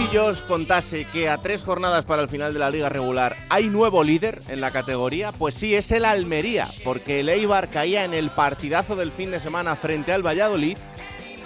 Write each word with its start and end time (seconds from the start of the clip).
Si 0.00 0.08
yo 0.14 0.26
os 0.26 0.40
contase 0.40 1.04
que 1.04 1.28
a 1.28 1.36
tres 1.38 1.62
jornadas 1.62 2.06
para 2.06 2.22
el 2.22 2.28
final 2.28 2.54
de 2.54 2.58
la 2.58 2.70
liga 2.70 2.88
regular 2.88 3.36
hay 3.50 3.68
nuevo 3.68 4.02
líder 4.02 4.40
en 4.48 4.62
la 4.62 4.70
categoría, 4.70 5.30
pues 5.32 5.54
sí, 5.54 5.74
es 5.74 5.90
el 5.90 6.06
Almería, 6.06 6.68
porque 6.84 7.20
el 7.20 7.28
Eibar 7.28 7.68
caía 7.68 8.04
en 8.04 8.14
el 8.14 8.30
partidazo 8.30 8.96
del 8.96 9.12
fin 9.12 9.30
de 9.30 9.40
semana 9.40 9.76
frente 9.76 10.12
al 10.12 10.26
Valladolid 10.26 10.78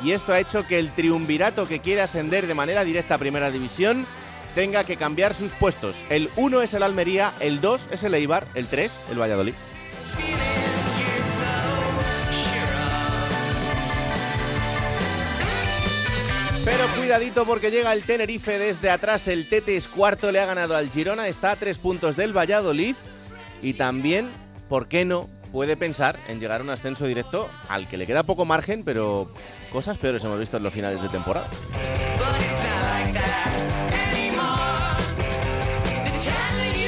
y 0.05 0.13
esto 0.13 0.33
ha 0.33 0.39
hecho 0.39 0.65
que 0.67 0.79
el 0.79 0.93
triunvirato 0.93 1.67
que 1.67 1.81
quiere 1.81 2.03
ascender 2.03 2.47
de 2.47 2.55
manera 2.55 2.85
directa 2.85 3.17
a 3.17 3.19
Primera 3.19 3.51
División 3.51 4.07
tenga 4.55 4.85
que 4.85 4.97
cambiar 4.97 5.35
sus 5.35 5.51
puestos. 5.53 6.05
El 6.09 6.31
1 6.37 6.63
es 6.63 6.75
el 6.75 6.85
Almería, 6.85 7.33
el 7.41 7.61
2 7.61 7.89
es 7.91 8.05
el 8.05 8.15
Eibar, 8.15 8.47
el 8.55 8.69
3 8.69 9.01
el 9.11 9.21
Valladolid. 9.21 9.55
Pero 16.65 16.87
cuidadito 16.97 17.45
porque 17.45 17.71
llega 17.71 17.93
el 17.93 18.05
Tenerife 18.05 18.59
desde 18.59 18.91
atrás. 18.91 19.29
El 19.29 19.49
Tete 19.49 19.79
cuarto, 19.95 20.33
le 20.33 20.41
ha 20.41 20.47
ganado 20.47 20.75
al 20.75 20.91
Girona, 20.91 21.29
está 21.29 21.51
a 21.51 21.57
tres 21.57 21.79
puntos 21.79 22.17
del 22.17 22.37
Valladolid. 22.37 22.97
Y 23.61 23.75
también, 23.75 24.31
¿por 24.69 24.89
qué 24.89 25.05
no? 25.05 25.29
Puede 25.53 25.77
pensar 25.77 26.19
en 26.29 26.41
llegar 26.41 26.63
a 26.63 26.65
un 26.65 26.71
ascenso 26.71 27.07
directo 27.07 27.49
al 27.69 27.87
que 27.87 27.97
le 27.97 28.07
queda 28.07 28.23
poco 28.23 28.45
margen, 28.45 28.83
pero 28.83 29.31
cosas 29.71 29.99
peores 29.99 30.25
hemos 30.25 30.39
visto 30.39 30.57
en 30.57 30.63
los 30.63 30.73
finales 30.73 31.01
de 31.01 31.09
temporada. 31.11 31.49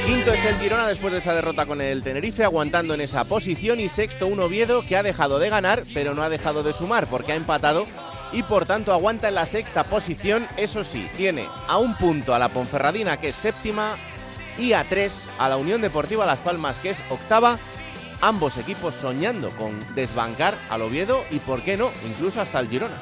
Quinto 0.05 0.33
es 0.33 0.45
el 0.45 0.57
Girona 0.57 0.87
después 0.87 1.13
de 1.13 1.19
esa 1.19 1.35
derrota 1.35 1.65
con 1.65 1.81
el 1.81 2.01
Tenerife, 2.01 2.43
aguantando 2.43 2.93
en 2.93 3.01
esa 3.01 3.25
posición. 3.25 3.79
Y 3.79 3.89
sexto, 3.89 4.25
un 4.25 4.39
Oviedo 4.39 4.83
que 4.85 4.97
ha 4.97 5.03
dejado 5.03 5.37
de 5.37 5.49
ganar, 5.49 5.83
pero 5.93 6.13
no 6.13 6.23
ha 6.23 6.29
dejado 6.29 6.63
de 6.63 6.73
sumar 6.73 7.07
porque 7.07 7.33
ha 7.33 7.35
empatado 7.35 7.85
y 8.31 8.43
por 8.43 8.65
tanto 8.65 8.93
aguanta 8.93 9.27
en 9.27 9.35
la 9.35 9.45
sexta 9.45 9.83
posición. 9.83 10.47
Eso 10.57 10.83
sí, 10.83 11.09
tiene 11.17 11.47
a 11.67 11.77
un 11.77 11.95
punto 11.95 12.33
a 12.33 12.39
la 12.39 12.49
Ponferradina, 12.49 13.17
que 13.17 13.29
es 13.29 13.35
séptima, 13.35 13.95
y 14.57 14.73
a 14.73 14.83
tres 14.83 15.23
a 15.37 15.49
la 15.49 15.57
Unión 15.57 15.81
Deportiva 15.81 16.25
Las 16.25 16.39
Palmas, 16.39 16.79
que 16.79 16.89
es 16.89 17.03
octava. 17.09 17.57
Ambos 18.21 18.57
equipos 18.57 18.95
soñando 18.95 19.51
con 19.51 19.79
desbancar 19.93 20.55
al 20.69 20.81
Oviedo 20.81 21.23
y, 21.29 21.37
por 21.37 21.61
qué 21.61 21.77
no, 21.77 21.91
incluso 22.07 22.41
hasta 22.41 22.59
el 22.59 22.67
Girona. 22.67 22.95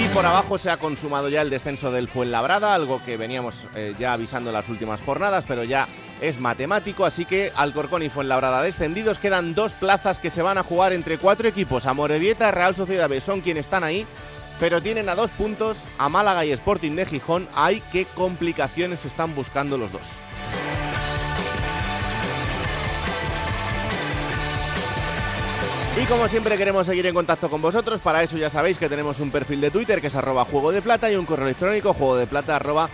Y 0.00 0.08
por 0.14 0.26
abajo 0.26 0.58
se 0.58 0.70
ha 0.70 0.76
consumado 0.76 1.28
ya 1.28 1.42
el 1.42 1.50
descenso 1.50 1.90
del 1.90 2.08
Fuenlabrada, 2.08 2.74
algo 2.74 3.02
que 3.02 3.16
veníamos 3.16 3.66
eh, 3.74 3.94
ya 3.98 4.12
avisando 4.12 4.50
en 4.50 4.54
las 4.54 4.68
últimas 4.68 5.00
jornadas, 5.00 5.44
pero 5.46 5.64
ya 5.64 5.88
es 6.20 6.40
matemático, 6.40 7.04
así 7.04 7.24
que 7.24 7.52
Alcorcón 7.54 8.02
y 8.02 8.08
Fuenlabrada 8.08 8.62
descendidos. 8.62 9.18
Quedan 9.18 9.54
dos 9.54 9.74
plazas 9.74 10.18
que 10.18 10.30
se 10.30 10.42
van 10.42 10.58
a 10.58 10.62
jugar 10.62 10.92
entre 10.92 11.18
cuatro 11.18 11.48
equipos. 11.48 11.86
Amorebieta, 11.86 12.50
Real 12.50 12.74
Sociedad 12.74 13.08
B 13.08 13.20
son 13.20 13.40
quienes 13.40 13.66
están 13.66 13.84
ahí, 13.84 14.06
pero 14.60 14.80
tienen 14.80 15.08
a 15.08 15.14
dos 15.14 15.30
puntos 15.30 15.84
a 15.98 16.08
Málaga 16.08 16.44
y 16.44 16.52
Sporting 16.52 16.96
de 16.96 17.06
Gijón. 17.06 17.48
Hay 17.54 17.82
qué 17.92 18.04
complicaciones 18.04 19.04
están 19.04 19.34
buscando 19.34 19.78
los 19.78 19.92
dos. 19.92 20.02
Y 26.00 26.04
como 26.04 26.28
siempre 26.28 26.56
queremos 26.56 26.86
seguir 26.86 27.06
en 27.06 27.14
contacto 27.14 27.50
con 27.50 27.60
vosotros, 27.60 27.98
para 27.98 28.22
eso 28.22 28.36
ya 28.36 28.50
sabéis 28.50 28.78
que 28.78 28.88
tenemos 28.88 29.18
un 29.18 29.32
perfil 29.32 29.60
de 29.60 29.72
Twitter 29.72 30.00
que 30.00 30.06
es 30.06 30.14
arroba 30.14 30.44
juego 30.44 30.70
de 30.70 30.80
plata 30.80 31.10
y 31.10 31.16
un 31.16 31.26
correo 31.26 31.46
electrónico 31.46 31.92
juego 31.92 32.16
de 32.16 32.28
plata 32.28 32.54
arroba 32.54 32.88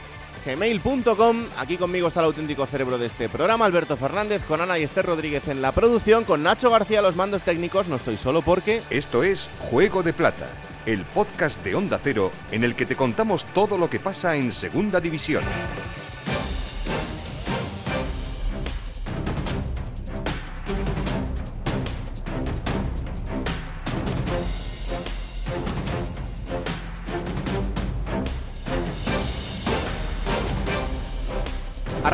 gmail.com. 0.44 1.44
Aquí 1.58 1.76
conmigo 1.76 2.08
está 2.08 2.20
el 2.20 2.26
auténtico 2.26 2.66
cerebro 2.66 2.98
de 2.98 3.06
este 3.06 3.28
programa, 3.28 3.64
Alberto 3.64 3.96
Fernández, 3.96 4.44
con 4.44 4.60
Ana 4.60 4.78
y 4.78 4.82
Esther 4.82 5.06
Rodríguez 5.06 5.48
en 5.48 5.62
la 5.62 5.72
producción, 5.72 6.24
con 6.24 6.42
Nacho 6.42 6.70
García 6.70 7.02
los 7.02 7.16
mandos 7.16 7.42
técnicos, 7.42 7.88
no 7.88 7.96
estoy 7.96 8.16
solo 8.16 8.42
porque... 8.42 8.82
Esto 8.90 9.22
es 9.22 9.50
Juego 9.58 10.02
de 10.02 10.12
Plata, 10.12 10.48
el 10.86 11.04
podcast 11.04 11.62
de 11.64 11.74
Onda 11.74 11.98
Cero 12.02 12.30
en 12.52 12.64
el 12.64 12.74
que 12.74 12.86
te 12.86 12.96
contamos 12.96 13.44
todo 13.46 13.78
lo 13.78 13.88
que 13.88 14.00
pasa 14.00 14.36
en 14.36 14.52
Segunda 14.52 15.00
División. 15.00 15.44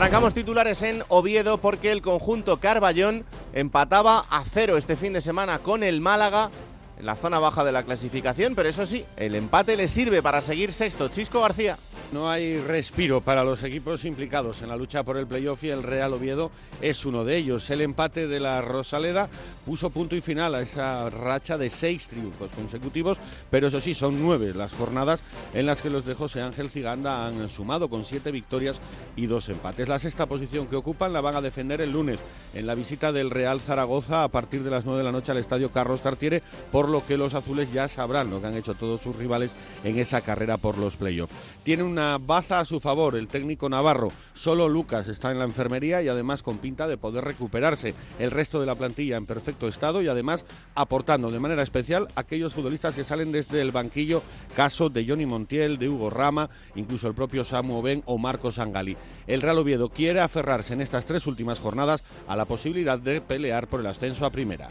Arrancamos 0.00 0.32
titulares 0.32 0.82
en 0.82 1.04
Oviedo 1.08 1.58
porque 1.58 1.92
el 1.92 2.00
conjunto 2.00 2.58
Carballón 2.58 3.26
empataba 3.52 4.24
a 4.30 4.44
cero 4.46 4.78
este 4.78 4.96
fin 4.96 5.12
de 5.12 5.20
semana 5.20 5.58
con 5.58 5.82
el 5.82 6.00
Málaga 6.00 6.48
en 7.00 7.06
la 7.06 7.16
zona 7.16 7.38
baja 7.38 7.64
de 7.64 7.72
la 7.72 7.82
clasificación, 7.82 8.54
pero 8.54 8.68
eso 8.68 8.84
sí, 8.84 9.06
el 9.16 9.34
empate 9.34 9.74
le 9.74 9.88
sirve 9.88 10.22
para 10.22 10.42
seguir 10.42 10.70
sexto. 10.70 11.08
Chisco 11.08 11.40
García. 11.40 11.78
No 12.12 12.28
hay 12.28 12.58
respiro 12.58 13.20
para 13.20 13.44
los 13.44 13.62
equipos 13.62 14.04
implicados 14.04 14.62
en 14.62 14.68
la 14.68 14.76
lucha 14.76 15.04
por 15.04 15.16
el 15.16 15.28
playoff 15.28 15.62
y 15.62 15.68
el 15.68 15.84
Real 15.84 16.12
Oviedo 16.12 16.50
es 16.80 17.06
uno 17.06 17.24
de 17.24 17.36
ellos. 17.36 17.70
El 17.70 17.80
empate 17.80 18.26
de 18.26 18.40
la 18.40 18.60
Rosaleda 18.60 19.30
puso 19.64 19.90
punto 19.90 20.16
y 20.16 20.20
final 20.20 20.56
a 20.56 20.60
esa 20.60 21.08
racha 21.08 21.56
de 21.56 21.70
seis 21.70 22.08
triunfos 22.08 22.50
consecutivos, 22.50 23.18
pero 23.48 23.68
eso 23.68 23.80
sí, 23.80 23.94
son 23.94 24.20
nueve 24.20 24.52
las 24.54 24.72
jornadas 24.72 25.22
en 25.54 25.66
las 25.66 25.80
que 25.80 25.88
los 25.88 26.04
de 26.04 26.14
José 26.14 26.42
Ángel 26.42 26.68
Ciganda 26.68 27.26
han 27.26 27.48
sumado 27.48 27.88
con 27.88 28.04
siete 28.04 28.32
victorias 28.32 28.80
y 29.14 29.26
dos 29.26 29.48
empates. 29.48 29.88
La 29.88 30.00
sexta 30.00 30.26
posición 30.26 30.66
que 30.66 30.76
ocupan 30.76 31.12
la 31.12 31.20
van 31.20 31.36
a 31.36 31.40
defender 31.40 31.80
el 31.80 31.92
lunes 31.92 32.18
en 32.54 32.66
la 32.66 32.74
visita 32.74 33.12
del 33.12 33.30
Real 33.30 33.60
Zaragoza 33.60 34.24
a 34.24 34.28
partir 34.28 34.64
de 34.64 34.70
las 34.70 34.84
nueve 34.84 34.98
de 34.98 35.04
la 35.04 35.12
noche 35.12 35.30
al 35.30 35.38
Estadio 35.38 35.70
Carlos 35.70 36.02
Tartiere, 36.02 36.42
por 36.72 36.89
lo 36.90 37.06
que 37.06 37.16
los 37.16 37.34
azules 37.34 37.72
ya 37.72 37.88
sabrán 37.88 38.30
lo 38.30 38.40
que 38.40 38.48
han 38.48 38.56
hecho 38.56 38.74
todos 38.74 39.00
sus 39.00 39.16
rivales 39.16 39.54
en 39.84 39.98
esa 39.98 40.20
carrera 40.20 40.56
por 40.56 40.76
los 40.78 40.96
playoffs. 40.96 41.34
Tiene 41.62 41.82
una 41.82 42.18
baza 42.18 42.60
a 42.60 42.64
su 42.64 42.80
favor 42.80 43.16
el 43.16 43.28
técnico 43.28 43.68
navarro. 43.68 44.12
Solo 44.34 44.68
Lucas 44.68 45.08
está 45.08 45.30
en 45.30 45.38
la 45.38 45.44
enfermería 45.44 46.02
y 46.02 46.08
además 46.08 46.42
con 46.42 46.58
pinta 46.58 46.88
de 46.88 46.96
poder 46.96 47.24
recuperarse. 47.24 47.94
El 48.18 48.30
resto 48.30 48.60
de 48.60 48.66
la 48.66 48.74
plantilla 48.74 49.16
en 49.16 49.26
perfecto 49.26 49.68
estado 49.68 50.02
y 50.02 50.08
además 50.08 50.44
aportando 50.74 51.30
de 51.30 51.40
manera 51.40 51.62
especial 51.62 52.08
a 52.14 52.20
aquellos 52.20 52.54
futbolistas 52.54 52.94
que 52.94 53.04
salen 53.04 53.32
desde 53.32 53.60
el 53.60 53.72
banquillo, 53.72 54.22
caso 54.56 54.90
de 54.90 55.06
Johnny 55.06 55.26
Montiel, 55.26 55.78
de 55.78 55.88
Hugo 55.88 56.10
Rama, 56.10 56.50
incluso 56.74 57.08
el 57.08 57.14
propio 57.14 57.44
Samu 57.44 57.82
Ben 57.82 58.02
o 58.06 58.18
Marcos 58.18 58.58
Angali. 58.58 58.96
El 59.26 59.42
Real 59.42 59.58
Oviedo 59.58 59.88
quiere 59.88 60.20
aferrarse 60.20 60.74
en 60.74 60.80
estas 60.80 61.06
tres 61.06 61.26
últimas 61.26 61.60
jornadas 61.60 62.02
a 62.26 62.36
la 62.36 62.44
posibilidad 62.44 62.98
de 62.98 63.20
pelear 63.20 63.68
por 63.68 63.80
el 63.80 63.86
ascenso 63.86 64.24
a 64.24 64.30
primera. 64.30 64.68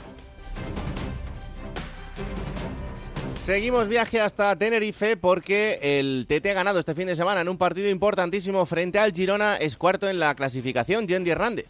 Seguimos 3.49 3.87
viaje 3.87 4.21
hasta 4.21 4.55
Tenerife 4.55 5.17
porque 5.17 5.79
el 5.81 6.27
TT 6.27 6.49
ha 6.51 6.53
ganado 6.53 6.77
este 6.77 6.93
fin 6.93 7.07
de 7.07 7.15
semana 7.15 7.41
en 7.41 7.49
un 7.49 7.57
partido 7.57 7.89
importantísimo 7.89 8.63
frente 8.67 8.99
al 8.99 9.11
Girona. 9.11 9.55
Es 9.55 9.75
cuarto 9.75 10.07
en 10.07 10.19
la 10.19 10.35
clasificación, 10.35 11.07
Yendi 11.07 11.31
Hernández. 11.31 11.65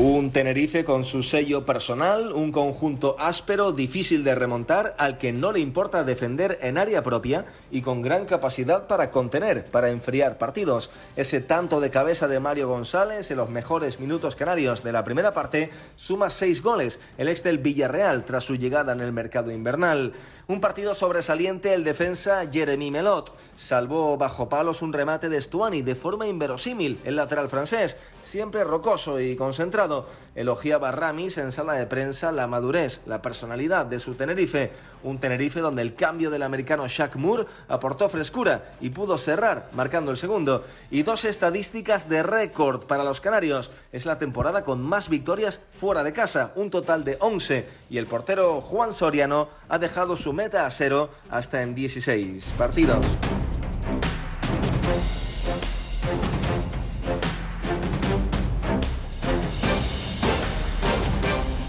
Un 0.00 0.30
Tenerife 0.30 0.84
con 0.84 1.02
su 1.02 1.24
sello 1.24 1.66
personal, 1.66 2.32
un 2.32 2.52
conjunto 2.52 3.16
áspero, 3.18 3.72
difícil 3.72 4.22
de 4.22 4.36
remontar, 4.36 4.94
al 4.96 5.18
que 5.18 5.32
no 5.32 5.50
le 5.50 5.58
importa 5.58 6.04
defender 6.04 6.56
en 6.62 6.78
área 6.78 7.02
propia 7.02 7.46
y 7.72 7.82
con 7.82 8.00
gran 8.00 8.24
capacidad 8.24 8.86
para 8.86 9.10
contener, 9.10 9.64
para 9.64 9.90
enfriar 9.90 10.38
partidos. 10.38 10.92
Ese 11.16 11.40
tanto 11.40 11.80
de 11.80 11.90
cabeza 11.90 12.28
de 12.28 12.38
Mario 12.38 12.68
González 12.68 13.28
en 13.32 13.38
los 13.38 13.50
mejores 13.50 13.98
minutos 13.98 14.36
canarios 14.36 14.84
de 14.84 14.92
la 14.92 15.02
primera 15.02 15.32
parte 15.32 15.70
suma 15.96 16.30
seis 16.30 16.62
goles, 16.62 17.00
el 17.16 17.26
ex 17.26 17.42
del 17.42 17.58
Villarreal 17.58 18.24
tras 18.24 18.44
su 18.44 18.54
llegada 18.54 18.92
en 18.92 19.00
el 19.00 19.10
mercado 19.10 19.50
invernal. 19.50 20.12
Un 20.46 20.60
partido 20.60 20.94
sobresaliente 20.94 21.74
el 21.74 21.82
defensa 21.82 22.48
Jeremy 22.50 22.92
Melot. 22.92 23.36
Salvó 23.56 24.16
bajo 24.16 24.48
palos 24.48 24.80
un 24.80 24.92
remate 24.92 25.28
de 25.28 25.40
Stuani 25.40 25.82
de 25.82 25.96
forma 25.96 26.28
inverosímil, 26.28 27.00
el 27.04 27.16
lateral 27.16 27.50
francés, 27.50 27.96
siempre 28.22 28.62
rocoso 28.62 29.20
y 29.20 29.34
concentrado. 29.34 29.87
Elogiaba 30.34 30.92
Ramis 30.92 31.38
en 31.38 31.52
sala 31.52 31.74
de 31.74 31.86
prensa 31.86 32.32
la 32.32 32.46
madurez, 32.46 33.00
la 33.06 33.22
personalidad 33.22 33.86
de 33.86 33.98
su 33.98 34.14
Tenerife, 34.14 34.70
un 35.02 35.18
Tenerife 35.18 35.60
donde 35.60 35.82
el 35.82 35.94
cambio 35.94 36.30
del 36.30 36.42
americano 36.42 36.86
Shaq 36.86 37.16
Moore 37.16 37.46
aportó 37.68 38.08
frescura 38.08 38.72
y 38.80 38.90
pudo 38.90 39.18
cerrar 39.18 39.68
marcando 39.72 40.10
el 40.10 40.16
segundo. 40.16 40.64
Y 40.90 41.02
dos 41.02 41.24
estadísticas 41.24 42.08
de 42.08 42.22
récord 42.22 42.84
para 42.84 43.04
los 43.04 43.20
canarios. 43.20 43.70
Es 43.92 44.06
la 44.06 44.18
temporada 44.18 44.64
con 44.64 44.82
más 44.82 45.08
victorias 45.08 45.60
fuera 45.72 46.04
de 46.04 46.12
casa, 46.12 46.52
un 46.54 46.70
total 46.70 47.04
de 47.04 47.16
11. 47.20 47.66
Y 47.90 47.98
el 47.98 48.06
portero 48.06 48.60
Juan 48.60 48.92
Soriano 48.92 49.48
ha 49.68 49.78
dejado 49.78 50.16
su 50.16 50.32
meta 50.32 50.66
a 50.66 50.70
cero 50.70 51.10
hasta 51.30 51.62
en 51.62 51.74
16 51.74 52.54
partidos. 52.56 53.04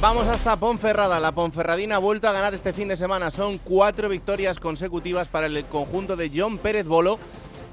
Vamos 0.02 0.30
hasta 0.30 0.56
Ponferrada. 0.58 1.20
La 1.20 1.34
Ponferradina 1.34 1.98
ha 1.98 2.00
vuelto 2.00 2.30
a 2.30 2.32
ganar 2.32 2.54
este 2.54 2.72
fin 2.72 2.88
de 2.88 2.96
semana. 2.96 3.30
Son 3.32 3.58
cuatro 3.58 4.08
victorias 4.08 4.58
consecutivas 4.58 5.28
para 5.28 5.48
el 5.48 5.66
conjunto 5.66 6.16
de 6.16 6.32
John 6.34 6.58
Pérez 6.58 6.88
Bolo, 6.88 7.20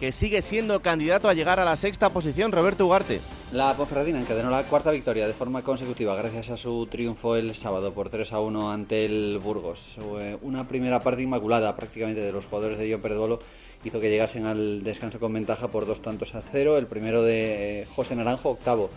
que 0.00 0.10
sigue 0.10 0.42
siendo 0.42 0.82
candidato 0.82 1.28
a 1.28 1.34
llegar 1.34 1.60
a 1.60 1.64
la 1.64 1.76
sexta 1.76 2.10
posición. 2.10 2.50
Roberto 2.50 2.84
Ugarte. 2.84 3.20
La 3.52 3.76
Ponferradina 3.76 4.20
encadenó 4.20 4.50
la 4.50 4.64
cuarta 4.64 4.90
victoria 4.90 5.28
de 5.28 5.34
forma 5.34 5.62
consecutiva 5.62 6.16
gracias 6.16 6.50
a 6.50 6.56
su 6.56 6.88
triunfo 6.90 7.36
el 7.36 7.54
sábado 7.54 7.94
por 7.94 8.10
3 8.10 8.32
a 8.32 8.40
1 8.40 8.72
ante 8.72 9.04
el 9.04 9.38
Burgos. 9.38 9.96
Una 10.42 10.66
primera 10.66 10.98
parte 10.98 11.22
inmaculada 11.22 11.76
prácticamente 11.76 12.22
de 12.22 12.32
los 12.32 12.46
jugadores 12.46 12.76
de 12.76 12.90
John 12.90 13.02
Pérez 13.02 13.18
Bolo 13.18 13.38
hizo 13.84 14.00
que 14.00 14.10
llegasen 14.10 14.46
al 14.46 14.82
descanso 14.82 15.20
con 15.20 15.32
ventaja 15.32 15.68
por 15.68 15.86
dos 15.86 16.02
tantos 16.02 16.34
a 16.34 16.42
cero. 16.42 16.76
El 16.76 16.88
primero 16.88 17.22
de 17.22 17.82
eh, 17.82 17.86
José 17.94 18.16
Naranjo, 18.16 18.50
octavo 18.50 18.90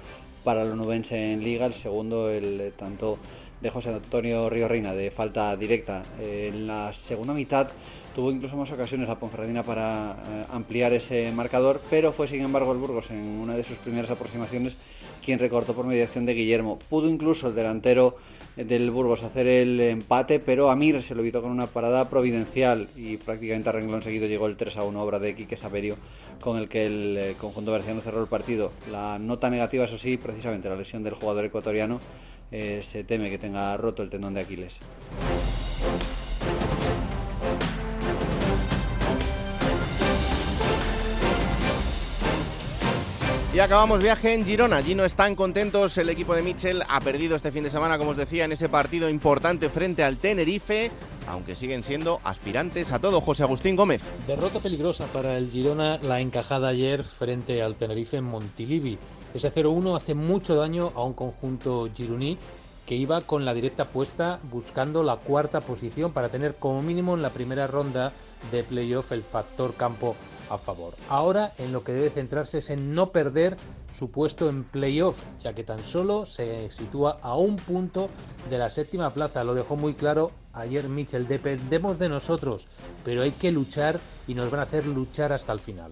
para 0.44 0.64
el 0.64 0.72
onubense 0.72 1.34
en 1.34 1.44
Liga, 1.44 1.66
el 1.66 1.74
segundo 1.74 2.30
el 2.30 2.62
eh, 2.62 2.72
tanto 2.76 3.18
de 3.62 3.70
José 3.70 3.90
Antonio 3.90 4.50
Río 4.50 4.68
Reina 4.68 4.94
de 4.94 5.12
falta 5.12 5.56
directa. 5.56 6.04
Eh, 6.20 6.52
En 6.54 6.68
la 6.68 6.94
segunda 6.94 7.34
mitad 7.34 7.70
tuvo 8.16 8.32
incluso 8.32 8.56
más 8.56 8.72
ocasiones 8.72 9.08
la 9.08 9.20
Ponferradina 9.20 9.64
para 9.64 10.12
eh, 10.12 10.46
ampliar 10.52 10.94
ese 10.94 11.32
marcador, 11.32 11.82
pero 11.90 12.12
fue 12.12 12.28
sin 12.28 12.42
embargo 12.42 12.72
el 12.72 12.78
Burgos 12.78 13.12
en 13.12 13.18
una 13.18 13.56
de 13.56 13.64
sus 13.64 13.78
primeras 13.78 14.12
aproximaciones 14.12 14.78
quien 15.24 15.40
recortó 15.40 15.74
por 15.74 15.86
mediación 15.86 16.26
de 16.26 16.34
Guillermo. 16.34 16.80
Pudo 16.90 17.10
incluso 17.10 17.48
el 17.48 17.56
delantero 17.56 18.18
del 18.66 18.92
Burgos 18.92 19.24
hacer 19.24 19.48
el 19.48 19.80
empate, 19.80 20.40
pero 20.40 20.70
Amir 20.70 21.02
se 21.02 21.16
lo 21.16 21.22
evitó 21.22 21.42
con 21.42 21.52
una 21.52 21.68
parada 21.68 22.10
providencial 22.10 22.90
y 22.96 23.18
prácticamente 23.18 23.70
a 23.70 23.72
renglón 23.72 24.02
seguido 24.02 24.28
llegó 24.28 24.48
el 24.48 24.58
3 24.58 24.78
a 24.78 24.84
1, 24.84 25.02
obra 25.02 25.20
de 25.20 25.36
Quique 25.36 25.56
Saverio, 25.56 25.96
con 26.42 26.58
el 26.58 26.68
que 26.68 26.86
el 26.86 27.18
eh, 27.18 27.36
conjunto 27.40 27.72
berciano 27.72 28.02
cerró 28.02 28.22
el 28.22 28.28
partido. 28.28 28.72
La 28.92 29.18
nota 29.18 29.50
negativa, 29.50 29.86
eso 29.86 29.98
sí, 29.98 30.18
precisamente 30.18 30.70
la 30.70 30.76
lesión 30.76 31.04
del 31.04 31.14
jugador 31.14 31.46
ecuatoriano, 31.46 32.00
eh, 32.52 32.82
se 32.84 33.04
teme 33.04 33.30
que 33.30 33.38
tenga 33.38 33.78
roto 33.78 34.04
el 34.04 34.10
tendón 34.10 34.34
de 34.34 34.42
Aquiles. 34.42 34.80
Y 43.60 43.62
acabamos 43.62 44.02
viaje 44.02 44.34
en 44.34 44.46
Girona. 44.46 44.78
Allí 44.78 44.96
no 44.96 45.04
están 45.04 45.36
contentos. 45.36 45.98
El 45.98 46.08
equipo 46.08 46.34
de 46.34 46.42
Mitchell 46.42 46.82
ha 46.88 47.02
perdido 47.02 47.36
este 47.36 47.52
fin 47.52 47.66
de 47.66 47.70
semana, 47.70 47.98
como 47.98 48.12
os 48.12 48.16
decía, 48.16 48.46
en 48.46 48.54
ese 48.54 48.70
partido 48.70 49.10
importante 49.10 49.70
frente 49.70 50.02
al 50.02 50.16
Tenerife, 50.16 50.90
aunque 51.28 51.56
siguen 51.56 51.84
siendo 51.84 52.22
aspirantes 52.24 52.94
a 52.94 53.00
todo. 53.00 53.20
José 53.20 53.44
Agustín 53.44 53.76
Gómez. 53.76 54.02
Derrota 54.26 54.62
peligrosa 54.62 55.08
para 55.08 55.36
el 55.36 55.50
Girona, 55.50 55.98
la 55.98 56.22
encajada 56.22 56.70
ayer 56.70 57.04
frente 57.04 57.62
al 57.62 57.76
Tenerife 57.76 58.16
en 58.16 58.24
Montilivi. 58.24 58.98
Ese 59.34 59.52
0-1 59.52 59.94
hace 59.94 60.14
mucho 60.14 60.56
daño 60.56 60.94
a 60.96 61.04
un 61.04 61.12
conjunto 61.12 61.90
gironí 61.94 62.38
que 62.86 62.96
iba 62.96 63.20
con 63.20 63.44
la 63.44 63.54
directa 63.54 63.90
puesta 63.90 64.40
buscando 64.50 65.04
la 65.04 65.18
cuarta 65.18 65.60
posición 65.60 66.14
para 66.14 66.30
tener 66.30 66.56
como 66.56 66.82
mínimo 66.82 67.14
en 67.14 67.22
la 67.22 67.32
primera 67.32 67.68
ronda 67.68 68.14
de 68.54 68.64
playoff 68.64 69.12
el 69.12 69.22
factor 69.22 69.74
campo 69.76 70.16
a 70.50 70.58
favor. 70.58 70.96
Ahora 71.10 71.54
en 71.58 71.72
lo 71.72 71.84
que 71.84 71.94
debe 71.94 72.10
centrarse 72.10 72.60
es 72.60 72.70
en 72.70 72.94
no 72.94 73.12
perder 73.12 73.58
su 73.90 74.12
puesto 74.12 74.50
en 74.50 74.64
playoff, 74.64 75.24
ya 75.40 75.54
que 75.54 75.64
tan 75.64 75.84
solo 75.84 76.26
se 76.26 76.70
sitúa 76.72 77.20
a 77.22 77.36
un 77.36 77.56
punto 77.56 78.10
de 78.50 78.58
la 78.58 78.70
séptima 78.70 79.14
plaza. 79.14 79.44
Lo 79.44 79.54
dejó 79.54 79.76
muy 79.76 79.94
claro 79.94 80.32
ayer 80.54 80.88
Mitchell. 80.90 81.28
Dependemos 81.28 82.00
de 82.00 82.10
nosotros, 82.10 82.68
pero 83.04 83.22
hay 83.22 83.32
que 83.32 83.52
luchar 83.52 84.00
y 84.28 84.34
nos 84.34 84.52
van 84.52 84.60
a 84.60 84.64
hacer 84.64 84.86
luchar 84.86 85.34
hasta 85.34 85.54
el 85.54 85.60
final. 85.60 85.92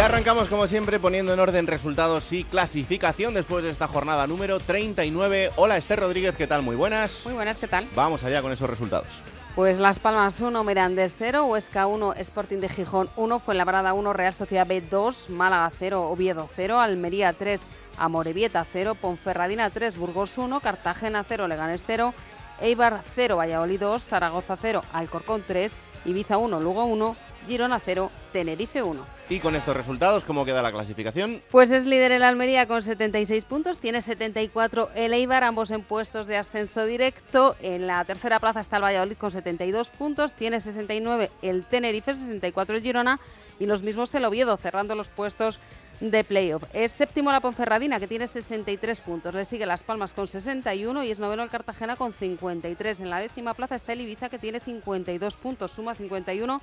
Arrancamos 0.00 0.48
como 0.48 0.66
siempre 0.66 0.98
poniendo 0.98 1.34
en 1.34 1.40
orden 1.40 1.66
resultados 1.66 2.32
y 2.32 2.44
clasificación 2.44 3.34
después 3.34 3.62
de 3.62 3.68
esta 3.68 3.86
jornada 3.86 4.26
número 4.26 4.58
39. 4.58 5.52
Hola 5.56 5.76
Esther 5.76 6.00
Rodríguez, 6.00 6.34
¿qué 6.36 6.46
tal? 6.46 6.62
Muy 6.62 6.74
buenas. 6.74 7.22
Muy 7.26 7.34
buenas, 7.34 7.58
¿qué 7.58 7.68
tal? 7.68 7.86
Vamos 7.94 8.24
allá 8.24 8.40
con 8.40 8.50
esos 8.50 8.68
resultados. 8.68 9.22
Pues 9.54 9.78
Las 9.78 9.98
Palmas 9.98 10.40
1, 10.40 10.64
Mirandés 10.64 11.16
0, 11.18 11.44
Huesca 11.44 11.86
1, 11.86 12.14
Sporting 12.14 12.58
de 12.58 12.70
Gijón 12.70 13.10
1, 13.16 13.40
Fuenlabrada 13.40 13.92
1, 13.92 14.12
Real 14.14 14.32
Sociedad 14.32 14.66
B 14.66 14.80
2, 14.80 15.28
Málaga 15.28 15.70
0, 15.78 16.08
Oviedo 16.08 16.48
0, 16.56 16.80
Almería 16.80 17.34
3, 17.34 17.60
Amorebieta 17.98 18.64
0, 18.64 18.94
Ponferradina 18.94 19.68
3, 19.68 19.98
Burgos 19.98 20.38
1, 20.38 20.60
Cartagena 20.60 21.26
0, 21.28 21.46
Leganés 21.46 21.84
0, 21.86 22.14
Eibar 22.62 23.02
0, 23.14 23.36
Valladolid 23.36 23.78
2, 23.78 24.06
Zaragoza 24.06 24.56
0, 24.60 24.82
Alcorcón 24.94 25.44
3, 25.46 25.74
Ibiza 26.06 26.38
1, 26.38 26.58
Lugo 26.58 26.84
1, 26.84 27.16
Girona 27.46 27.78
0, 27.84 28.10
Tenerife 28.32 28.82
1. 28.82 29.19
Y 29.30 29.38
con 29.38 29.54
estos 29.54 29.76
resultados, 29.76 30.24
¿cómo 30.24 30.44
queda 30.44 30.60
la 30.60 30.72
clasificación? 30.72 31.40
Pues 31.52 31.70
es 31.70 31.86
líder 31.86 32.10
el 32.10 32.24
Almería 32.24 32.66
con 32.66 32.82
76 32.82 33.44
puntos, 33.44 33.78
tiene 33.78 34.02
74 34.02 34.90
el 34.96 35.14
Eibar, 35.14 35.44
ambos 35.44 35.70
en 35.70 35.84
puestos 35.84 36.26
de 36.26 36.36
ascenso 36.36 36.84
directo. 36.84 37.54
En 37.62 37.86
la 37.86 38.04
tercera 38.04 38.40
plaza 38.40 38.58
está 38.58 38.78
el 38.78 38.82
Valladolid 38.82 39.16
con 39.16 39.30
72 39.30 39.90
puntos, 39.90 40.32
tiene 40.32 40.58
69 40.58 41.30
el 41.42 41.64
Tenerife, 41.64 42.12
64 42.12 42.74
el 42.74 42.82
Girona 42.82 43.20
y 43.60 43.66
los 43.66 43.84
mismos 43.84 44.12
el 44.16 44.24
Oviedo, 44.24 44.56
cerrando 44.56 44.96
los 44.96 45.10
puestos 45.10 45.60
de 46.00 46.24
playoff. 46.24 46.64
Es 46.72 46.90
séptimo 46.90 47.30
la 47.30 47.40
Ponferradina, 47.40 48.00
que 48.00 48.08
tiene 48.08 48.26
63 48.26 49.00
puntos. 49.00 49.32
Le 49.32 49.44
sigue 49.44 49.64
Las 49.64 49.84
Palmas 49.84 50.12
con 50.12 50.26
61 50.26 51.04
y 51.04 51.10
es 51.12 51.20
noveno 51.20 51.44
el 51.44 51.50
Cartagena 51.50 51.94
con 51.94 52.12
53. 52.12 53.00
En 53.00 53.10
la 53.10 53.20
décima 53.20 53.54
plaza 53.54 53.76
está 53.76 53.92
el 53.92 54.00
Ibiza, 54.00 54.28
que 54.28 54.40
tiene 54.40 54.58
52 54.58 55.36
puntos, 55.36 55.70
suma 55.70 55.94
51 55.94 56.60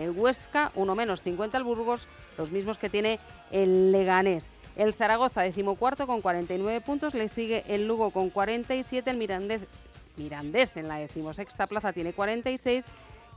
el 0.00 0.10
Huesca, 0.10 0.72
uno 0.74 0.94
menos 0.94 1.22
50 1.22 1.58
el 1.58 1.64
Burgos, 1.64 2.08
los 2.38 2.50
mismos 2.50 2.78
que 2.78 2.90
tiene 2.90 3.20
el 3.50 3.92
Leganés. 3.92 4.50
El 4.76 4.94
Zaragoza, 4.94 5.42
decimocuarto, 5.42 6.06
con 6.06 6.20
49 6.20 6.80
puntos, 6.80 7.14
le 7.14 7.28
sigue 7.28 7.64
el 7.66 7.86
Lugo 7.86 8.10
con 8.10 8.30
47, 8.30 9.10
el 9.10 9.16
Mirandés, 9.16 9.62
Mirandés 10.16 10.76
en 10.76 10.88
la 10.88 10.98
decimosexta 10.98 11.66
plaza 11.66 11.92
tiene 11.92 12.12
46 12.12 12.84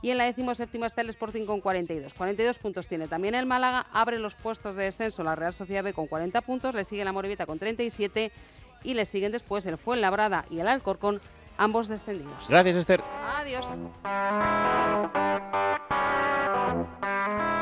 y 0.02 0.10
en 0.10 0.18
la 0.18 0.24
decimoséptima 0.24 0.86
está 0.86 1.00
el 1.00 1.08
Sporting 1.08 1.46
con 1.46 1.60
42. 1.60 2.12
42 2.12 2.58
puntos 2.58 2.86
tiene 2.86 3.08
también 3.08 3.34
el 3.34 3.46
Málaga, 3.46 3.86
abre 3.92 4.18
los 4.18 4.34
puestos 4.34 4.74
de 4.74 4.84
descenso 4.84 5.24
la 5.24 5.34
Real 5.34 5.52
Sociedad 5.52 5.82
B 5.82 5.94
con 5.94 6.06
40 6.06 6.42
puntos, 6.42 6.74
le 6.74 6.84
sigue 6.84 7.04
la 7.04 7.12
Morevieta 7.12 7.46
con 7.46 7.58
37 7.58 8.30
y 8.82 8.94
le 8.94 9.06
siguen 9.06 9.32
después 9.32 9.64
el 9.66 9.78
Fuenlabrada 9.78 10.44
y 10.50 10.60
el 10.60 10.68
Alcorcón, 10.68 11.22
ambos 11.56 11.88
descendidos. 11.88 12.48
Gracias, 12.48 12.76
Esther. 12.76 13.02
Adiós. 13.22 13.66
Música 16.84 17.53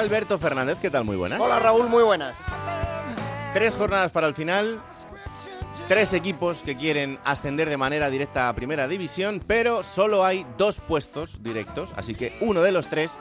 Alberto 0.00 0.38
Fernández, 0.38 0.78
¿qué 0.80 0.88
tal? 0.88 1.04
Muy 1.04 1.16
buenas. 1.16 1.38
Hola 1.38 1.58
Raúl, 1.58 1.86
muy 1.90 2.02
buenas. 2.02 2.38
Tres 3.52 3.74
jornadas 3.74 4.10
para 4.10 4.28
el 4.28 4.34
final. 4.34 4.80
Tres 5.88 6.14
equipos 6.14 6.62
que 6.62 6.74
quieren 6.74 7.18
ascender 7.22 7.68
de 7.68 7.76
manera 7.76 8.08
directa 8.08 8.48
a 8.48 8.54
Primera 8.54 8.88
División, 8.88 9.44
pero 9.46 9.82
solo 9.82 10.24
hay 10.24 10.46
dos 10.56 10.80
puestos 10.80 11.42
directos, 11.42 11.92
así 11.96 12.14
que 12.14 12.34
uno 12.40 12.62
de 12.62 12.72
los 12.72 12.86
tres 12.86 13.18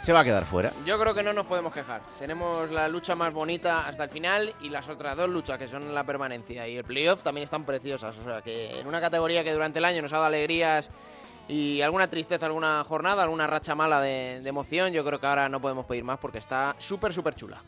se 0.00 0.12
va 0.12 0.20
a 0.20 0.24
quedar 0.24 0.44
fuera. 0.44 0.72
Yo 0.84 0.98
creo 0.98 1.14
que 1.14 1.22
no 1.22 1.32
nos 1.32 1.46
podemos 1.46 1.72
quejar. 1.72 2.00
Tenemos 2.18 2.68
la 2.72 2.88
lucha 2.88 3.14
más 3.14 3.32
bonita 3.32 3.86
hasta 3.86 4.02
el 4.02 4.10
final 4.10 4.52
y 4.60 4.70
las 4.70 4.88
otras 4.88 5.16
dos 5.16 5.28
luchas 5.28 5.56
que 5.56 5.68
son 5.68 5.94
la 5.94 6.02
permanencia 6.02 6.66
y 6.66 6.78
el 6.78 6.84
playoff 6.84 7.22
también 7.22 7.44
están 7.44 7.64
preciosas. 7.64 8.16
O 8.18 8.24
sea 8.24 8.42
que 8.42 8.80
en 8.80 8.88
una 8.88 9.00
categoría 9.00 9.44
que 9.44 9.52
durante 9.52 9.78
el 9.78 9.84
año 9.84 10.02
nos 10.02 10.12
ha 10.12 10.16
dado 10.16 10.26
alegrías 10.26 10.90
y 11.48 11.80
alguna 11.80 12.08
tristeza, 12.08 12.46
alguna 12.46 12.84
jornada, 12.84 13.22
alguna 13.22 13.46
racha 13.46 13.74
mala 13.74 14.00
de, 14.00 14.46
emoción, 14.46 14.92
yo 14.92 15.04
creo 15.04 15.18
que 15.18 15.26
ahora 15.26 15.48
no 15.48 15.60
podemos 15.60 15.86
pedir 15.86 16.04
más 16.04 16.18
porque 16.18 16.38
está 16.38 16.76
súper, 16.78 17.12
súper 17.12 17.34
chula. 17.34 17.62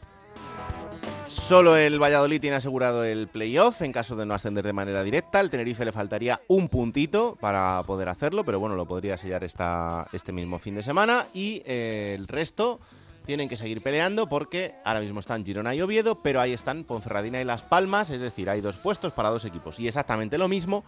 Solo 1.27 1.77
el 1.77 2.03
Valladolid 2.03 2.41
tiene 2.41 2.57
asegurado 2.57 3.05
el 3.05 3.29
playoff 3.29 3.83
en 3.83 3.93
caso 3.93 4.17
de 4.17 4.27
no 4.27 4.35
ascender 4.35 4.67
de 4.67 4.73
manera 4.73 5.03
directa. 5.03 5.39
Al 5.39 5.49
Tenerife 5.49 5.85
le 5.85 5.93
faltaría 5.93 6.41
un 6.49 6.69
puntito 6.69 7.37
para 7.41 7.83
poder 7.87 8.09
hacerlo, 8.09 8.45
pero 8.45 8.61
bueno, 8.61 8.75
lo 8.75 8.87
podría 8.87 9.17
sellar 9.17 9.45
esta, 9.45 10.09
este 10.13 10.33
mismo 10.33 10.59
fin 10.59 10.75
de 10.75 10.83
semana. 10.83 11.25
Y 11.33 11.63
eh, 11.67 12.17
el 12.19 12.27
resto 12.27 12.81
tienen 13.25 13.49
que 13.49 13.57
seguir 13.57 13.81
peleando 13.81 14.29
porque 14.29 14.75
ahora 14.85 15.01
mismo 15.01 15.21
están 15.21 15.45
Girona 15.45 15.75
y 15.75 15.81
Oviedo, 15.81 16.21
pero 16.21 16.41
ahí 16.41 16.53
están 16.53 16.83
Ponferradina 16.83 17.41
y 17.41 17.45
Las 17.45 17.63
Palmas, 17.63 18.11
es 18.11 18.21
decir, 18.21 18.51
hay 18.51 18.61
dos 18.61 18.77
puestos 18.77 19.13
para 19.13 19.31
dos 19.31 19.45
equipos. 19.45 19.79
Y 19.79 19.87
exactamente 19.87 20.37
lo 20.37 20.49
mismo 20.49 20.85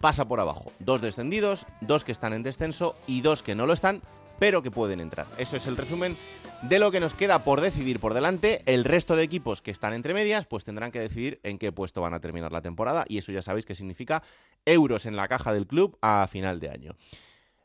pasa 0.00 0.26
por 0.26 0.40
abajo. 0.40 0.72
Dos 0.78 1.00
descendidos, 1.00 1.66
dos 1.80 2.04
que 2.04 2.12
están 2.12 2.32
en 2.32 2.42
descenso 2.42 2.96
y 3.06 3.20
dos 3.20 3.42
que 3.42 3.54
no 3.54 3.66
lo 3.66 3.72
están, 3.72 4.02
pero 4.38 4.62
que 4.62 4.70
pueden 4.70 5.00
entrar. 5.00 5.26
Eso 5.38 5.56
es 5.56 5.66
el 5.66 5.76
resumen 5.76 6.16
de 6.62 6.78
lo 6.78 6.90
que 6.90 7.00
nos 7.00 7.14
queda 7.14 7.44
por 7.44 7.60
decidir 7.60 8.00
por 8.00 8.14
delante. 8.14 8.62
El 8.66 8.84
resto 8.84 9.16
de 9.16 9.22
equipos 9.22 9.62
que 9.62 9.70
están 9.70 9.92
entre 9.94 10.14
medias, 10.14 10.46
pues 10.46 10.64
tendrán 10.64 10.90
que 10.90 11.00
decidir 11.00 11.40
en 11.42 11.58
qué 11.58 11.72
puesto 11.72 12.00
van 12.00 12.14
a 12.14 12.20
terminar 12.20 12.52
la 12.52 12.62
temporada. 12.62 13.04
Y 13.08 13.18
eso 13.18 13.32
ya 13.32 13.42
sabéis 13.42 13.66
que 13.66 13.74
significa 13.74 14.22
euros 14.64 15.06
en 15.06 15.16
la 15.16 15.28
caja 15.28 15.52
del 15.52 15.66
club 15.66 15.98
a 16.02 16.26
final 16.30 16.60
de 16.60 16.70
año. 16.70 16.96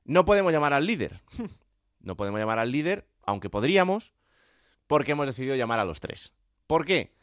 No 0.06 0.26
podemos 0.26 0.52
llamar 0.52 0.74
al 0.74 0.86
líder. 0.86 1.22
No 2.04 2.18
podemos 2.18 2.40
llamar 2.40 2.58
al 2.58 2.72
líder, 2.72 3.08
aunque 3.28 3.52
podríamos, 3.52 4.16
porque 4.88 5.12
hemos 5.12 5.28
decidido 5.28 5.56
llamar 5.56 5.80
a 5.80 5.86
los 5.86 6.00
tres. 6.00 6.34
¿Por 6.66 6.84
qué? 6.84 7.14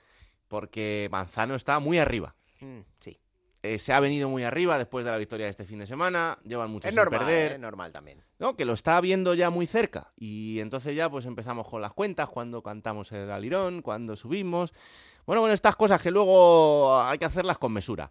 Porque 0.46 1.08
Manzano 1.10 1.56
está 1.56 1.80
muy 1.80 1.98
arriba. 1.98 2.36
Mm, 2.60 2.82
sí. 3.00 3.18
Eh, 3.62 3.78
se 3.78 3.92
ha 3.92 3.98
venido 3.98 4.28
muy 4.28 4.44
arriba 4.44 4.78
después 4.78 5.04
de 5.04 5.10
la 5.10 5.16
victoria 5.16 5.46
de 5.46 5.50
este 5.50 5.64
fin 5.64 5.78
de 5.80 5.86
semana. 5.86 6.38
Llevan 6.44 6.70
mucho 6.70 6.86
Es 6.88 6.94
sin 6.94 7.02
normal, 7.02 7.20
perder. 7.20 7.52
es 7.52 7.58
normal 7.58 7.92
también. 7.92 8.22
¿no? 8.38 8.54
Que 8.54 8.64
lo 8.64 8.72
está 8.72 9.00
viendo 9.00 9.34
ya 9.34 9.50
muy 9.50 9.66
cerca. 9.66 10.12
Y 10.16 10.60
entonces 10.60 10.94
ya 10.94 11.10
pues 11.10 11.26
empezamos 11.26 11.68
con 11.68 11.82
las 11.82 11.92
cuentas, 11.92 12.28
cuando 12.28 12.62
cantamos 12.62 13.10
el 13.12 13.30
alirón, 13.30 13.82
cuando 13.82 14.14
subimos. 14.14 14.72
Bueno, 15.26 15.40
bueno, 15.40 15.54
estas 15.54 15.74
cosas 15.76 16.00
que 16.00 16.10
luego 16.10 17.00
hay 17.02 17.18
que 17.18 17.24
hacerlas 17.24 17.58
con 17.58 17.72
mesura. 17.72 18.10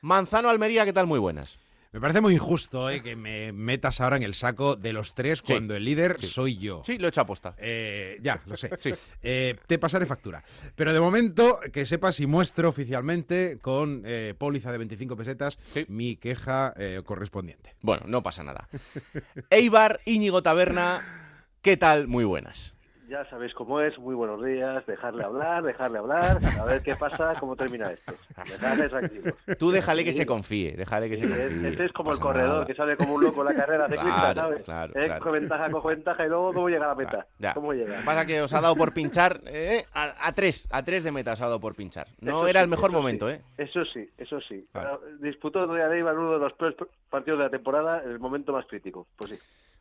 Manzano 0.00 0.48
Almería, 0.48 0.84
¿qué 0.84 0.92
tal? 0.92 1.06
Muy 1.06 1.18
buenas. 1.18 1.58
Me 1.90 2.00
parece 2.00 2.20
muy 2.20 2.34
injusto 2.34 2.90
eh, 2.90 3.02
que 3.02 3.16
me 3.16 3.52
metas 3.52 4.00
ahora 4.00 4.16
en 4.16 4.22
el 4.22 4.34
saco 4.34 4.76
de 4.76 4.92
los 4.92 5.14
tres 5.14 5.38
Sí, 5.42 5.52
cuando 5.54 5.74
el 5.74 5.84
líder 5.84 6.16
sí. 6.20 6.26
soy 6.26 6.58
yo. 6.58 6.82
Sí, 6.84 6.98
lo 6.98 7.06
he 7.06 7.08
hecho 7.08 7.22
aposta. 7.22 7.54
Eh, 7.58 8.18
ya, 8.20 8.42
lo 8.46 8.56
sé. 8.56 8.70
Sí. 8.78 8.92
Eh, 9.22 9.56
te 9.66 9.78
pasaré 9.78 10.04
factura. 10.04 10.44
Pero 10.76 10.92
de 10.92 11.00
momento, 11.00 11.58
que 11.72 11.86
sepas 11.86 12.20
y 12.20 12.26
muestro 12.26 12.68
oficialmente 12.68 13.58
con 13.60 14.04
póliza 14.36 14.70
de 14.72 14.78
25 14.78 15.16
pesetas 15.16 15.58
mi 15.88 16.16
queja 16.16 16.74
eh, 16.76 17.02
correspondiente. 17.04 17.74
Bueno, 17.80 18.04
no 18.06 18.22
pasa 18.22 18.42
nada. 18.42 18.68
Eibar, 19.50 20.00
Íñigo 20.04 20.42
Taberna, 20.42 21.02
¿qué 21.62 21.76
tal? 21.76 22.06
Muy 22.08 22.24
buenas. 22.24 22.74
Ya 23.08 23.24
sabéis 23.30 23.54
cómo 23.54 23.80
es, 23.80 23.98
muy 23.98 24.14
buenos 24.14 24.44
días, 24.44 24.84
dejarle 24.84 25.24
hablar, 25.24 25.62
dejarle 25.62 25.96
hablar, 25.98 26.38
a 26.60 26.64
ver 26.66 26.82
qué 26.82 26.94
pasa, 26.94 27.32
cómo 27.40 27.56
termina 27.56 27.90
esto. 27.90 28.12
Dejadle 28.46 28.88
tranquilos. 28.90 29.34
Tú 29.58 29.70
déjale 29.70 30.04
que 30.04 30.12
Sí. 30.12 30.18
se 30.18 30.26
confíe, 30.26 30.76
déjale 30.76 31.08
que 31.08 31.16
se 31.16 31.26
confíe. 31.26 31.68
Este 31.70 31.86
es 31.86 31.92
como 31.92 32.12
el 32.12 32.18
corredor 32.18 32.50
nada. 32.54 32.66
que 32.66 32.74
sale 32.74 32.98
como 32.98 33.14
un 33.14 33.24
loco 33.24 33.40
en 33.40 33.46
la 33.46 33.54
carrera 33.64 33.86
ciclista, 33.88 34.34
Claro, 34.34 34.40
¿sabes? 34.42 34.62
claro, 34.64 34.92
Eh, 34.94 35.06
claro. 35.06 35.24
Coge 35.24 35.38
ventaja, 35.40 35.70
coge 35.70 35.88
ventaja 35.88 36.26
y 36.26 36.28
luego 36.28 36.52
cómo 36.52 36.68
llega 36.68 36.84
a 36.84 36.88
la 36.88 36.94
meta. 36.96 37.26
Ya. 37.38 37.54
¿Cómo 37.54 37.72
llega? 37.72 37.98
Pasa 38.04 38.26
que 38.26 38.42
os 38.42 38.52
ha 38.52 38.60
dado 38.60 38.76
por 38.76 38.92
pinchar 38.92 39.40
eh, 39.46 39.86
a, 39.94 40.28
a 40.28 40.32
tres, 40.34 40.68
a 40.70 40.84
tres 40.84 41.02
de 41.02 41.10
meta 41.10 41.32
os 41.32 41.40
ha 41.40 41.46
dado 41.46 41.60
por 41.60 41.74
pinchar. 41.74 42.08
No 42.20 42.40
Eso 42.40 42.48
era 42.48 42.60
sí, 42.60 42.64
el 42.64 42.70
mejor 42.70 42.92
momento. 42.92 43.30
¿eh? 43.30 43.40
Eso 43.56 43.86
sí, 43.86 44.06
eso 44.18 44.38
sí. 44.46 44.66
Pero 44.72 45.00
Disputó 45.20 45.66
de 45.66 45.80
Eibar 45.96 46.18
uno 46.18 46.32
de 46.32 46.40
los 46.40 46.52
peores 46.52 46.76
partidos 47.08 47.38
de 47.38 47.44
la 47.46 47.50
temporada 47.50 48.02
en 48.04 48.10
el 48.10 48.18
momento 48.18 48.52
más 48.52 48.66
crítico. 48.66 49.06
Pues 49.16 49.30
sí. 49.30 49.38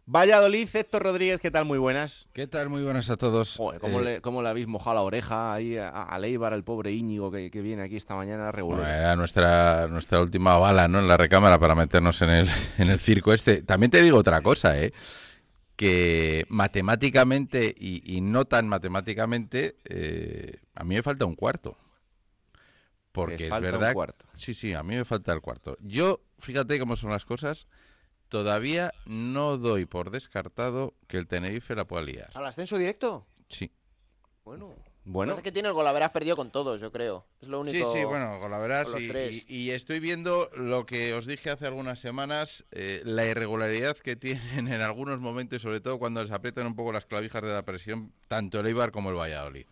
Valladolid, 0.10 0.70
Héctor 0.74 1.04
Rodríguez, 1.04 1.42
¿qué 1.42 1.52
tal? 1.52 1.66
Muy 1.66 1.78
buenas. 1.78 2.28
¿Qué 2.32 2.48
tal? 2.48 2.70
Muy 2.70 2.82
buenas 2.82 3.10
a 3.10 3.18
todos. 3.18 3.58
Joder, 3.58 3.82
¿cómo, 3.82 4.00
Eh, 4.00 4.04
le, 4.04 4.22
cómo 4.22 4.42
le 4.42 4.48
habéis 4.48 4.66
mojado 4.68 4.96
la 4.96 5.02
oreja 5.02 5.54
ahí 5.54 5.76
a, 5.76 5.90
a 5.90 6.18
Leibar, 6.18 6.54
al 6.54 6.64
pobre 6.64 6.94
Íñigo 6.94 7.30
que, 7.30 7.52
que 7.52 7.62
viene 7.62 7.84
aquí 7.84 7.98
esta 7.98 8.16
mañana 8.16 8.50
regular? 8.54 8.86
bueno, 8.86 8.94
era 8.98 9.16
nuestra, 9.18 9.88
nuestra 9.88 10.22
última 10.22 10.58
bala 10.58 10.88
¿no? 10.88 11.00
en 11.00 11.10
la 11.10 11.18
recámara 11.18 11.60
para 11.60 11.76
meternos 11.76 12.22
en 12.22 12.30
el, 12.30 12.50
en 12.78 12.90
el 12.90 13.00
circo 13.00 13.34
este. 13.34 13.62
También 13.64 13.92
te 13.92 14.02
digo 14.02 14.18
otra 14.18 14.40
cosa, 14.42 14.82
¿eh? 14.82 14.94
que 15.76 16.46
matemáticamente 16.48 17.76
y, 17.78 18.02
y 18.16 18.22
no 18.22 18.46
tan 18.46 18.70
matemáticamente, 18.70 19.76
eh, 19.90 20.62
a 20.74 20.86
mí 20.86 20.96
me 20.96 21.04
falta 21.04 21.26
un 21.26 21.36
cuarto. 21.36 21.78
Porque 23.12 23.44
es 23.46 23.50
falta 23.50 23.68
un 23.68 23.80
verdad. 23.80 23.94
cuarto. 23.94 24.26
Sí, 24.36 24.54
sí, 24.54 24.74
a 24.74 24.84
mí 24.84 24.96
me 24.96 25.04
falta 25.04 25.34
el 25.34 25.42
cuarto. 25.42 25.76
Yo, 25.82 26.22
fíjate 26.40 26.80
cómo 26.80 26.96
son 26.96 27.12
las 27.12 27.26
cosas, 27.26 27.68
todavía 28.30 28.94
no 29.06 29.58
doy 29.58 29.86
por 29.86 30.12
descartado 30.12 30.94
que 31.08 31.18
el 31.18 31.28
Tenerife 31.28 31.76
la 31.76 31.86
pueda 31.86 32.04
liar. 32.04 32.30
¿Al 32.34 32.46
ascenso 32.46 32.78
directo? 32.78 33.26
Sí. 33.50 33.72
Bueno. 34.44 34.74
Bueno, 35.10 35.38
Es 35.38 35.42
que 35.42 35.54
tiene 35.54 35.70
el 35.70 35.74
gol, 35.74 35.88
haberás 35.88 36.12
perdido 36.12 36.36
con 36.36 36.52
todos, 36.52 36.82
yo 36.82 36.92
creo. 36.92 37.26
Es 37.42 37.48
lo 37.48 37.62
único. 37.62 37.78
Sí, 37.94 38.00
sí, 38.00 38.04
bueno, 38.04 38.40
los 38.50 39.02
y, 39.02 39.08
tres. 39.08 39.46
y- 39.48 39.56
y 39.68 39.72
estoy 39.72 40.02
viendo 40.02 40.50
lo 40.54 40.86
que 40.86 41.14
os 41.14 41.26
dije 41.26 41.50
hace 41.50 41.66
algunas 41.66 42.00
semanas, 42.02 42.66
eh, 42.72 43.02
la 43.06 43.26
irregularidad 43.26 43.96
que 43.96 44.16
tienen 44.66 44.68
en 44.68 44.82
algunos 44.82 45.22
momentos, 45.22 45.62
sobre 45.62 45.80
todo 45.80 45.98
cuando 45.98 46.22
les 46.22 46.32
aprietan 46.34 46.68
un 46.68 46.76
poco 46.76 46.92
las 46.92 47.06
clavijas 47.06 47.42
de 47.42 47.54
la 47.54 47.64
presión, 47.64 48.12
tanto 48.28 48.60
el 48.60 48.68
Eibar 48.68 48.92
como 48.92 49.10
el 49.10 49.16
Valladolid. 49.16 49.66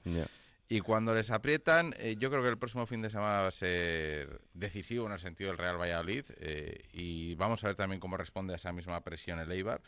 Y 0.67 0.79
cuando 0.79 1.13
les 1.13 1.29
aprietan, 1.29 1.93
eh, 1.97 2.15
yo 2.17 2.31
creo 2.31 2.41
que 2.41 2.49
el 2.49 2.57
próximo 2.57 2.87
fin 2.87 3.01
de 3.01 3.11
semana 3.11 3.41
va 3.41 3.47
a 3.47 3.51
ser 3.51 4.41
decisivo 4.53 5.05
en 5.05 5.11
el 5.11 5.19
sentido 5.19 5.51
del 5.51 5.59
Real 5.59 5.79
Valladolid. 5.79 6.25
eh, 6.37 6.83
y 6.91 7.35
vamos 7.35 7.63
a 7.63 7.67
ver 7.67 7.75
también 7.75 7.99
cómo 7.99 8.17
responde 8.17 8.53
a 8.53 8.55
esa 8.55 8.73
misma 8.73 9.01
presión 9.01 9.39
el 9.39 9.51
Eibar. 9.51 9.81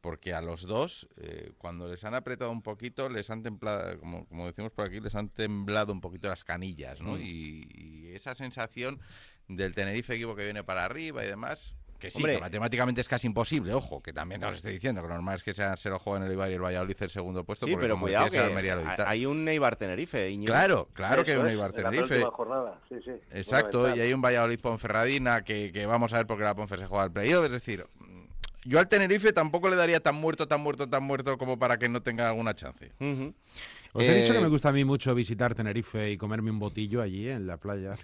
Porque 0.00 0.34
a 0.34 0.40
los 0.40 0.62
dos, 0.62 1.08
eh, 1.16 1.52
cuando 1.58 1.88
les 1.88 2.04
han 2.04 2.14
apretado 2.14 2.50
un 2.50 2.62
poquito, 2.62 3.08
les 3.08 3.30
han 3.30 3.42
templado, 3.42 3.98
como, 3.98 4.26
como 4.26 4.46
decimos 4.46 4.72
por 4.72 4.86
aquí, 4.86 5.00
les 5.00 5.14
han 5.14 5.30
temblado 5.30 5.92
un 5.92 6.00
poquito 6.00 6.28
las 6.28 6.44
canillas, 6.44 7.00
¿no? 7.00 7.12
Mm. 7.12 7.20
Y, 7.22 7.68
y 7.72 8.14
esa 8.14 8.34
sensación 8.34 9.00
del 9.48 9.74
Tenerife 9.74 10.14
equipo 10.14 10.36
que 10.36 10.44
viene 10.44 10.62
para 10.64 10.84
arriba 10.84 11.24
y 11.24 11.28
demás, 11.28 11.76
que 11.98 12.10
sí, 12.10 12.18
Hombre. 12.18 12.34
que 12.34 12.40
matemáticamente 12.40 13.00
es 13.00 13.08
casi 13.08 13.26
imposible, 13.26 13.72
ojo, 13.74 14.02
que 14.02 14.12
también 14.12 14.42
os 14.44 14.56
estoy 14.56 14.72
diciendo 14.74 15.00
que 15.02 15.08
lo 15.08 15.14
normal 15.14 15.36
es 15.36 15.44
que 15.44 15.54
sea, 15.54 15.76
se 15.76 15.88
lo 15.90 15.98
jueguen 15.98 16.24
el 16.24 16.30
Eibar 16.32 16.50
y 16.50 16.54
el 16.54 16.62
Valladolid 16.62 16.96
el 17.00 17.10
segundo 17.10 17.44
puesto, 17.44 17.66
Sí, 17.66 17.72
porque 17.72 17.84
pero 17.84 17.94
como 17.94 18.06
cuidado 18.06 18.30
que 18.30 18.38
decías, 18.40 19.00
hay 19.06 19.26
un 19.26 19.48
Eibar 19.48 19.76
Tenerife, 19.76 20.30
Íñigo. 20.30 20.52
Claro, 20.52 20.88
claro 20.92 21.24
que 21.24 21.32
hay 21.32 21.38
un 21.38 21.48
Eibar 21.48 21.70
en 21.74 21.82
la 21.82 21.90
Tenerife. 21.90 22.08
penúltima 22.14 22.30
jornada. 22.36 22.80
Sí, 22.88 22.96
sí. 23.04 23.10
Exacto, 23.32 23.94
y 23.94 24.00
hay 24.00 24.12
un 24.12 24.20
Valladolid 24.22 24.60
Ponferradina 24.60 25.42
que, 25.42 25.70
que 25.72 25.86
vamos 25.86 26.12
a 26.12 26.18
ver 26.18 26.26
porque 26.26 26.44
la 26.44 26.54
Ponfer 26.54 26.78
se 26.80 26.86
juega 26.86 27.04
al 27.04 27.12
playoff. 27.12 27.44
Es 27.46 27.52
decir, 27.52 27.86
yo 28.64 28.78
al 28.78 28.88
Tenerife 28.88 29.32
tampoco 29.32 29.68
le 29.70 29.76
daría 29.76 30.00
tan 30.00 30.14
muerto, 30.16 30.48
tan 30.48 30.60
muerto, 30.60 30.88
tan 30.88 31.02
muerto 31.02 31.38
como 31.38 31.58
para 31.58 31.78
que 31.78 31.88
no 31.88 32.02
tenga 32.02 32.28
alguna 32.28 32.54
chance. 32.54 32.92
Os 33.92 34.02
he 34.04 34.14
dicho 34.14 34.32
Eh, 34.32 34.36
que 34.36 34.42
me 34.42 34.48
gusta 34.48 34.68
a 34.68 34.72
mí 34.72 34.84
mucho 34.84 35.14
visitar 35.14 35.54
Tenerife 35.54 36.10
y 36.10 36.16
comerme 36.18 36.50
un 36.50 36.58
botillo 36.58 37.00
allí 37.00 37.28
en 37.30 37.46
la 37.46 37.56
playa. 37.56 37.96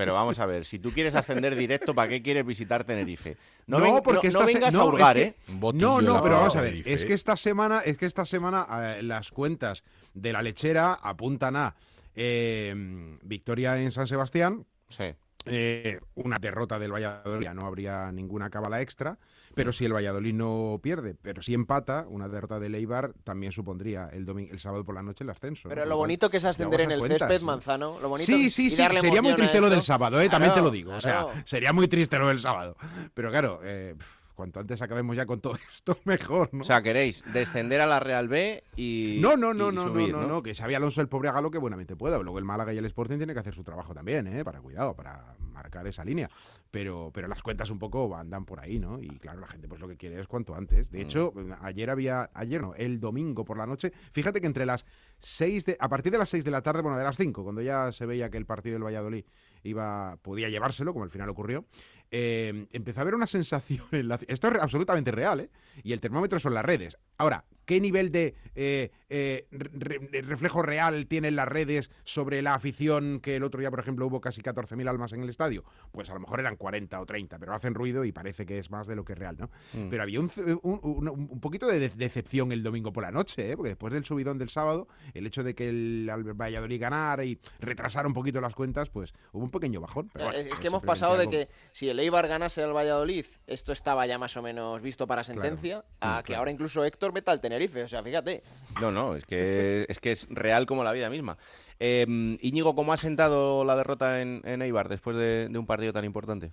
Pero 0.00 0.14
vamos 0.14 0.38
a 0.38 0.46
ver, 0.46 0.64
si 0.64 0.78
tú 0.78 0.92
quieres 0.92 1.14
ascender 1.14 1.54
directo, 1.56 1.94
¿para 1.94 2.08
qué 2.08 2.22
quieres 2.22 2.46
visitar 2.46 2.84
Tenerife? 2.84 3.36
No, 3.66 3.78
No, 3.78 3.84
ven- 3.84 4.02
porque 4.02 4.30
no- 4.30 4.40
no 4.40 4.46
vengas 4.46 4.72
no, 4.74 4.80
a 4.80 4.84
es 4.84 4.88
hurgar, 4.88 5.16
que- 5.16 5.22
¿eh? 5.22 5.34
No, 5.74 6.00
no, 6.00 6.22
pero 6.22 6.36
vamos 6.36 6.56
a 6.56 6.60
ver, 6.62 6.70
Tenerife. 6.70 6.92
es 6.94 7.04
que 7.04 7.12
esta 7.12 7.36
semana, 7.36 7.80
es 7.80 7.98
que 7.98 8.06
esta 8.06 8.24
semana 8.24 8.66
eh, 8.96 9.02
las 9.02 9.30
cuentas 9.30 9.84
de 10.14 10.32
la 10.32 10.40
lechera 10.40 10.94
apuntan 10.94 11.54
a 11.56 11.74
eh, 12.16 12.74
victoria 13.22 13.78
en 13.80 13.90
San 13.90 14.06
Sebastián, 14.06 14.64
Sí. 14.88 15.04
eh, 15.44 16.00
una 16.14 16.38
derrota 16.38 16.78
del 16.78 16.92
Valladolid, 16.92 17.44
ya 17.44 17.52
no 17.52 17.66
habría 17.66 18.10
ninguna 18.10 18.48
cábala 18.48 18.80
extra, 18.80 19.18
pero 19.54 19.72
si 19.72 19.84
el 19.84 19.92
Valladolid 19.92 20.34
no 20.34 20.80
pierde, 20.82 21.14
pero 21.20 21.42
si 21.42 21.54
empata, 21.54 22.06
una 22.08 22.28
derrota 22.28 22.60
del 22.60 22.74
Eibar 22.74 23.12
también 23.24 23.52
supondría 23.52 24.08
el 24.12 24.24
domingo, 24.24 24.52
el 24.52 24.60
sábado 24.60 24.84
por 24.84 24.94
la 24.94 25.02
noche 25.02 25.24
el 25.24 25.30
ascenso. 25.30 25.68
Pero 25.68 25.84
lo 25.86 25.96
bonito 25.96 26.30
que 26.30 26.36
es 26.36 26.44
ascender 26.44 26.82
en 26.82 26.92
el 26.92 27.00
cuentas, 27.00 27.20
césped, 27.20 27.40
sí. 27.40 27.44
Manzano. 27.44 27.98
Lo 28.00 28.08
bonito 28.08 28.26
Sí, 28.26 28.50
sí, 28.50 28.70
sí, 28.70 28.76
sería 28.76 29.22
muy 29.22 29.34
triste 29.34 29.60
lo 29.60 29.70
del 29.70 29.82
sábado, 29.82 30.20
¿eh? 30.20 30.28
también 30.28 30.54
te 30.54 30.62
lo 30.62 30.70
digo. 30.70 30.92
O 30.92 31.00
sea, 31.00 31.26
sería 31.44 31.72
muy 31.72 31.88
triste 31.88 32.18
lo 32.18 32.28
del 32.28 32.40
sábado. 32.40 32.76
Pero 33.14 33.30
claro, 33.30 33.60
eh, 33.64 33.96
cuanto 34.34 34.60
antes 34.60 34.80
acabemos 34.80 35.16
ya 35.16 35.26
con 35.26 35.40
todo 35.40 35.54
esto, 35.70 35.98
mejor, 36.04 36.48
¿no? 36.52 36.62
O 36.62 36.64
sea, 36.64 36.80
queréis 36.80 37.24
descender 37.32 37.80
a 37.80 37.86
la 37.86 38.00
Real 38.00 38.28
B 38.28 38.62
y. 38.76 39.18
no, 39.20 39.36
no, 39.36 39.52
no, 39.52 39.70
y 39.70 39.74
no, 39.74 39.82
subir, 39.82 40.12
no, 40.14 40.22
no, 40.22 40.28
no, 40.28 40.42
que 40.42 40.54
Xavi 40.54 40.74
Alonso 40.74 41.00
el 41.00 41.08
pobre 41.08 41.28
haga 41.28 41.40
lo 41.40 41.50
que 41.50 41.58
buenamente 41.58 41.96
pueda. 41.96 42.18
Luego 42.18 42.38
el 42.38 42.44
Málaga 42.44 42.72
y 42.72 42.78
el 42.78 42.84
Sporting 42.86 43.18
tienen 43.18 43.34
que 43.34 43.40
hacer 43.40 43.54
su 43.54 43.64
trabajo 43.64 43.92
también, 43.92 44.26
¿eh? 44.26 44.44
Para 44.44 44.60
cuidado, 44.60 44.94
para 44.94 45.36
marcar 45.52 45.86
esa 45.86 46.04
línea. 46.04 46.30
Pero, 46.70 47.10
pero 47.12 47.26
las 47.26 47.42
cuentas 47.42 47.70
un 47.70 47.78
poco 47.80 48.16
andan 48.16 48.44
por 48.44 48.60
ahí, 48.60 48.78
¿no? 48.78 49.00
Y 49.00 49.18
claro, 49.18 49.40
la 49.40 49.48
gente 49.48 49.66
pues 49.66 49.80
lo 49.80 49.88
que 49.88 49.96
quiere 49.96 50.20
es 50.20 50.28
cuanto 50.28 50.54
antes. 50.54 50.90
De 50.90 51.00
hecho, 51.00 51.32
ayer 51.62 51.90
había, 51.90 52.30
ayer 52.32 52.62
no, 52.62 52.74
el 52.76 53.00
domingo 53.00 53.44
por 53.44 53.56
la 53.56 53.66
noche, 53.66 53.92
fíjate 54.12 54.40
que 54.40 54.46
entre 54.46 54.66
las 54.66 54.86
6 55.18 55.66
de, 55.66 55.76
a 55.80 55.88
partir 55.88 56.12
de 56.12 56.18
las 56.18 56.28
6 56.28 56.44
de 56.44 56.50
la 56.50 56.62
tarde, 56.62 56.82
bueno, 56.82 56.96
de 56.96 57.04
las 57.04 57.16
5, 57.16 57.42
cuando 57.42 57.60
ya 57.60 57.90
se 57.90 58.06
veía 58.06 58.30
que 58.30 58.36
el 58.36 58.46
partido 58.46 58.74
del 58.74 58.84
Valladolid 58.84 59.24
iba, 59.64 60.16
podía 60.22 60.48
llevárselo, 60.48 60.92
como 60.92 61.04
al 61.04 61.10
final 61.10 61.28
ocurrió, 61.28 61.66
eh, 62.10 62.66
empezó 62.72 63.00
a 63.00 63.02
haber 63.02 63.14
una 63.14 63.26
sensación. 63.26 63.84
En 63.92 64.08
la, 64.08 64.18
esto 64.28 64.48
es 64.48 64.54
absolutamente 64.60 65.10
real, 65.10 65.40
¿eh? 65.40 65.50
Y 65.82 65.92
el 65.92 66.00
termómetro 66.00 66.38
son 66.38 66.54
las 66.54 66.64
redes. 66.64 66.96
Ahora, 67.18 67.44
¿qué 67.70 67.80
nivel 67.80 68.10
de 68.10 68.34
eh, 68.56 68.90
eh, 69.10 69.46
re- 69.52 69.70
re- 70.10 70.22
reflejo 70.22 70.60
real 70.60 71.06
tienen 71.06 71.36
las 71.36 71.46
redes 71.46 71.88
sobre 72.02 72.42
la 72.42 72.54
afición 72.54 73.20
que 73.20 73.36
el 73.36 73.44
otro 73.44 73.60
día, 73.60 73.70
por 73.70 73.78
ejemplo, 73.78 74.08
hubo 74.08 74.20
casi 74.20 74.42
14.000 74.42 74.88
almas 74.88 75.12
en 75.12 75.22
el 75.22 75.28
estadio? 75.28 75.62
Pues 75.92 76.10
a 76.10 76.14
lo 76.14 76.20
mejor 76.20 76.40
eran 76.40 76.56
40 76.56 77.00
o 77.00 77.06
30, 77.06 77.38
pero 77.38 77.54
hacen 77.54 77.74
ruido 77.74 78.04
y 78.04 78.10
parece 78.10 78.44
que 78.44 78.58
es 78.58 78.72
más 78.72 78.88
de 78.88 78.96
lo 78.96 79.04
que 79.04 79.12
es 79.12 79.18
real, 79.20 79.36
¿no? 79.38 79.50
Mm. 79.72 79.88
Pero 79.88 80.02
había 80.02 80.18
un, 80.18 80.28
un- 80.64 80.80
un- 80.82 81.08
un 81.30 81.40
poquito 81.40 81.68
de 81.68 81.78
de- 81.78 81.90
decepción 81.90 82.50
el 82.50 82.64
domingo 82.64 82.92
por 82.92 83.04
la 83.04 83.12
noche, 83.12 83.52
¿eh? 83.52 83.56
porque 83.56 83.68
después 83.68 83.92
del 83.94 84.04
subidón 84.04 84.36
del 84.38 84.48
sábado, 84.48 84.88
el 85.14 85.26
hecho 85.28 85.44
de 85.44 85.54
que 85.54 85.68
el 85.68 86.10
Al- 86.12 86.24
Valladolid 86.34 86.80
ganara 86.80 87.24
y 87.24 87.38
retrasara 87.60 88.08
un 88.08 88.14
poquito 88.14 88.40
las 88.40 88.56
cuentas, 88.56 88.90
pues 88.90 89.14
hubo 89.32 89.44
un 89.44 89.50
pequeño 89.52 89.80
bajón. 89.80 90.10
Pero 90.12 90.24
bueno, 90.26 90.38
es, 90.40 90.58
que 90.58 90.66
hemos 90.66 90.82
pasado 90.82 91.16
de 91.16 91.28
que 91.28 91.48
si 91.70 91.88
el 91.88 92.00
Eibar 92.00 92.26
ganase 92.26 92.64
al 92.64 92.74
Valladolid, 92.74 93.26
esto 93.46 93.72
estaba 93.72 94.06
ya 94.06 94.18
más 94.18 94.36
o 94.36 94.42
menos 94.42 94.82
visto 94.82 95.06
para 95.06 95.22
sentencia, 95.22 95.84
a 96.00 96.18
Mm, 96.18 96.22
que 96.22 96.24
claro. 96.24 96.38
ahora 96.40 96.50
incluso 96.50 96.84
Héctor 96.84 97.12
meta 97.12 97.30
al 97.30 97.40
Tenerife. 97.60 97.84
O 97.84 97.88
sea, 97.88 98.02
fíjate. 98.02 98.42
No, 98.80 98.90
no, 98.90 99.14
es 99.14 99.26
que 99.26 99.84
es, 99.88 99.98
que 99.98 100.12
es 100.12 100.28
real 100.30 100.66
como 100.66 100.84
la 100.84 100.92
vida 100.92 101.10
misma. 101.10 101.36
Eh, 101.78 102.06
Íñigo, 102.40 102.74
¿cómo 102.74 102.92
ha 102.92 102.96
sentado 102.96 103.64
la 103.64 103.76
derrota 103.76 104.22
en, 104.22 104.40
en 104.44 104.62
Eibar 104.62 104.88
después 104.88 105.16
de, 105.16 105.48
de 105.48 105.58
un 105.58 105.66
partido 105.66 105.92
tan 105.92 106.04
importante? 106.04 106.52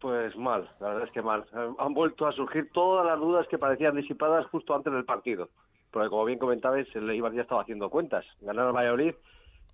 Pues 0.00 0.36
mal, 0.36 0.68
la 0.80 0.88
verdad 0.88 1.04
es 1.06 1.12
que 1.12 1.22
mal. 1.22 1.44
Eh, 1.54 1.70
Han 1.78 1.94
vuelto 1.94 2.26
a 2.26 2.32
surgir 2.32 2.70
todas 2.72 3.06
las 3.06 3.18
dudas 3.18 3.46
que 3.48 3.58
parecían 3.58 3.96
disipadas 3.96 4.46
justo 4.46 4.74
antes 4.74 4.92
del 4.92 5.04
partido. 5.04 5.48
Porque 5.90 6.08
como 6.08 6.24
bien 6.24 6.38
comentabais, 6.38 6.88
el 6.94 7.08
Eibar 7.10 7.32
ya 7.32 7.42
estaba 7.42 7.62
haciendo 7.62 7.90
cuentas. 7.90 8.24
Ganar 8.40 8.66
al 8.66 8.72
Valladolid 8.72 9.14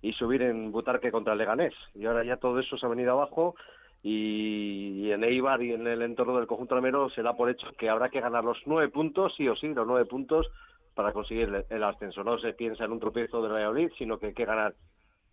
y 0.01 0.13
subir 0.13 0.41
en 0.41 0.71
Butarque 0.71 1.11
contra 1.11 1.33
el 1.33 1.39
Leganés. 1.39 1.73
Y 1.95 2.05
ahora 2.05 2.23
ya 2.23 2.37
todo 2.37 2.59
eso 2.59 2.77
se 2.77 2.85
ha 2.85 2.89
venido 2.89 3.11
abajo 3.11 3.55
y, 4.03 5.01
y 5.03 5.11
en 5.11 5.23
Eibar 5.23 5.61
y 5.61 5.73
en 5.73 5.85
el 5.85 6.01
entorno 6.01 6.37
del 6.37 6.47
conjunto 6.47 6.75
almero 6.75 7.09
se 7.09 7.21
da 7.21 7.35
por 7.35 7.49
hecho 7.49 7.67
que 7.77 7.89
habrá 7.89 8.09
que 8.09 8.21
ganar 8.21 8.43
los 8.43 8.57
nueve 8.65 8.89
puntos, 8.89 9.33
sí 9.35 9.47
o 9.47 9.55
sí, 9.55 9.67
los 9.67 9.85
nueve 9.85 10.05
puntos 10.05 10.47
para 10.95 11.13
conseguir 11.13 11.65
el, 11.69 11.83
ascenso. 11.83 12.23
No 12.23 12.37
se 12.39 12.53
piensa 12.53 12.85
en 12.85 12.91
un 12.91 12.99
tropiezo 12.99 13.41
del 13.41 13.53
Valladolid, 13.53 13.91
sino 13.97 14.17
que 14.19 14.27
hay 14.27 14.33
que 14.33 14.45
ganar 14.45 14.73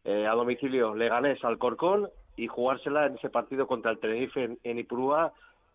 eh, 0.05 0.27
a 0.27 0.33
domicilio 0.33 0.95
Leganés 0.95 1.43
al 1.45 1.59
Corcón 1.59 2.09
y 2.37 2.47
jugársela 2.47 3.07
en 3.07 3.15
ese 3.17 3.31
partido 3.31 3.67
contra 3.67 3.91
el 3.91 3.99
Tenerife 3.99 4.45
en, 4.45 4.59
en 4.63 4.79
Ipurúa, 4.79 5.33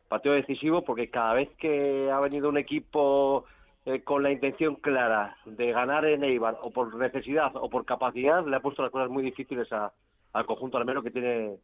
partido 0.08 0.36
decisivo 0.36 0.84
porque 0.84 1.10
cada 1.10 1.34
vez 1.34 1.50
que 1.58 2.10
ha 2.12 2.20
venido 2.20 2.50
un 2.50 2.58
equipo 2.58 3.46
eh, 3.86 4.02
con 4.04 4.24
la 4.24 4.32
intención 4.32 4.76
clara 4.76 5.36
de 5.46 5.72
ganar 5.74 6.06
en 6.06 6.24
Eibar 6.24 6.58
o 6.62 6.72
por 6.72 6.96
necesidad 6.96 7.52
o 7.56 7.70
por 7.70 7.84
capacidad 7.86 8.46
le 8.46 8.56
ha 8.56 8.62
puesto 8.62 8.82
las 8.82 8.92
cosas 8.92 9.10
muy 9.10 9.24
difíciles 9.24 9.72
a- 9.74 9.92
al 10.32 10.46
conjunto 10.46 10.78
almero 10.78 11.04
que 11.04 11.12
tiene 11.12 11.58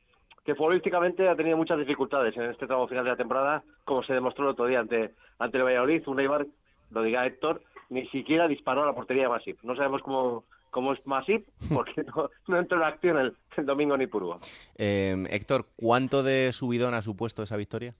que 0.45 0.55
futbolísticamente 0.55 1.27
ha 1.29 1.35
tenido 1.35 1.57
muchas 1.57 1.77
dificultades 1.79 2.35
en 2.37 2.43
este 2.43 2.65
tramo 2.65 2.87
final 2.87 3.03
de 3.03 3.11
la 3.11 3.17
temporada, 3.17 3.63
como 3.85 4.03
se 4.03 4.13
demostró 4.13 4.45
el 4.45 4.51
otro 4.51 4.65
día 4.65 4.79
ante, 4.79 5.11
ante 5.37 5.57
el 5.57 5.63
Valladolid, 5.63 6.07
un 6.07 6.19
Eibar, 6.19 6.45
lo 6.91 7.03
diga 7.03 7.25
Héctor, 7.25 7.61
ni 7.89 8.07
siquiera 8.07 8.47
disparó 8.47 8.83
a 8.83 8.85
la 8.85 8.93
portería 8.93 9.23
de 9.23 9.29
Masip. 9.29 9.61
No 9.63 9.75
sabemos 9.75 10.01
cómo, 10.01 10.45
cómo 10.69 10.93
es 10.93 11.05
Masip, 11.05 11.47
porque 11.73 12.03
no, 12.03 12.29
no 12.47 12.59
entró 12.59 12.77
en 12.77 12.83
acción 12.83 13.17
el, 13.17 13.35
el 13.57 13.65
domingo 13.65 13.95
en 13.95 14.01
Ipurúa. 14.01 14.39
Eh, 14.77 15.25
Héctor, 15.29 15.65
¿cuánto 15.75 16.23
de 16.23 16.51
subidón 16.51 16.93
ha 16.93 17.01
supuesto 17.01 17.43
esa 17.43 17.57
victoria? 17.57 17.95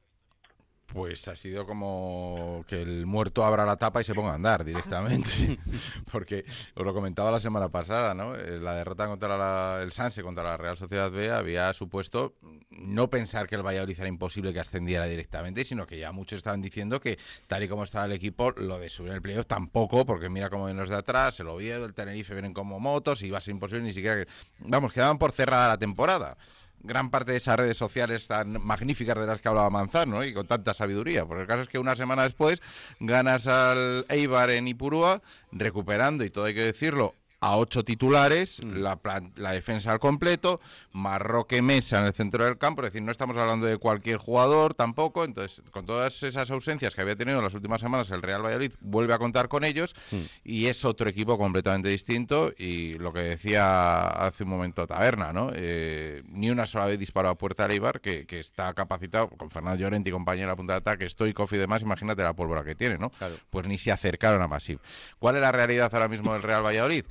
Pues 0.94 1.28
ha 1.28 1.36
sido 1.36 1.68
como 1.68 2.66
que 2.68 2.82
el 2.82 3.06
muerto 3.06 3.46
abra 3.46 3.64
la 3.64 3.76
tapa 3.78 4.02
y 4.02 4.04
se 4.04 4.16
ponga 4.16 4.32
a 4.32 4.36
andar 4.36 4.66
directamente. 4.66 5.30
Porque 6.12 6.46
os 6.74 6.84
lo 6.84 6.94
comentaba 6.96 7.30
la 7.30 7.40
semana 7.40 7.70
pasada, 7.70 8.16
¿no? 8.16 8.36
Eh, 8.36 8.60
La 8.60 8.74
derrota 8.74 9.06
contra 9.08 9.38
la- 9.38 9.82
el 9.84 9.92
Sanse 9.92 10.24
contra 10.24 10.44
la 10.44 10.58
Real 10.58 10.78
Sociedad 10.78 11.12
B 11.12 11.30
había 11.30 11.72
supuesto 11.76 12.34
no 12.72 13.08
pensar 13.10 13.48
que 13.48 13.54
el 13.56 13.62
Valladolid 13.64 14.00
era 14.00 14.08
imposible 14.08 14.52
que 14.52 14.60
ascendiera 14.62 15.06
directamente, 15.06 15.64
sino 15.64 15.86
que 15.86 16.00
ya 16.00 16.12
muchos 16.12 16.38
estaban 16.38 16.62
diciendo 16.62 17.00
que 17.00 17.20
tal 17.46 17.62
y 17.64 17.68
como 17.68 17.84
estaba 17.84 18.06
el 18.06 18.12
equipo, 18.14 18.52
lo 18.52 18.80
de 18.80 18.90
subir 18.90 19.12
el 19.14 19.22
playoff 19.22 19.46
tampoco, 19.46 20.06
porque 20.08 20.30
mira 20.30 20.50
cómo 20.50 20.66
vienen 20.66 20.82
los 20.82 20.90
de 20.90 20.96
atrás, 20.98 21.40
el 21.40 21.50
Oviedo, 21.50 21.86
el 21.86 21.94
Tenerife 21.94 22.34
vienen 22.34 22.54
como 22.54 22.80
motos 22.80 23.22
y 23.22 23.30
va 23.30 23.38
a 23.38 23.42
ser 23.42 23.54
imposible 23.54 23.84
ni 23.84 23.94
siquiera 23.94 24.24
que... 24.26 24.32
Vamos, 24.60 24.92
quedaban 24.92 25.20
por 25.20 25.32
cerrada 25.32 25.68
la 25.68 25.78
temporada 25.78 26.36
gran 26.82 27.10
parte 27.10 27.32
de 27.32 27.38
esas 27.38 27.58
redes 27.58 27.78
sociales 27.78 28.28
tan 28.28 28.64
magníficas 28.66 29.18
de 29.18 29.26
las 29.26 29.42
que 29.42 29.48
hablaba 29.48 29.70
Manzano 29.70 30.24
y 30.24 30.34
con 30.34 30.48
tanta 30.48 30.74
sabiduría. 30.74 31.26
Porque 31.26 31.42
el 31.42 31.48
caso 31.48 31.62
es 31.62 31.68
que 31.68 31.80
una 31.80 31.96
semana 31.96 32.24
después 32.24 32.62
ganas 33.00 33.48
al 33.48 34.06
Eibar 34.10 34.50
en 34.50 34.68
Ipurúa, 34.68 35.22
recuperando, 35.52 36.24
y 36.24 36.30
todo 36.30 36.46
hay 36.46 36.54
que 36.54 36.64
decirlo, 36.64 37.16
a 37.42 37.56
ocho 37.56 37.84
titulares, 37.86 38.62
la, 38.64 38.98
plan- 38.98 39.32
la 39.38 39.54
defensa 39.54 39.92
al 39.92 40.00
completo, 40.00 40.60
Marroque 40.92 41.62
Mesa 41.62 42.02
en 42.02 42.08
el 42.08 42.14
centro 42.14 42.44
del 42.44 42.58
campo, 42.58 42.82
es 42.82 42.92
decir, 42.92 43.02
no 43.02 43.12
estamos 43.12 43.38
hablando 43.38 43.66
de 43.66 43.78
cualquier 43.78 44.18
jugador 44.18 44.74
tampoco, 44.74 45.24
entonces 45.24 45.64
con 45.72 45.86
todas 45.86 46.22
esas 46.24 46.52
ausencias 46.52 46.94
que 46.96 47.02
había 47.02 47.16
tenido 47.16 47.38
en 47.38 47.44
las 47.46 47.54
últimas 47.54 47.80
semanas 47.80 48.12
el 48.12 48.22
Real 48.22 48.44
Valladolid 48.44 48.74
vuelve 48.82 49.14
a 49.14 49.18
contar 49.20 49.48
con 49.48 49.64
ellos 49.64 49.96
y 50.44 50.66
es 50.66 50.84
otro 50.84 51.10
equipo 51.10 51.38
completamente 51.38 51.88
distinto 51.90 52.52
y 52.58 52.96
lo 52.96 53.14
que 53.14 53.22
decía 53.22 54.08
hace 54.08 54.44
un 54.44 54.50
momento 54.50 54.86
Taberna, 54.86 55.32
¿no? 55.32 55.52
Eh, 55.56 56.24
ni 56.28 56.50
una 56.50 56.66
sola 56.66 56.88
vez 56.88 57.00
disparó 57.00 57.30
a 57.30 57.36
puerta 57.36 57.64
al 57.66 57.72
Eibar, 57.72 58.02
que, 58.02 58.26
que 58.26 58.40
está 58.40 58.74
capacitado 58.74 59.30
con 59.30 59.50
Fernando 59.50 59.80
Llorente 59.80 60.10
y 60.10 60.12
compañía 60.14 60.44
en 60.44 60.50
la 60.50 60.56
punta 60.56 60.74
de 60.74 60.80
ataque, 60.80 61.08
Stoikov 61.08 61.48
y 61.54 61.58
demás, 61.58 61.82
imagínate 61.84 62.22
la 62.22 62.34
pólvora 62.34 62.64
que 62.66 62.76
tiene, 62.76 62.98
¿no? 62.98 63.12
Pues 63.50 63.68
ni 63.68 63.78
se 63.78 63.92
acercaron 63.94 64.42
a 64.42 64.48
Masip. 64.48 64.82
¿Cuál 65.20 65.36
es 65.38 65.42
la 65.42 65.52
realidad 65.54 65.90
ahora 65.94 66.08
mismo 66.10 66.34
del 66.34 66.44
Real 66.44 66.66
Valladolid? 66.66 67.06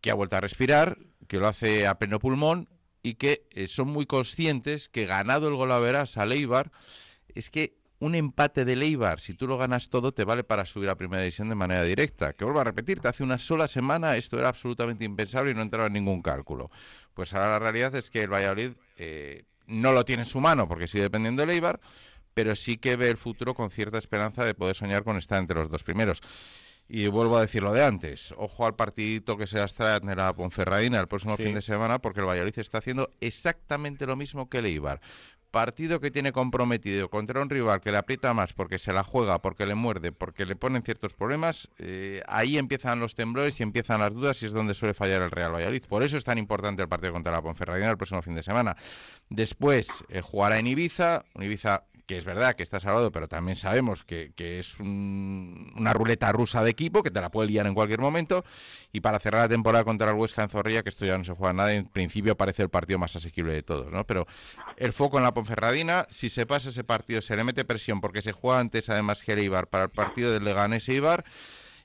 Que 0.00 0.10
ha 0.10 0.14
vuelto 0.14 0.36
a 0.36 0.40
respirar, 0.40 0.98
que 1.28 1.38
lo 1.38 1.48
hace 1.48 1.86
a 1.86 1.98
pleno 1.98 2.18
pulmón 2.18 2.68
y 3.02 3.14
que 3.14 3.46
eh, 3.50 3.66
son 3.66 3.88
muy 3.88 4.06
conscientes 4.06 4.88
que 4.88 5.06
ganado 5.06 5.48
el 5.48 5.54
gol 5.54 5.72
a 5.72 5.78
veras 5.78 6.16
al 6.16 6.32
Eibar, 6.32 6.70
es 7.34 7.50
que 7.50 7.80
un 8.00 8.14
empate 8.14 8.64
del 8.64 8.82
Eibar, 8.82 9.20
si 9.20 9.34
tú 9.34 9.46
lo 9.46 9.58
ganas 9.58 9.90
todo, 9.90 10.12
te 10.12 10.24
vale 10.24 10.42
para 10.42 10.64
subir 10.64 10.88
a 10.88 10.96
primera 10.96 11.22
división 11.22 11.50
de 11.50 11.54
manera 11.54 11.84
directa. 11.84 12.32
Que 12.32 12.44
vuelvo 12.44 12.60
a 12.60 12.64
repetirte, 12.64 13.08
hace 13.08 13.22
una 13.22 13.38
sola 13.38 13.68
semana 13.68 14.16
esto 14.16 14.38
era 14.38 14.48
absolutamente 14.48 15.04
impensable 15.04 15.50
y 15.50 15.54
no 15.54 15.62
entraba 15.62 15.86
en 15.86 15.92
ningún 15.92 16.22
cálculo. 16.22 16.70
Pues 17.14 17.34
ahora 17.34 17.50
la 17.50 17.58
realidad 17.58 17.94
es 17.94 18.10
que 18.10 18.22
el 18.22 18.32
Valladolid 18.32 18.72
eh, 18.96 19.44
no 19.66 19.92
lo 19.92 20.04
tiene 20.04 20.22
en 20.22 20.26
su 20.26 20.40
mano 20.40 20.66
porque 20.66 20.88
sigue 20.88 21.04
dependiendo 21.04 21.42
del 21.42 21.50
Eibar, 21.50 21.78
pero 22.32 22.56
sí 22.56 22.78
que 22.78 22.96
ve 22.96 23.08
el 23.08 23.18
futuro 23.18 23.54
con 23.54 23.70
cierta 23.70 23.98
esperanza 23.98 24.44
de 24.44 24.54
poder 24.54 24.74
soñar 24.74 25.04
con 25.04 25.18
estar 25.18 25.38
entre 25.38 25.58
los 25.58 25.68
dos 25.68 25.84
primeros. 25.84 26.22
Y 26.92 27.06
vuelvo 27.06 27.36
a 27.36 27.42
decir 27.42 27.62
lo 27.62 27.72
de 27.72 27.84
antes, 27.84 28.34
ojo 28.36 28.66
al 28.66 28.74
partidito 28.74 29.36
que 29.36 29.46
se 29.46 29.58
las 29.58 29.74
trae 29.74 29.98
en 29.98 30.16
la 30.16 30.34
Ponferradina 30.34 30.98
el 30.98 31.06
próximo 31.06 31.36
Sí. 31.36 31.44
fin 31.44 31.54
de 31.54 31.62
semana, 31.62 32.00
porque 32.00 32.18
el 32.18 32.26
Valladolid 32.26 32.58
está 32.58 32.78
haciendo 32.78 33.10
exactamente 33.20 34.06
lo 34.06 34.16
mismo 34.16 34.48
que 34.48 34.58
el 34.58 34.66
Eibar. 34.66 35.00
Partido 35.52 36.00
que 36.00 36.10
tiene 36.10 36.32
comprometido 36.32 37.08
contra 37.08 37.40
un 37.42 37.48
rival 37.50 37.80
que 37.80 37.92
le 37.92 37.98
aprieta 37.98 38.34
más 38.34 38.52
porque 38.54 38.80
se 38.80 38.92
la 38.92 39.04
juega, 39.04 39.40
porque 39.40 39.66
le 39.66 39.76
muerde, 39.76 40.10
porque 40.10 40.44
le 40.46 40.56
ponen 40.56 40.82
ciertos 40.82 41.14
problemas, 41.14 41.68
eh, 41.78 42.22
ahí 42.26 42.58
empiezan 42.58 42.98
los 42.98 43.14
temblores 43.14 43.60
y 43.60 43.62
empiezan 43.62 44.00
las 44.00 44.12
dudas 44.12 44.42
y 44.42 44.46
es 44.46 44.52
donde 44.52 44.74
suele 44.74 44.94
fallar 44.94 45.22
el 45.22 45.30
Real 45.30 45.52
Valladolid. 45.54 45.84
Por 45.88 46.02
eso 46.02 46.16
es 46.16 46.24
tan 46.24 46.38
importante 46.38 46.82
el 46.82 46.88
partido 46.88 47.12
contra 47.12 47.32
la 47.32 47.40
Ponferradina 47.42 47.90
el 47.90 47.96
próximo 47.96 48.20
fin 48.22 48.34
de 48.34 48.42
semana. 48.42 48.76
Después 49.28 50.04
eh, 50.08 50.22
jugará 50.22 50.58
en 50.58 50.66
Ibiza, 50.66 51.24
un 51.34 51.44
Ibiza 51.44 51.84
que 52.10 52.16
es 52.16 52.24
verdad 52.24 52.56
que 52.56 52.64
está 52.64 52.80
salvado, 52.80 53.12
pero 53.12 53.28
también 53.28 53.54
sabemos 53.54 54.02
que, 54.02 54.32
que 54.34 54.58
es 54.58 54.80
un- 54.80 55.72
una 55.76 55.92
ruleta 55.92 56.32
rusa 56.32 56.64
de 56.64 56.70
equipo 56.70 57.04
que 57.04 57.12
te 57.12 57.20
la 57.20 57.30
puede 57.30 57.46
liar 57.48 57.68
en 57.68 57.74
cualquier 57.74 58.00
momento. 58.00 58.44
Y 58.92 58.98
para 59.00 59.20
cerrar 59.20 59.42
la 59.42 59.48
temporada 59.48 59.84
contra 59.84 60.10
el 60.10 60.16
Huesca 60.16 60.42
en 60.42 60.48
Zorrilla, 60.50 60.82
que 60.82 60.88
esto 60.88 61.06
ya 61.06 61.16
no 61.16 61.22
se 61.22 61.34
juega 61.34 61.52
nada, 61.52 61.72
en 61.72 61.86
principio 61.86 62.36
parece 62.36 62.64
el 62.64 62.68
partido 62.68 62.98
más 62.98 63.14
asequible 63.14 63.52
de 63.52 63.62
todos, 63.62 63.92
¿no? 63.92 64.04
Pero 64.06 64.26
el 64.76 64.92
foco 64.92 65.18
en 65.18 65.22
la 65.22 65.32
Ponferradina, 65.32 66.08
si 66.10 66.28
se 66.30 66.46
pasa 66.46 66.70
ese 66.70 66.82
partido, 66.82 67.20
se 67.20 67.36
le 67.36 67.44
mete 67.44 67.64
presión 67.64 68.00
porque 68.00 68.22
se 68.22 68.32
juega 68.32 68.58
antes 68.58 68.90
además 68.90 69.22
que 69.22 69.34
el 69.34 69.38
Eibar 69.38 69.68
para 69.68 69.84
el 69.84 69.90
partido 69.90 70.32
del 70.32 70.42
Leganés 70.42 70.88
Eibar. 70.88 71.24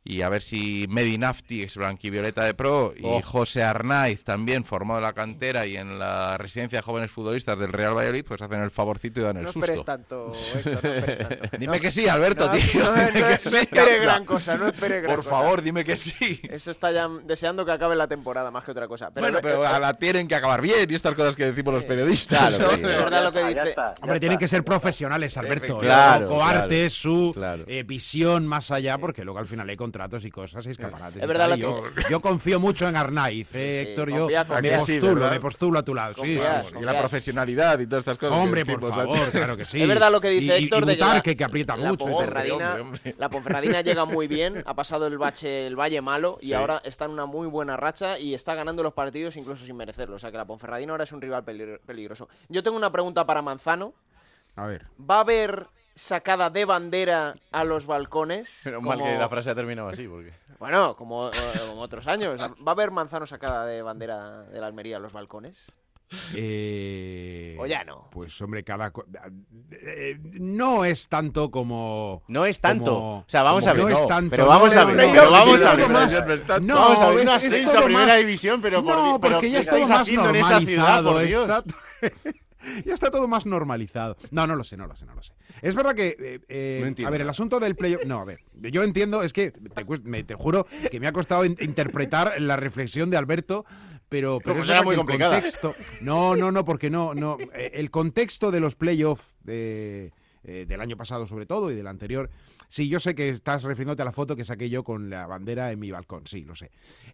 Y 0.07 0.21
a 0.21 0.29
ver 0.29 0.43
si 0.43 0.85
Medinafti, 0.87 1.63
ex 1.63 1.77
blanquivioleta 1.77 2.43
de 2.43 2.53
pro, 2.53 2.93
y 2.95 3.01
Oh. 3.03 3.21
José 3.23 3.63
Arnaiz, 3.63 4.23
también 4.23 4.63
formado 4.63 4.99
en 4.99 5.03
la 5.05 5.13
cantera 5.13 5.65
y 5.65 5.77
en 5.77 5.97
la 5.97 6.37
residencia 6.37 6.77
de 6.77 6.83
jóvenes 6.83 7.09
futbolistas 7.09 7.57
del 7.57 7.73
Real 7.73 7.95
Valladolid, 7.97 8.23
pues 8.23 8.39
hacen 8.39 8.61
el 8.61 8.69
favorcito 8.69 9.19
y 9.19 9.23
dan 9.23 9.37
el 9.37 9.43
No 9.45 9.51
susto. 9.51 9.65
esperes 9.65 9.83
tanto, 9.83 10.31
Héctor, 10.31 10.83
no 10.83 10.89
esperes 10.89 11.27
tanto. 11.27 11.47
Dime 11.59 11.75
No, 11.77 11.81
que 11.81 11.89
sí, 11.91 12.07
Alberto, 12.07 12.45
no, 12.47 12.53
tío. 12.53 12.83
No, 12.85 12.93
dime 12.93 13.05
no, 13.07 13.13
que 13.13 13.19
no 13.21 13.27
sí, 13.39 13.57
esperes 13.57 14.01
gran 14.03 14.25
cosa, 14.25 14.57
no 14.57 14.67
esperes 14.67 15.01
gran 15.01 15.15
Por 15.15 15.23
cosa. 15.25 15.35
favor, 15.37 15.61
dime 15.63 15.83
que 15.83 15.97
sí. 15.97 16.39
Eso 16.43 16.69
está 16.69 16.91
ya 16.91 17.07
deseando 17.25 17.65
que 17.65 17.71
acabe 17.71 17.95
la 17.95 18.07
temporada 18.07 18.51
más 18.51 18.63
que 18.63 18.71
otra 18.71 18.87
cosa. 18.87 19.09
Pero 19.11 19.25
bueno, 19.25 19.39
pero 19.41 19.63
eh, 19.63 19.67
a 19.67 19.79
la 19.79 19.95
tienen 19.95 20.27
que 20.27 20.35
acabar 20.35 20.61
bien 20.61 20.87
y 20.87 20.93
estas 20.93 21.15
cosas 21.15 21.35
que 21.35 21.45
decimos 21.47 21.73
los 21.73 21.83
periodistas. 21.83 22.55
Claro, 22.57 22.63
¿no? 22.63 22.69
sí. 22.77 22.81
es 22.81 22.81
verdad 22.83 23.23
lo 23.23 23.31
que 23.31 23.39
Ya 23.39 23.47
dice. 23.49 23.69
está, 23.69 23.95
ya 23.95 24.03
Hombre, 24.03 24.19
tienen 24.19 24.37
que 24.37 24.47
ser 24.47 24.63
profesionales, 24.63 25.35
Alberto. 25.37 25.79
Claro. 25.79 26.27
Su 26.27 26.41
arte, 26.43 26.89
su 26.91 27.63
eh, 27.65 27.83
visión 27.83 28.45
más 28.45 28.69
allá, 28.69 28.99
porque 28.99 29.23
luego 29.23 29.39
al 29.39 29.47
final 29.47 29.67
hay 29.67 29.75
contratos 29.95 30.25
y 30.25 30.31
cosas 30.31 30.65
y 30.67 30.71
escaparates. 30.71 31.17
Es 31.17 31.23
y 31.23 31.27
verdad 31.27 31.47
tal, 31.49 31.49
lo 31.51 31.55
y 31.55 31.59
que- 31.83 32.01
yo, 32.01 32.09
yo 32.09 32.19
confío 32.19 32.59
mucho 32.59 32.87
en 32.87 32.97
Arnaiz, 32.97 33.47
eh, 33.55 33.83
Sí, 33.85 33.89
Héctor. 33.91 34.09
Yo 34.09 34.19
confía, 34.21 34.43
me 34.43 34.49
confía. 34.49 34.79
Sí, 34.85 34.91
postulo, 34.93 35.13
¿verdad? 35.15 35.31
me 35.31 35.39
postulo 35.39 35.79
a 35.79 35.83
tu 35.83 35.95
lado. 35.95 36.13
Sí, 36.15 36.19
Confías, 36.19 36.43
sí, 36.43 36.61
confías. 36.73 36.81
Y 36.81 36.85
la 36.85 36.99
profesionalidad 36.99 37.79
y 37.79 37.87
todas 37.87 38.01
estas 38.01 38.17
cosas. 38.17 38.37
Hombre, 38.37 38.65
que 38.65 38.77
por 38.77 38.93
favor, 38.93 39.31
claro 39.31 39.55
que 39.57 39.63
sí. 39.65 39.81
Es 39.81 39.87
verdad 39.87 40.11
lo 40.11 40.19
que 40.19 40.29
dice 40.29 40.59
Y- 40.59 40.61
y- 40.61 40.63
Héctor 40.65 40.83
y 40.83 40.87
de 40.87 40.97
que 40.97 41.03
Butarque, 41.03 41.29
la- 41.31 41.35
que 41.37 41.43
aprieta 41.45 41.77
la 41.77 41.89
mucho. 41.91 42.05
Ponferradina, 42.05 42.55
Hombre, 42.75 42.81
hombre. 42.81 43.15
la 43.17 43.29
Ponferradina 43.29 43.81
llega 43.81 44.05
muy 44.05 44.27
bien, 44.27 44.63
ha 44.65 44.73
pasado 44.73 45.07
el 45.07 45.17
bache, 45.17 45.65
el 45.67 45.79
valle 45.79 46.01
malo 46.01 46.37
y 46.41 46.47
Sí. 46.47 46.53
ahora 46.53 46.81
está 46.83 47.05
en 47.05 47.11
una 47.11 47.25
muy 47.25 47.47
buena 47.47 47.77
racha 47.77 48.19
y 48.19 48.33
está 48.33 48.53
ganando 48.53 48.83
los 48.83 48.93
partidos 48.93 49.37
incluso 49.37 49.65
sin 49.65 49.77
merecerlo. 49.77 50.17
O 50.17 50.19
sea 50.19 50.29
que 50.31 50.37
la 50.37 50.45
Ponferradina 50.45 50.91
ahora 50.91 51.05
es 51.05 51.11
un 51.13 51.21
rival 51.21 51.43
peligro- 51.45 51.79
peligroso. 51.85 52.27
Yo 52.49 52.61
tengo 52.63 52.75
una 52.75 52.91
pregunta 52.91 53.25
para 53.25 53.41
Manzano. 53.41 53.93
A 54.57 54.65
ver. 54.67 54.85
¿Va 54.99 55.17
a 55.17 55.21
haber 55.21 55.67
sacada 55.95 56.49
de 56.49 56.65
bandera 56.65 57.35
a 57.51 57.63
los 57.63 57.85
balcones? 57.85 58.61
Menos 58.65 58.83
mal 58.83 59.01
que 59.01 59.17
la 59.17 59.29
frase 59.29 59.49
ha 59.51 59.55
terminado 59.55 59.89
así, 59.89 60.07
porque... 60.07 60.33
Bueno, 60.59 60.95
como, 60.95 61.29
eh, 61.29 61.33
como 61.67 61.81
otros 61.81 62.07
años. 62.07 62.39
¿Va 62.39 62.53
a 62.67 62.71
haber 62.71 62.89
Manzano 62.89 63.25
sacada 63.25 63.65
de 63.65 63.81
bandera 63.81 64.43
de 64.43 64.61
la 64.61 64.67
Almería 64.67 64.95
a 64.97 64.99
los 65.01 65.11
balcones? 65.11 65.65
Eh, 66.33 67.57
O 67.59 67.65
ya 67.65 67.83
no. 67.83 68.07
Pues 68.11 68.39
hombre, 68.41 68.63
cada... 68.63 68.91
eh, 69.71 70.17
no 70.39 70.85
es 70.85 71.09
tanto 71.09 71.51
como... 71.51 72.23
No 72.29 72.45
es 72.45 72.61
tanto. 72.61 72.85
como- 72.95 73.17
o 73.19 73.25
sea, 73.27 73.43
vamos 73.43 73.67
a 73.67 73.73
ver. 73.73 73.83
no 73.83 73.89
no, 73.89 73.97
es 73.97 74.07
tanto. 74.07 74.29
Pero 74.31 74.45
vamos 74.47 74.73
no, 74.73 74.81
a 74.81 74.85
ver. 74.85 74.95
pero 74.95 75.23
no, 75.25 75.31
vamos 75.31 75.59
es 75.59 75.65
a 75.65 75.75
ver. 75.75 75.89
más- 75.89 76.21
No, 76.61 76.75
vamos 76.75 77.01
a 77.01 77.09
ver. 77.09 77.27
es- 77.27 77.43
es 77.53 77.69
primera 77.83 78.05
más- 78.05 78.17
división, 78.19 78.61
pero 78.61 78.83
por 78.83 78.95
no, 78.95 79.19
pero 79.19 79.33
porque 79.33 79.47
¿qué 79.47 79.53
ya 79.53 79.59
es 79.59 79.65
todo 79.65 79.75
estáis 79.79 79.89
más 79.89 80.01
haciendo 80.03 80.29
en 80.29 80.35
esa 80.37 80.59
ciudad, 80.61 81.03
por 81.03 81.21
Dios? 81.21 81.49
está- 81.49 81.63
ya 82.85 82.93
está 82.93 83.11
todo 83.11 83.27
más 83.27 83.45
normalizado. 83.45 84.17
No, 84.31 84.47
no 84.47 84.55
lo 84.55 84.63
sé, 84.63 84.77
no 84.77 84.87
lo 84.87 84.95
sé, 84.95 85.05
no 85.05 85.15
lo 85.15 85.23
sé. 85.23 85.33
Es 85.61 85.75
verdad 85.75 85.93
que, 85.95 86.15
eh, 86.19 86.39
eh, 86.47 86.77
No 86.81 86.87
entiendo 86.87 87.07
a 87.07 87.11
ver, 87.11 87.21
el 87.21 87.29
asunto 87.29 87.59
del 87.59 87.75
playoff, 87.75 88.05
no, 88.05 88.19
a 88.19 88.25
ver, 88.25 88.39
yo 88.53 88.83
entiendo, 88.83 89.23
es 89.23 89.33
que 89.33 89.51
te, 89.51 89.85
cuest- 89.85 90.03
me- 90.03 90.23
te 90.23 90.35
juro 90.35 90.67
que 90.91 90.99
me 90.99 91.07
ha 91.07 91.11
costado 91.11 91.45
in- 91.45 91.57
interpretar 91.61 92.39
la 92.41 92.55
reflexión 92.57 93.09
de 93.09 93.17
Alberto, 93.17 93.65
pero, 94.09 94.39
pero 94.43 94.59
es 94.61 94.69
era 94.69 94.83
muy 94.83 94.95
complicada. 94.95 95.35
contexto, 95.35 95.75
no, 96.01 96.35
no, 96.35 96.51
no, 96.51 96.63
porque 96.65 96.89
no, 96.89 97.13
no, 97.13 97.37
eh, 97.53 97.71
el 97.73 97.89
contexto 97.91 98.51
de 98.51 98.59
los 98.59 98.75
playoffs 98.75 99.33
de, 99.43 100.11
eh, 100.43 100.65
del 100.67 100.79
año 100.81 100.95
pasado 100.95 101.25
sobre 101.27 101.45
todo 101.45 101.71
y 101.71 101.75
del 101.75 101.87
anterior, 101.87 102.29
sí, 102.75 102.89
yo 102.89 102.99
sé 102.99 103.15
que 103.15 103.29
estás 103.29 103.63
refiriéndote 103.63 104.01
a 104.01 104.05
la 104.05 104.11
foto 104.11 104.35
que 104.35 104.43
saqué 104.43 104.69
yo 104.69 104.83
con 104.83 105.09
la 105.09 105.25
bandera 105.27 105.71
en 105.71 105.79
mi 105.79 105.91
balcón, 105.91 106.27
sí, 106.27 106.43
lo 106.43 106.55
sé. 106.55 106.71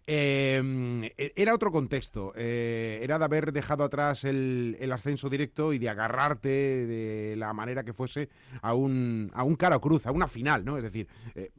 Eh, 0.08 1.12
era 1.36 1.54
otro 1.54 1.70
contexto, 1.70 2.32
eh, 2.34 2.98
era 3.00 3.16
de 3.16 3.24
haber 3.24 3.52
dejado 3.52 3.84
atrás 3.84 4.24
el, 4.24 4.76
ascenso 4.92 5.30
directo 5.30 5.72
y 5.72 5.78
de 5.78 5.88
agarrarte 5.88 6.48
de 6.48 7.36
la 7.36 7.52
manera 7.52 7.84
que 7.84 7.92
fuese 7.92 8.28
a 8.60 8.74
un, 8.74 9.30
a 9.34 9.44
un 9.44 9.54
cara 9.54 9.76
o 9.76 9.80
cruz, 9.80 10.04
a 10.06 10.10
una 10.10 10.26
final, 10.26 10.64
¿no? 10.64 10.76
Es 10.78 10.82
decir, 10.82 11.06
eh, 11.36 11.52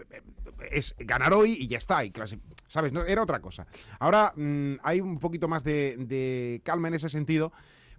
es 0.69 0.95
ganar 0.99 1.31
hoy 1.31 1.55
y 1.57 1.67
ya 1.67 1.77
está, 1.77 2.03
y 2.03 2.11
¿sabes? 2.67 2.91
No, 2.91 3.05
era 3.05 3.23
otra 3.23 3.39
cosa. 3.39 3.65
Ahora 3.99 4.33
mm, 4.35 4.79
hay 4.83 4.99
un 4.99 5.17
poquito 5.17 5.47
más 5.47 5.63
de 5.63 6.59
calma 6.65 6.89
en 6.89 6.95
ese 6.95 7.07
sentido. 7.07 7.53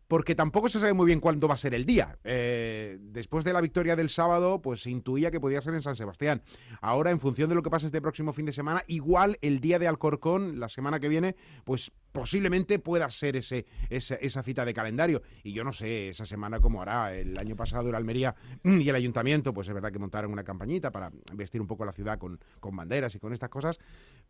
Porque 0.09 0.35
tampoco 0.35 0.69
se 0.69 0.81
sabe 0.81 0.93
muy 0.93 1.07
bien 1.07 1.21
cuándo 1.21 1.49
va 1.49 1.55
a 1.55 1.59
ser 1.59 1.75
el 1.75 1.87
día. 1.87 2.19
Eh, 2.25 2.99
después 3.01 3.45
de 3.45 3.53
la 3.53 3.61
victoria 3.61 3.97
del 3.97 4.11
sábado, 4.11 4.61
pues 4.61 4.83
se 4.83 4.91
intuía 4.91 5.31
que 5.31 5.41
podía 5.41 5.63
ser 5.63 5.75
en 5.75 5.83
San 5.83 5.97
Sebastián. 5.97 6.43
Ahora, 6.81 7.11
en 7.11 7.21
función 7.21 7.49
de 7.49 7.55
lo 7.55 7.63
que 7.63 7.71
pase 7.71 7.87
este 7.87 8.03
próximo 8.03 8.33
fin 8.33 8.47
de 8.47 8.53
semana, 8.53 8.83
igual 8.87 9.39
el 9.41 9.61
día 9.61 9.79
de 9.79 9.89
Alcorcón, 9.89 10.61
la 10.61 10.69
semana 10.69 11.01
que 11.01 11.09
viene, 11.09 11.37
pues 11.65 11.93
posiblemente 12.15 12.79
pueda 12.79 13.11
ser 13.11 13.35
ese, 13.35 13.67
esa, 13.91 14.15
esa 14.15 14.43
cita 14.45 14.65
de 14.65 14.73
calendario. 14.73 15.21
Y 15.43 15.53
yo 15.53 15.65
no 15.65 15.73
sé 15.73 16.11
esa 16.11 16.25
semana 16.25 16.61
cómo 16.61 16.81
hará. 16.81 17.13
El 17.13 17.37
año 17.37 17.57
pasado 17.57 17.89
el 17.89 17.95
Almería 17.97 18.37
y 18.65 18.89
el 18.89 18.95
Ayuntamiento, 18.95 19.53
pues 19.53 19.67
es 19.67 19.75
verdad 19.75 19.91
que 19.91 19.99
montaron 19.99 20.33
una 20.33 20.45
campañita 20.45 20.93
para 20.93 21.11
vestir 21.35 21.61
un 21.61 21.67
poco 21.67 21.85
la 21.85 21.93
ciudad 21.93 22.17
con, 22.17 22.39
con 22.61 22.77
banderas 22.77 23.13
y 23.17 23.19
con 23.19 23.33
estas 23.33 23.51
cosas. 23.51 23.81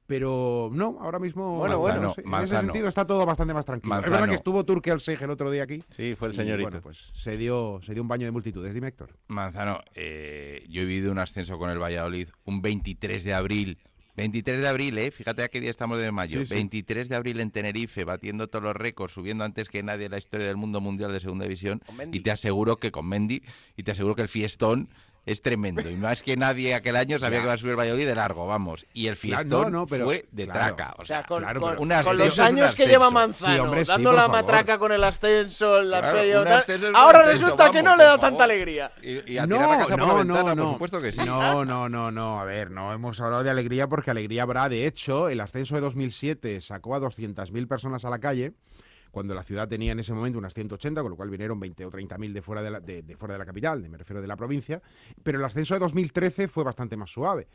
Pero 0.07 0.70
no, 0.73 0.97
ahora 0.99 1.18
mismo, 1.18 1.59
Bueno, 1.59 1.75
no 1.75 1.81
bueno, 1.81 2.11
sé, 2.11 2.23
en 2.23 2.35
ese 2.35 2.59
sentido 2.59 2.88
está 2.88 3.07
todo 3.07 3.27
bastante 3.27 3.53
más 3.53 3.66
tranquilo. 3.66 4.01
Es 4.01 4.11
verdad 4.11 4.29
que 4.29 4.35
estuvo 4.35 4.64
Turque 4.64 4.90
al 4.90 5.03
el 5.07 5.31
otro 5.31 5.51
día 5.51 5.64
aquí. 5.64 5.85
Sí, 5.90 6.14
fue 6.18 6.29
el 6.29 6.35
y, 6.35 6.37
señorito. 6.37 6.70
bueno, 6.70 6.83
pues 6.83 7.11
se 7.12 7.37
dio, 7.37 7.81
se 7.83 7.92
dio 7.92 8.01
un 8.01 8.09
baño 8.09 8.25
de 8.25 8.31
multitudes. 8.31 8.75
Dime, 8.75 8.88
Héctor. 8.88 9.11
Manzano, 9.29 9.81
eh, 9.94 10.64
yo 10.70 10.83
he 10.83 10.85
vivido 10.87 11.12
un 11.12 11.18
ascenso 11.18 11.59
con 11.59 11.68
el 11.68 11.79
Valladolid 11.79 12.29
un 12.44 12.62
23 12.62 13.25
de 13.25 13.35
abril. 13.35 13.79
23 14.16 14.61
de 14.61 14.68
abril, 14.68 14.98
¿eh? 14.98 15.11
Fíjate 15.11 15.42
a 15.42 15.48
qué 15.48 15.61
día 15.61 15.70
estamos 15.70 16.00
de 16.00 16.12
mayo. 16.12 16.40
Sí, 16.40 16.46
sí. 16.46 16.55
23 16.55 17.09
de 17.09 17.16
abril 17.16 17.40
en 17.40 17.50
Tenerife, 17.50 18.05
batiendo 18.05 18.48
todos 18.48 18.62
los 18.62 18.77
récords, 18.77 19.12
subiendo 19.12 19.44
antes 19.44 19.68
que 19.68 19.83
nadie 19.83 20.07
en 20.07 20.12
la 20.12 20.18
historia 20.18 20.46
del 20.46 20.57
mundo 20.57 20.81
mundial 20.81 21.12
de 21.12 21.20
segunda 21.20 21.44
división. 21.44 21.83
Y 22.12 22.20
te 22.20 22.31
aseguro 22.31 22.77
que 22.77 22.90
con 22.92 23.09
Mendy, 23.09 23.42
y 23.77 23.83
te 23.83 23.92
aseguro 23.92 24.14
que 24.14 24.22
el 24.22 24.29
fiestón 24.29 24.88
es 25.27 25.41
tremendo. 25.43 25.89
Y 25.89 25.97
más 25.97 26.23
que 26.23 26.37
nadie 26.37 26.75
aquel 26.75 26.97
año 26.97 27.19
sabía 27.19 27.39
que 27.41 27.45
iba 27.45 27.53
a 27.55 27.57
subir 27.57 27.71
el 27.73 27.79
Valladolid 27.79 28.07
de 28.07 28.15
largo, 28.15 28.47
vamos. 28.47 28.87
Y 28.93 29.07
el 29.07 29.17
fiestón 29.17 29.73
no, 29.73 29.81
no, 29.81 29.87
pero- 29.87 30.05
fue 30.05 30.27
de 30.33 30.45
claro. 30.45 30.77
traca. 30.77 30.95
O 30.99 31.05
sea, 31.05 31.23
con, 31.25 31.43
claro, 31.43 31.61
con- 31.61 31.71
pero- 31.71 31.83
un 31.83 31.89
con 31.89 31.93
ascenso 31.97 32.13
los 32.25 32.39
años 32.39 32.75
que 32.75 32.87
lleva 32.87 33.09
Sí, 33.09 33.15
Manzano, 33.15 33.63
hombre, 33.65 33.85
sí, 33.85 33.89
dando 33.91 34.13
la 34.13 34.23
favor. 34.23 34.37
matraca 34.37 34.79
con 34.79 34.93
el 34.93 35.05
ascenso, 35.05 35.81
la 35.83 35.99
ascenso 35.99 36.39
ahora 36.95 37.21
ascenso, 37.21 37.43
resulta 37.45 37.71
que 37.71 37.83
no 37.83 37.97
le 37.97 38.05
da 38.05 38.19
tanta 38.19 38.45
alegría. 38.45 38.93
y, 39.03 39.33
y 39.33 39.39
a 39.39 39.47
tirar 39.47 39.69
la 39.69 39.79
casa 39.79 39.97
por 39.97 40.09
la 40.09 40.15
ventana, 40.15 40.57
por 40.57 40.69
supuesto 40.73 41.01
que 41.01 41.13
sí. 41.13 41.21
No, 41.25 41.65
no, 41.65 41.89
no, 41.89 42.11
no. 42.11 42.41
A 42.41 42.45
ver, 42.45 42.71
no 42.71 42.93
hemos 42.93 43.21
hablado 43.21 43.43
de 43.45 43.51
alegría 43.51 43.89
porque 43.89 44.11
alegría 44.11 44.43
habrá. 44.43 44.69
De 44.69 44.87
hecho, 44.87 45.29
el 45.29 45.41
ascenso 45.41 45.75
de 45.75 45.81
2007 45.81 46.61
sacó 46.61 46.95
a 46.95 47.01
200.000 47.01 47.67
personas 47.67 48.05
a 48.05 48.11
la 48.11 48.19
calle 48.19 48.53
cuando 49.14 49.33
la 49.33 49.44
ciudad 49.44 49.68
tenía 49.68 49.92
en 49.92 50.00
ese 50.00 50.12
momento 50.12 50.40
unas 50.40 50.53
180, 50.53 51.00
con 51.00 51.09
lo 51.09 51.16
cual 51.16 51.31
vinieron 51.31 51.61
20 51.61 51.87
o 51.87 51.90
30.000 51.90 52.33
de 52.33 52.42
fuera 52.42 52.62
de, 52.62 52.70
la, 52.72 52.81
de, 52.81 53.16
fuera 53.16 53.35
de 53.35 53.38
la 53.38 53.46
capital, 53.46 53.88
me 53.88 53.96
refiero 53.96 54.20
de 54.20 54.27
la 54.27 54.37
provincia. 54.37 54.83
Pero 55.22 55.38
el 55.38 55.44
ascenso 55.44 55.74
de 55.74 55.81
2013 55.81 56.48
fue 56.48 56.64
bastante 56.64 56.96
más 56.96 57.11
suave. 57.11 57.46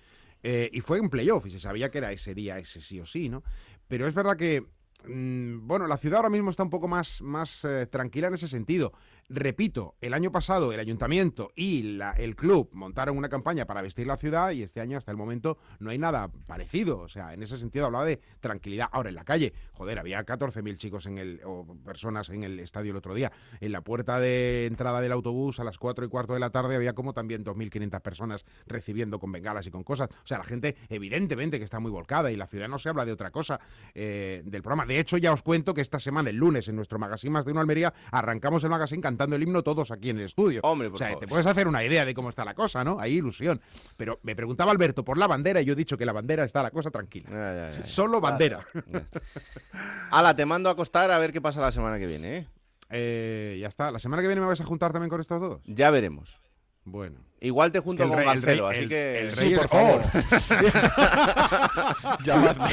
Eh, 0.42 0.70
y 0.72 0.80
fue 0.80 1.00
en 1.00 1.10
playoff 1.10 1.46
y 1.48 1.52
se 1.52 1.60
sabía 1.60 1.92
que 1.92 1.98
era 1.98 2.14
ese 2.14 2.34
día, 2.34 2.58
ese 2.58 2.80
sí 2.80 3.02
o 3.02 3.06
sí, 3.06 3.28
¿no? 3.28 3.44
Pero 3.90 4.08
es 4.08 4.14
verdad 4.14 4.38
que, 4.38 4.68
mm, 5.06 5.68
bueno, 5.68 5.86
la 5.86 5.98
ciudad 5.98 6.20
ahora 6.20 6.30
mismo 6.30 6.50
está 6.50 6.64
un 6.64 6.70
poco 6.70 6.88
más, 6.88 7.22
más 7.22 7.66
eh, 7.66 7.86
tranquila 7.88 8.30
en 8.30 8.36
ese 8.36 8.48
sentido. 8.48 8.94
Repito, 9.32 9.94
el 10.02 10.16
año 10.16 10.32
pasado 10.32 10.74
el 10.74 10.80
ayuntamiento 10.80 11.50
y 11.56 11.84
la- 11.98 12.14
el 12.14 12.36
club 12.36 12.68
montaron 12.74 13.16
una 13.16 13.30
campaña 13.30 13.66
para 13.66 13.84
vestir 13.84 14.08
la 14.08 14.18
ciudad 14.18 14.50
y 14.52 14.64
este 14.64 14.82
año 14.82 14.98
hasta 14.98 15.12
el 15.12 15.18
momento 15.18 15.60
no 15.78 15.92
hay 15.92 16.00
nada 16.00 16.32
parecido. 16.48 16.98
O 17.00 17.08
sea, 17.08 17.36
en 17.36 17.44
ese 17.44 17.56
sentido 17.56 17.86
hablaba 17.86 18.06
de 18.06 18.20
tranquilidad. 18.40 18.90
Ahora 18.92 19.10
en 19.10 19.16
la 19.16 19.24
calle, 19.24 19.54
joder, 19.74 20.00
había 20.00 20.24
14.000 20.26 20.78
chicos 20.80 21.06
en 21.06 21.20
el, 21.20 21.42
o 21.46 21.64
personas 21.86 22.30
en 22.30 22.42
el 22.44 22.60
estadio 22.60 22.90
el 22.90 22.98
otro 22.98 23.14
día. 23.14 23.32
En 23.62 23.72
la 23.72 23.82
puerta 23.82 24.20
de 24.20 24.66
entrada 24.66 25.00
del 25.00 25.12
autobús 25.12 25.60
a 25.60 25.64
las 25.64 25.78
4 25.78 26.04
y 26.06 26.10
cuarto 26.10 26.34
de 26.34 26.40
la 26.40 26.50
tarde 26.50 26.76
había 26.76 26.94
como 26.94 27.14
también 27.14 27.44
2.500 27.46 28.02
personas 28.02 28.46
recibiendo 28.66 29.20
con 29.20 29.32
bengalas 29.32 29.68
y 29.68 29.70
con 29.70 29.84
cosas. 29.84 30.10
O 30.24 30.28
sea, 30.28 30.40
la 30.40 30.44
gente 30.44 30.76
evidentemente 30.90 31.60
que 31.60 31.66
está 31.66 31.80
muy 31.80 31.92
volcada 31.92 32.32
y 32.32 32.36
la 32.36 32.48
ciudad 32.48 32.68
no 32.68 32.80
se 32.80 32.90
habla 32.90 33.06
de 33.06 33.12
otra 33.12 33.30
cosa 33.30 33.60
eh, 33.94 34.42
del 34.44 34.64
programa. 34.64 34.88
De 34.88 34.98
hecho, 34.98 35.18
ya 35.18 35.32
os 35.34 35.44
cuento 35.44 35.76
que 35.76 35.82
esta 35.82 36.00
semana, 36.00 36.32
el 36.32 36.38
lunes, 36.38 36.68
en 36.68 36.76
nuestro 36.76 36.98
magazine 36.98 37.30
Más 37.32 37.46
de 37.46 37.52
una 37.52 37.62
Almería, 37.62 37.94
arrancamos 38.12 38.64
el 38.64 38.72
magazine 38.72 39.02
cantando 39.04 39.19
el 39.26 39.44
himno 39.44 39.64
todos 39.64 39.92
aquí 39.92 40.10
en 40.10 40.20
el 40.20 40.26
estudio. 40.26 40.62
Hombre, 40.64 40.88
o 40.88 40.98
sea, 40.98 41.08
favor. 41.08 41.20
te 41.20 41.28
puedes 41.28 41.46
hacer 41.46 41.68
una 41.68 41.84
idea 41.84 42.06
de 42.06 42.14
cómo 42.14 42.30
está 42.30 42.46
la 42.46 42.54
cosa, 42.54 42.84
¿no? 42.84 43.00
Hay 43.00 43.14
ilusión. 43.14 43.62
Pero 43.98 44.20
me 44.24 44.36
preguntaba 44.36 44.72
Alberto 44.72 45.04
por 45.04 45.18
la 45.18 45.28
bandera 45.28 45.62
y 45.62 45.66
yo 45.66 45.74
he 45.74 45.76
dicho 45.76 45.98
que 45.98 46.06
la 46.06 46.14
bandera 46.14 46.44
está 46.44 46.64
la 46.64 46.72
cosa 46.72 46.92
tranquila. 46.92 47.30
Ya, 47.30 47.54
ya, 47.54 47.72
ya, 47.72 47.80
ya. 47.82 47.88
Solo 47.88 48.22
bandera. 48.22 48.66
Ala, 50.12 50.36
te 50.36 50.46
mando 50.46 50.70
a 50.70 50.74
acostar 50.74 51.12
a 51.12 51.20
ver 51.20 51.32
qué 51.32 51.42
pasa 51.42 51.62
la 51.62 51.72
semana 51.72 52.00
que 52.00 52.08
viene, 52.08 52.38
¿eh? 52.38 52.48
Eh, 52.90 53.58
ya 53.62 53.68
está. 53.68 53.92
¿La 53.92 54.00
semana 54.00 54.22
que 54.22 54.28
viene 54.28 54.42
me 54.42 54.48
vais 54.48 54.62
a 54.62 54.66
juntar 54.66 54.92
también 54.92 55.10
con 55.10 55.22
estos 55.22 55.40
dos? 55.40 55.62
Ya 55.66 55.92
veremos. 55.92 56.40
Bueno. 56.84 57.29
Igual 57.42 57.72
te 57.72 57.80
junto 57.80 58.04
Es 58.04 58.10
que 58.10 58.16
con 58.16 58.20
rey- 58.24 58.28
el 58.30 58.36
Garcelo, 58.42 58.70
rey- 58.70 58.76
así 58.76 58.84
el- 58.84 58.90
que... 58.90 59.20
el 59.22 59.34
Sí, 59.34 59.40
rey 59.40 59.54
es- 59.54 59.60
por 59.60 59.70
favor. 59.70 60.02
Llamadme. 62.24 62.70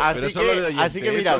Así 0.00 0.32
que- 0.32 0.38
oyente, 0.40 0.80
así 0.82 1.00
que 1.00 1.08
eh, 1.08 1.12
mira. 1.18 1.38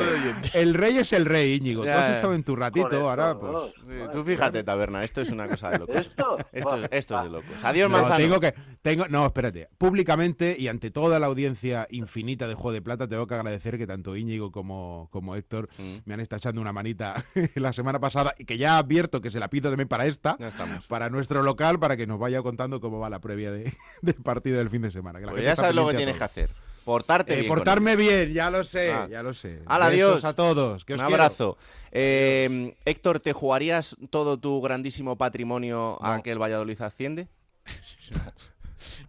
El 0.55 0.75
rey 0.75 0.99
es 0.99 1.13
el 1.13 1.25
rey, 1.25 1.55
Íñigo. 1.55 1.85
Ya, 1.85 1.95
Tú 1.95 2.01
has 2.01 2.11
estado 2.17 2.35
en 2.35 2.45
tu 2.45 2.57
ratito, 2.57 3.09
ahora 3.11 3.39
pues... 3.39 3.73
Sí, 3.75 4.13
Tú 4.13 4.25
fíjate, 4.25 4.63
taberna, 4.63 5.03
esto 5.03 5.21
es 5.21 5.31
una 5.31 5.49
cosa 5.49 5.71
de 5.71 5.79
locos. 5.81 5.97
¿Esto? 5.97 6.39
Esto, 6.53 6.77
es- 6.85 6.89
esto 6.93 7.19
es 7.19 7.25
de 7.25 7.31
locos. 7.31 7.65
Adiós, 7.65 7.91
No, 7.91 7.97
Manzano. 7.99 8.17
tengo 8.19 8.41
que, 8.41 8.55
tengo, 8.83 9.09
no, 9.09 9.27
espérate. 9.27 9.69
Públicamente 9.79 10.57
y 10.59 10.69
ante 10.69 10.91
toda 10.91 11.19
la 11.19 11.27
audiencia 11.27 11.87
infinita 11.91 12.47
de 12.49 12.55
Juego 12.55 12.73
de 12.73 12.83
Plata, 12.83 13.09
tengo 13.09 13.27
que 13.27 13.35
agradecer 13.35 13.79
que 13.79 13.87
tanto 13.87 14.17
Íñigo 14.17 14.53
como, 14.53 15.09
como 15.11 15.35
Héctor 15.37 15.69
Mm. 15.79 15.97
me 16.05 16.15
han 16.15 16.21
estado 16.21 16.39
echando 16.39 16.61
una 16.61 16.73
manita 16.73 17.23
la 17.55 17.73
semana 17.73 17.99
pasada 18.01 18.35
y 18.39 18.45
que 18.45 18.59
ya 18.59 18.79
advierto 18.79 19.21
que 19.21 19.31
se 19.31 19.41
la 19.41 19.49
pido 19.49 19.71
también 19.71 19.89
para 19.89 20.07
esta, 20.07 20.37
Ya 20.39 20.49
estamos. 20.49 20.87
para 20.87 21.00
nuestro 21.09 21.43
local, 21.43 21.79
para 21.79 21.97
que 21.97 22.07
nos 22.07 22.19
vaya 22.19 22.43
contando 22.43 22.81
cómo 22.81 22.99
va 22.99 23.09
la 23.09 23.21
previa 23.21 23.51
de- 23.51 23.73
del 24.03 24.15
partido 24.17 24.59
del 24.59 24.69
fin 24.71 24.83
de 24.83 24.91
semana. 24.91 25.19
que 25.21 25.27
la 25.27 25.33
Pues 25.33 25.45
ya 25.45 25.57
sabes 25.57 25.75
lo 25.75 25.89
que 25.89 25.95
tienes 25.95 26.19
que 26.19 26.25
hacer. 26.25 26.51
Portarte 26.85 27.35
Eh, 27.35 27.37
bien. 27.41 27.49
portarme 27.49 27.95
bien, 27.95 28.33
ya 28.33 28.51
lo 28.51 28.65
sé, 28.65 28.91
Ah. 28.91 29.07
ya 29.09 29.23
lo 29.23 29.35
sé. 29.35 29.63
Hala, 29.67 29.91
Besos 29.91 30.11
adiós. 30.13 30.25
a 30.25 30.35
todos. 30.35 30.85
Que 30.85 30.95
os 30.95 31.01
Un 31.01 31.07
abrazo. 31.07 31.57
Eh, 31.93 32.75
Héctor, 32.85 33.21
¿te 33.21 33.33
jugarías 33.33 33.97
todo 34.11 34.39
tu 34.39 34.61
grandísimo 34.63 35.17
patrimonio 35.17 35.99
a 36.05 36.23
que 36.23 36.31
el 36.33 36.39
Valladolid 36.41 36.81
asciende? 36.83 37.29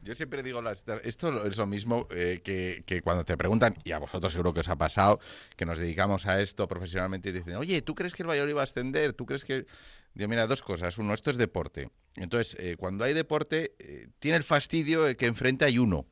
Yo 0.03 0.15
siempre 0.15 0.41
digo 0.41 0.61
las- 0.61 0.83
esto 1.03 1.45
es 1.45 1.57
lo 1.57 1.67
mismo 1.67 2.07
eh, 2.09 2.41
que, 2.43 2.83
que 2.85 3.01
cuando 3.01 3.23
te 3.23 3.37
preguntan, 3.37 3.75
y 3.83 3.91
a 3.91 3.99
vosotros 3.99 4.31
seguro 4.33 4.53
que 4.53 4.61
os 4.61 4.69
ha 4.69 4.75
pasado, 4.75 5.19
que 5.55 5.65
nos 5.65 5.77
dedicamos 5.77 6.25
a 6.25 6.41
esto 6.41 6.67
profesionalmente 6.67 7.29
y 7.29 7.33
dicen, 7.33 7.55
oye, 7.55 7.81
¿tú 7.81 7.93
crees 7.93 8.13
que 8.15 8.23
el 8.23 8.29
Valladolid 8.29 8.55
va 8.55 8.61
a 8.61 8.63
ascender? 8.63 9.13
¿Tú 9.13 9.25
crees 9.25 9.45
que...? 9.45 9.65
Digo, 10.13 10.27
mira, 10.27 10.45
dos 10.47 10.61
cosas. 10.61 10.97
Uno, 10.97 11.13
esto 11.13 11.29
es 11.31 11.37
deporte. 11.37 11.89
Entonces, 12.15 12.57
eh, 12.59 12.75
cuando 12.77 13.05
hay 13.05 13.13
deporte, 13.13 13.75
eh, 13.79 14.07
tiene 14.19 14.37
el 14.37 14.43
fastidio 14.43 15.03
de 15.03 15.15
que 15.15 15.25
enfrente 15.27 15.65
hay 15.65 15.77
uno. 15.77 16.05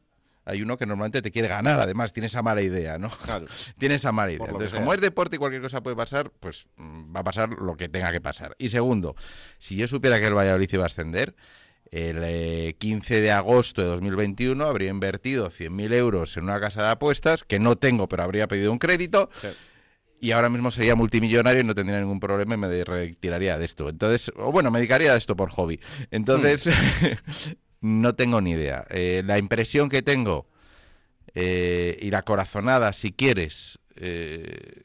Hay 0.46 0.62
uno 0.62 0.78
que 0.78 0.86
normalmente 0.86 1.22
te 1.22 1.32
quiere 1.32 1.48
ganar, 1.48 1.80
además, 1.80 2.14
tiene 2.14 2.28
esa 2.28 2.42
mala 2.42 2.62
idea, 2.62 2.98
¿no? 2.98 3.10
tiene 3.78 3.96
esa 3.96 4.12
mala 4.12 4.32
idea. 4.32 4.46
Entonces, 4.46 4.74
como 4.80 4.94
es 4.94 5.02
deporte 5.02 5.36
y 5.36 5.40
cualquier 5.40 5.62
cosa 5.62 5.82
puede 5.84 5.96
pasar, 5.96 6.32
pues 6.40 6.68
mm, 6.78 7.14
va 7.16 7.20
a 7.20 7.24
pasar 7.24 7.50
lo 7.50 7.76
que 7.76 7.90
tenga 7.90 8.12
que 8.12 8.22
pasar. 8.22 8.56
Y 8.58 8.70
segundo, 8.70 9.16
si 9.58 9.76
yo 9.76 9.88
supiera 9.88 10.20
que 10.20 10.28
el 10.28 10.34
Valladolid 10.36 10.70
iba 10.72 10.84
a 10.84 10.88
ascender, 10.88 11.36
el 11.92 12.18
eh, 12.24 12.76
15 12.78 13.22
de 13.22 13.32
agosto 13.32 13.82
de 13.82 13.88
2021 13.88 14.64
habría 14.66 14.90
invertido 14.90 15.50
100.000 15.50 15.94
euros 15.94 16.38
en 16.38 16.44
una 16.46 16.60
casa 16.60 16.84
de 16.84 16.90
apuestas, 16.90 17.44
que 17.44 17.60
no 17.60 17.78
tengo, 17.78 18.08
pero 18.08 18.24
habría 18.24 18.48
pedido 18.48 18.72
un 18.72 18.80
crédito, 18.80 19.30
y 20.20 20.32
ahora 20.32 20.50
mismo 20.50 20.72
sería 20.72 20.96
multimillonario 20.96 21.62
y 21.62 21.66
no 21.66 21.76
tendría 21.76 22.00
ningún 22.00 22.20
problema 22.20 22.56
y 22.56 22.58
me 22.58 22.84
retiraría 22.84 23.58
de 23.58 23.66
esto. 23.66 23.90
Entonces, 23.90 24.32
o 24.36 24.52
bueno, 24.52 24.72
me 24.72 24.80
dedicaría 24.80 25.14
a 25.14 25.16
esto 25.16 25.36
por 25.36 25.50
hobby. 25.50 25.80
Entonces, 26.12 26.70
no 27.82 28.16
tengo 28.16 28.42
ni 28.42 28.52
idea. 28.52 28.86
Eh, 28.90 29.24
la 29.26 29.38
impresión 29.38 29.90
que 29.90 30.02
tengo 30.02 30.48
eh, 31.36 31.98
y 32.02 32.12
la 32.12 32.24
corazonada, 32.24 32.92
si 32.94 33.12
quieres, 33.12 33.80
eh, 33.96 34.84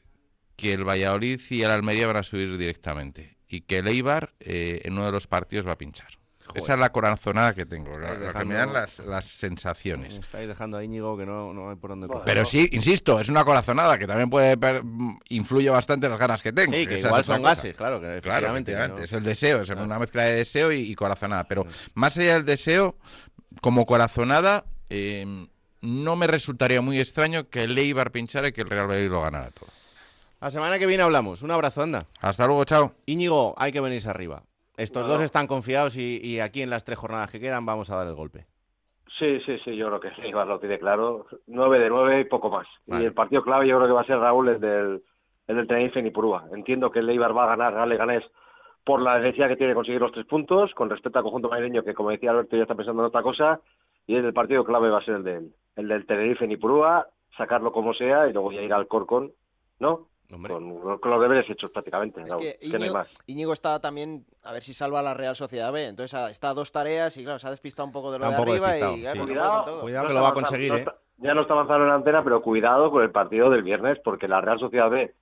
que 0.55 0.73
el 0.73 0.87
Valladolid 0.87 1.41
y 1.49 1.61
el 1.63 1.71
Almería 1.71 2.07
van 2.07 2.17
a 2.17 2.23
subir 2.23 2.57
directamente 2.57 3.37
y 3.47 3.61
que 3.61 3.79
el 3.79 3.87
Eibar 3.87 4.33
eh, 4.39 4.81
en 4.83 4.93
uno 4.93 5.05
de 5.05 5.11
los 5.11 5.27
partidos 5.27 5.67
va 5.67 5.73
a 5.73 5.77
pinchar. 5.77 6.09
Esa 6.53 6.73
es 6.73 6.79
la 6.79 6.91
corazonada 6.91 7.53
que 7.53 7.65
tengo, 7.65 7.89
lo 7.97 8.31
que 8.33 8.45
me 8.45 8.53
dan 8.55 8.71
las, 8.71 8.99
las 8.99 9.25
sensaciones. 9.25 10.13
Me 10.13 10.19
estáis 10.19 10.47
dejando 10.47 10.77
a 10.77 10.83
Íñigo 10.83 11.17
que 11.17 11.25
no, 11.25 11.53
no 11.53 11.69
hay 11.71 11.75
por 11.75 11.89
dónde 11.89 12.07
coger. 12.07 12.23
Pero 12.25 12.45
sí, 12.45 12.69
insisto, 12.71 13.19
es 13.19 13.29
una 13.29 13.43
corazonada 13.43 13.97
que 13.97 14.05
también 14.07 14.29
puede 14.29 14.55
per- 14.57 14.83
mm, 14.83 15.19
influye 15.29 15.69
bastante 15.69 16.05
en 16.05 16.11
las 16.11 16.19
ganas 16.19 16.41
que 16.41 16.53
tengo. 16.53 16.71
Sí, 16.73 16.85
que 16.85 16.95
esa 16.95 17.07
igual 17.07 17.25
son 17.25 17.37
cosa. 17.41 17.49
gases, 17.49 17.75
claro, 17.75 17.95
que 17.99 18.05
Claro, 18.05 18.17
efectivamente, 18.17 18.71
efectivamente, 18.71 18.99
¿no? 18.99 19.05
es 19.05 19.13
el 19.13 19.23
deseo, 19.23 19.61
es 19.61 19.69
una 19.71 19.99
mezcla 19.99 20.23
de 20.23 20.33
deseo 20.35 20.71
y, 20.71 20.81
y 20.91 20.95
corazonada. 20.95 21.45
Pero 21.45 21.65
más 21.95 22.17
allá 22.17 22.33
del 22.35 22.45
deseo, 22.45 22.95
como 23.61 23.85
corazonada, 23.85 24.65
eh, 24.89 25.47
no 25.81 26.15
me 26.15 26.27
resultaría 26.27 26.81
muy 26.81 26.99
extraño 26.99 27.49
que 27.49 27.63
el 27.63 27.77
Eibar 27.77 28.11
pinchara 28.11 28.47
y 28.49 28.51
que 28.51 28.61
el 28.61 28.69
Real 28.69 28.87
Valladolid 28.87 29.11
lo 29.11 29.21
ganara 29.21 29.49
todo. 29.51 29.69
La 30.41 30.51
semana 30.51 30.77
que 30.77 30.85
viene 30.85 31.01
hablamos. 31.01 31.41
Un 31.41 31.51
abrazo, 31.51 31.81
anda. 31.81 32.05
Hasta 32.21 32.45
luego, 32.45 32.65
chao. 32.65 32.93
Íñigo, 33.07 33.55
hay 33.57 33.71
que 33.71 33.81
venirse 33.81 34.09
arriba. 34.09 34.43
Estos 34.77 35.03
No. 35.03 35.13
dos 35.13 35.21
están 35.21 35.47
confiados 35.47 35.97
y, 35.97 36.19
y 36.23 36.39
aquí 36.39 36.61
en 36.61 36.69
las 36.69 36.83
tres 36.83 36.97
jornadas 36.99 37.31
que 37.31 37.39
quedan 37.39 37.65
vamos 37.65 37.89
a 37.89 37.95
dar 37.97 38.07
el 38.07 38.15
golpe. 38.15 38.45
Sí, 39.17 39.39
sí, 39.45 39.57
sí, 39.63 39.75
yo 39.77 39.87
creo 39.87 39.99
que 40.01 40.21
Eibar 40.23 40.45
lo 40.47 40.59
tiene 40.59 40.77
claro. 40.77 41.25
9 41.47 41.79
de 41.79 41.89
9 41.89 42.19
y 42.21 42.25
poco 42.25 42.49
más. 42.49 42.67
Vale. 42.85 43.03
Y 43.03 43.05
el 43.07 43.13
partido 43.13 43.41
clave 43.43 43.67
yo 43.67 43.77
creo 43.77 43.87
que 43.87 43.93
va 43.93 44.01
a 44.01 44.05
ser 44.05 44.19
Raúl, 44.19 44.49
el 44.49 44.59
del, 44.59 45.03
el 45.47 45.55
del 45.55 45.67
Tenerife 45.67 45.99
en 45.99 46.07
Ipurúa. 46.07 46.45
Entiendo 46.53 46.91
que 46.91 46.99
el 46.99 47.09
Eibar 47.09 47.35
va 47.35 47.45
a 47.45 47.55
ganar 47.55 47.77
al 47.77 47.87
Leganés 47.89 48.23
por 48.83 49.01
la 49.01 49.17
necesidad 49.19 49.47
que 49.47 49.55
tiene 49.55 49.69
de 49.69 49.75
conseguir 49.75 50.01
los 50.01 50.11
tres 50.11 50.25
puntos, 50.25 50.73
con 50.75 50.89
respecto 50.89 51.17
al 51.17 51.23
conjunto 51.23 51.49
madrileño, 51.49 51.83
que 51.83 51.93
como 51.93 52.11
decía 52.11 52.31
Alberto 52.31 52.55
ya 52.57 52.63
está 52.63 52.75
pensando 52.75 53.01
en 53.03 53.07
otra 53.07 53.23
cosa, 53.23 53.61
y 54.05 54.15
el 54.15 54.33
partido 54.33 54.63
clave 54.65 54.89
va 54.89 54.99
a 54.99 55.05
ser 55.05 55.15
el 55.15 55.23
del, 55.23 55.53
el 55.77 55.87
del 55.87 56.05
Tenerife 56.05 56.43
en 56.45 56.51
Ipurúa, 56.51 57.07
sacarlo 57.37 57.71
como 57.71 57.93
sea 57.93 58.27
y 58.27 58.33
luego 58.33 58.51
ya 58.51 58.61
ir 58.61 58.73
al 58.73 58.87
Corcón, 58.87 59.31
¿no? 59.79 60.07
Con, 60.29 60.99
con 60.99 61.11
los 61.11 61.21
deberes 61.21 61.49
hechos 61.49 61.71
prácticamente, 61.71 62.21
Es 62.21 62.29
Raúl, 62.29 62.41
que 62.41 62.57
que 62.59 62.67
no 62.67 62.75
hay 62.75 62.81
Íñigo, 62.81 62.93
más. 62.93 63.07
Íñigo 63.27 63.53
está 63.53 63.79
también 63.79 64.25
a 64.43 64.51
ver 64.51 64.63
si 64.63 64.73
salva 64.73 64.99
a 64.99 65.03
la 65.03 65.13
Real 65.13 65.35
Sociedad 65.35 65.71
B. 65.71 65.85
Entonces 65.85 66.13
ah, 66.13 66.31
está 66.31 66.49
a 66.49 66.53
dos 66.53 66.71
tareas 66.71 67.15
y 67.17 67.23
claro, 67.23 67.39
se 67.39 67.47
ha 67.47 67.51
despistado 67.51 67.85
un 67.85 67.93
poco 67.93 68.11
de 68.11 68.19
lo 68.19 68.29
de 68.29 68.35
arriba 68.35 68.75
y 68.75 68.79
claro, 68.79 68.95
sí. 68.95 69.19
Cuidado. 69.19 69.81
Cuidado 69.81 70.03
No 70.03 70.07
que 70.09 70.13
lo 70.13 70.21
va 70.21 70.29
a 70.29 70.33
conseguir, 70.33 70.71
no 70.71 70.77
¿eh? 70.77 70.85
ya 71.17 71.33
no 71.33 71.41
está 71.41 71.53
avanzando 71.53 71.83
en 71.83 71.89
la 71.89 71.95
antena, 71.95 72.23
pero 72.23 72.41
cuidado 72.41 72.91
con 72.91 73.03
el 73.03 73.11
partido 73.11 73.49
del 73.49 73.63
viernes, 73.63 73.99
porque 74.03 74.27
la 74.27 74.41
Real 74.41 74.59
Sociedad 74.59 74.89
B 74.89 75.13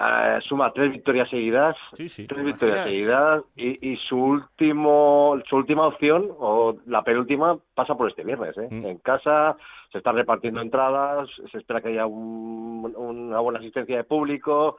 eh, 0.00 0.38
suma 0.48 0.72
tres 0.72 0.92
victorias 0.92 1.28
seguidas, 1.28 1.76
tres 1.96 2.44
victorias 2.44 2.84
seguidas, 2.84 3.42
y, 3.56 3.90
y 3.92 3.96
su 4.08 4.16
último, 4.16 5.36
su 5.48 5.56
última 5.56 5.86
opción, 5.86 6.30
o 6.38 6.76
la 6.86 7.02
penúltima, 7.02 7.58
pasa 7.74 7.94
por 7.96 8.08
este 8.08 8.24
viernes. 8.24 8.56
¿eh? 8.58 8.68
Mm. 8.70 8.86
En 8.86 8.98
casa 8.98 9.56
se 9.90 9.98
están 9.98 10.14
repartiendo 10.16 10.60
entradas, 10.60 11.28
se 11.50 11.58
espera 11.58 11.80
que 11.80 11.88
haya 11.88 12.06
un- 12.06 12.94
una 12.96 13.40
buena 13.40 13.58
asistencia 13.58 13.96
de 13.96 14.04
público, 14.04 14.78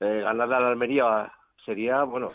eh, 0.00 0.20
ganarle 0.24 0.54
a 0.56 0.60
la 0.60 0.68
Almería 0.68 1.32
sería, 1.64 2.02
bueno, 2.04 2.28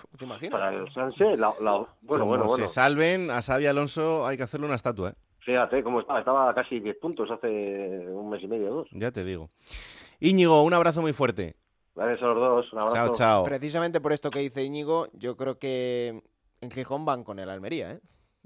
para 0.52 0.70
el 0.70 0.92
Sanse, 0.94 1.36
la, 1.36 1.52
la- 1.60 1.78
bueno, 1.80 1.88
Como 2.08 2.26
bueno, 2.28 2.44
se 2.46 2.50
bueno. 2.52 2.68
salven, 2.68 3.32
a 3.32 3.42
Xavi 3.42 3.66
Alonso 3.66 4.26
hay 4.26 4.38
que 4.38 4.44
hacerle 4.44 4.68
una 4.68 4.76
estatua, 4.76 5.10
¿eh? 5.10 5.14
Fíjate 5.40 5.84
cómo 5.84 6.00
estaba, 6.00 6.20
estaba 6.20 6.50
a 6.50 6.54
casi 6.56 6.80
10 6.80 6.98
puntos 6.98 7.30
hace 7.30 7.48
un 7.48 8.30
mes 8.30 8.42
y 8.42 8.48
medio, 8.48 8.74
dos. 8.74 8.88
Ya 8.92 9.12
te 9.12 9.24
digo. 9.24 9.50
Íñigo, 10.20 10.64
un 10.64 10.74
abrazo 10.74 11.02
muy 11.02 11.14
fuerte. 11.14 11.56
Gracias 11.96 12.22
a 12.22 12.26
los 12.28 12.38
dos, 12.38 12.74
un 12.74 12.80
abrazo. 12.80 12.96
Chao, 12.96 13.14
chao. 13.14 13.44
Precisamente 13.46 14.02
por 14.02 14.12
esto 14.12 14.30
que 14.30 14.40
dice 14.40 14.64
Íñigo, 14.64 15.08
yo 15.14 15.38
creo 15.38 15.58
que 15.58 16.22
en 16.62 16.72
Gijón 16.72 17.06
van 17.06 17.24
con 17.24 17.40
el 17.40 17.50
Almería, 17.50 17.92
¿eh? 17.92 18.00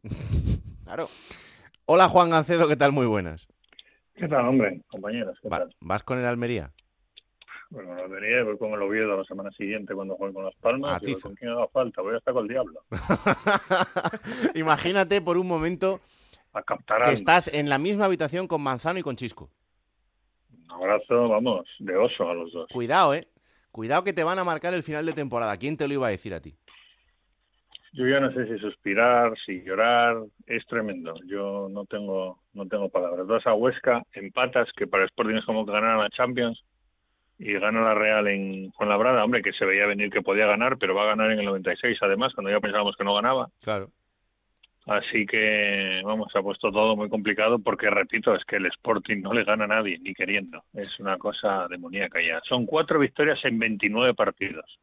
claro. 0.83 1.07
Hola 1.85 2.07
Juan 2.07 2.29
Gancedo, 2.29 2.67
¿qué 2.67 2.75
tal? 2.75 2.91
Muy 2.91 3.07
buenas. 3.07 3.47
¿Qué 4.13 4.27
tal, 4.27 4.47
hombre? 4.47 4.81
Compañeros, 4.87 5.37
¿qué 5.41 5.49
Va- 5.49 5.59
tal? 5.59 5.75
¿Vas 5.79 6.03
con 6.03 6.19
el 6.19 6.25
Almería? 6.25 6.71
Bueno, 7.71 7.95
la 7.95 8.07
vería, 8.07 8.43
voy 8.43 8.57
con 8.57 8.71
el 8.73 8.81
Oviedo 8.81 9.15
la 9.17 9.23
semana 9.25 9.51
siguiente 9.51 9.93
cuando 9.93 10.15
juegue 10.15 10.33
con 10.33 10.43
Las 10.45 10.55
Palmas. 10.55 10.95
Ah, 10.95 10.99
y 11.03 11.13
voy 11.13 11.21
con 11.21 11.35
quien 11.35 11.51
haga 11.51 11.67
falta, 11.67 12.01
voy 12.01 12.15
hasta 12.15 12.33
con 12.33 12.43
el 12.43 12.49
diablo. 12.49 12.83
Imagínate 14.55 15.21
por 15.21 15.37
un 15.37 15.47
momento 15.47 15.99
que 17.05 17.13
estás 17.13 17.47
en 17.47 17.69
la 17.69 17.77
misma 17.77 18.05
habitación 18.05 18.47
con 18.47 18.61
Manzano 18.61 18.99
y 18.99 19.03
con 19.03 19.15
Chisco. 19.15 19.49
Un 20.51 20.71
abrazo, 20.71 21.29
vamos, 21.29 21.67
de 21.79 21.95
oso 21.95 22.27
a 22.27 22.33
los 22.33 22.51
dos. 22.51 22.67
Cuidado, 22.73 23.13
¿eh? 23.13 23.27
Cuidado 23.71 24.03
que 24.03 24.13
te 24.13 24.23
van 24.23 24.39
a 24.39 24.43
marcar 24.43 24.73
el 24.73 24.83
final 24.83 25.05
de 25.05 25.13
temporada. 25.13 25.57
¿Quién 25.57 25.77
te 25.77 25.87
lo 25.87 25.93
iba 25.93 26.07
a 26.07 26.11
decir 26.11 26.33
a 26.33 26.41
ti? 26.41 26.55
Yo 27.93 28.07
ya 28.07 28.19
no 28.19 28.31
sé 28.33 28.45
si 28.47 28.59
suspirar, 28.59 29.33
si 29.45 29.63
llorar, 29.63 30.17
es 30.45 30.65
tremendo. 30.67 31.15
Yo 31.25 31.67
no 31.69 31.85
tengo 31.85 32.39
no 32.53 32.67
tengo 32.67 32.89
palabras. 32.89 33.25
Vas 33.25 33.47
a 33.47 33.53
Huesca, 33.53 34.03
empatas, 34.13 34.69
que 34.75 34.85
para 34.85 35.05
Sporting 35.05 35.35
es 35.35 35.45
como 35.45 35.65
que 35.65 35.71
ganar 35.71 35.97
la 35.97 36.09
Champions, 36.09 36.63
y 37.39 37.53
gana 37.53 37.81
la 37.81 37.93
Real 37.93 38.27
en 38.27 38.71
Fuenlabrada, 38.73 39.23
hombre, 39.23 39.41
que 39.41 39.53
se 39.53 39.65
veía 39.65 39.87
venir 39.87 40.11
que 40.11 40.21
podía 40.21 40.45
ganar, 40.45 40.77
pero 40.77 40.93
va 40.93 41.03
a 41.03 41.15
ganar 41.15 41.31
en 41.31 41.39
el 41.39 41.45
96 41.45 41.97
además, 42.01 42.33
cuando 42.33 42.51
ya 42.51 42.59
pensábamos 42.59 42.97
que 42.97 43.05
no 43.05 43.15
ganaba. 43.15 43.49
Claro. 43.61 43.89
Así 44.89 45.25
que, 45.25 46.01
vamos, 46.03 46.31
se 46.31 46.39
ha 46.39 46.41
puesto 46.41 46.71
todo 46.71 46.95
muy 46.95 47.09
complicado 47.09 47.59
porque, 47.59 47.89
repito, 47.89 48.33
es 48.35 48.43
que 48.45 48.55
el 48.55 48.65
Sporting 48.67 49.21
no 49.21 49.33
le 49.33 49.43
gana 49.43 49.65
a 49.65 49.67
nadie, 49.67 49.99
ni 49.99 50.13
queriendo. 50.15 50.63
Es 50.73 50.99
una 50.99 51.17
cosa 51.17 51.67
demoníaca 51.69 52.19
ya. 52.21 52.41
Son 52.47 52.65
cuatro 52.65 52.97
victorias 52.99 53.39
en 53.45 53.59
29 53.59 54.13
partidos. 54.15 54.79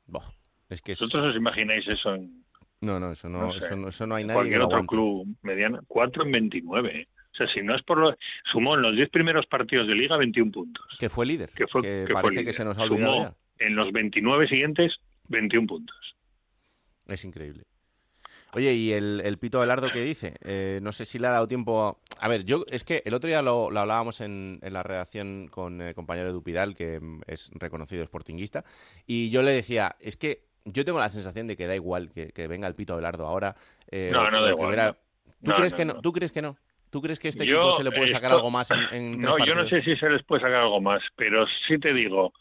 Es 0.69 0.81
que 0.83 0.93
es- 0.93 1.01
¿Vosotros 1.01 1.31
os 1.31 1.37
imagináis 1.37 1.87
eso 1.89 2.15
en 2.15 2.45
No, 2.81 3.01
no, 3.01 3.11
eso 3.13 3.29
no, 3.29 3.41
No 3.47 3.53
sé. 3.53 3.59
eso 3.67 3.77
no, 3.77 3.89
eso 3.89 4.07
no 4.07 4.15
hay 4.17 4.25
nadie 4.25 4.35
que 4.35 4.35
cualquier 4.35 4.59
lo 4.61 4.65
otro 4.67 4.77
aguante. 4.77 4.95
club 4.95 5.37
mediano? 5.43 5.81
Cuatro 5.89 6.25
en 6.25 6.33
29. 6.33 7.01
¿eh? 7.01 7.09
O 7.33 7.37
sea, 7.37 7.47
si 7.47 7.63
no 7.63 7.75
es 7.75 7.83
por 7.83 7.99
lo... 7.99 8.15
Sumó 8.53 8.75
en 8.77 8.83
los 8.83 8.95
10 8.95 9.09
primeros 9.11 9.47
partidos 9.47 9.89
de 9.89 9.95
Liga 9.95 10.17
21 10.17 10.53
puntos. 10.53 10.85
Que 10.99 11.09
fue 11.09 11.27
líder. 11.27 11.51
Que, 11.51 11.67
fue, 11.67 11.83
que 11.83 12.05
que 12.07 12.13
fue 12.13 12.23
parece 12.23 12.35
que 12.35 12.41
líder. 12.43 12.55
se 12.55 12.65
nos 12.65 12.79
ha 12.79 12.83
olvidado 12.85 13.13
Sumó 13.15 13.35
ya. 13.59 13.67
en 13.67 13.77
los 13.77 13.93
29 13.93 14.47
siguientes 14.49 14.95
21 15.29 15.67
puntos. 15.67 15.97
Es 17.09 17.25
increíble. 17.25 17.65
Oye, 18.57 18.73
¿y 18.73 18.93
el, 18.93 19.21
el 19.23 19.37
Pito 19.37 19.61
Velardo 19.61 19.91
qué 19.93 20.01
dice? 20.01 20.33
Eh, 20.43 20.81
no 20.83 20.91
sé 20.93 21.05
si 21.05 21.19
le 21.19 21.27
ha 21.27 21.31
dado 21.31 21.47
tiempo 21.47 21.83
a... 22.19 22.25
A 22.25 22.29
ver, 22.29 22.45
yo 22.45 22.65
es 22.71 22.85
que 22.85 23.03
el 23.05 23.13
otro 23.13 23.29
día 23.29 23.43
lo, 23.43 23.71
lo 23.71 23.81
hablábamos 23.81 24.23
en, 24.23 24.61
en 24.63 24.73
la 24.73 24.83
redacción 24.83 25.49
con 25.51 25.83
el 25.83 25.95
compañero 25.95 26.33
Dupidal, 26.33 26.75
que 26.75 26.99
mm, 26.99 27.21
es 27.27 27.51
reconocido 27.53 28.03
sportinguista, 28.07 28.65
y 29.07 29.29
yo 29.29 29.43
le 29.43 29.53
decía, 29.53 29.97
es 30.01 30.17
que 30.17 30.45
yo 30.65 30.87
tengo 30.87 30.99
la 30.99 31.11
sensación 31.11 31.47
de 31.47 31.55
que 31.59 31.67
da 31.67 31.75
igual 31.75 32.11
que, 32.11 32.29
que 32.29 32.47
venga 32.49 32.67
el 32.67 32.75
Pito 32.75 32.97
Velardo 32.97 33.27
ahora. 33.27 33.55
eh, 33.91 34.09
No, 34.11 34.31
no 34.31 34.43
da 34.43 34.49
igual, 34.49 34.75
no. 34.75 34.93
¿Tú, 34.95 35.51
No, 35.51 35.57
crees 35.57 35.73
no, 35.73 35.77
que 35.77 35.85
no? 35.85 36.01
¿Tú 36.01 36.13
crees 36.15 36.33
que 36.33 36.41
no? 36.41 36.57
¿Tú 36.89 37.03
crees 37.03 37.19
que 37.19 37.29
este 37.29 37.45
Yo, 37.45 37.57
equipo 37.57 37.73
se 37.77 37.85
le 37.85 37.91
puede 37.93 38.09
sacar 38.09 38.31
esto- 38.31 38.37
algo 38.37 38.51
más 38.51 38.71
en, 38.71 38.79
en 38.91 39.21
tres 39.21 39.27
No, 39.27 39.45
yo 39.45 39.55
no 39.55 39.69
sé 39.69 39.83
si 39.83 39.95
se 39.97 40.09
les 40.09 40.23
puede 40.25 40.41
sacar 40.41 40.63
algo 40.63 40.81
más, 40.81 41.03
pero 41.15 41.45
sí 41.69 41.79
te 41.79 41.93
digo 41.93 42.33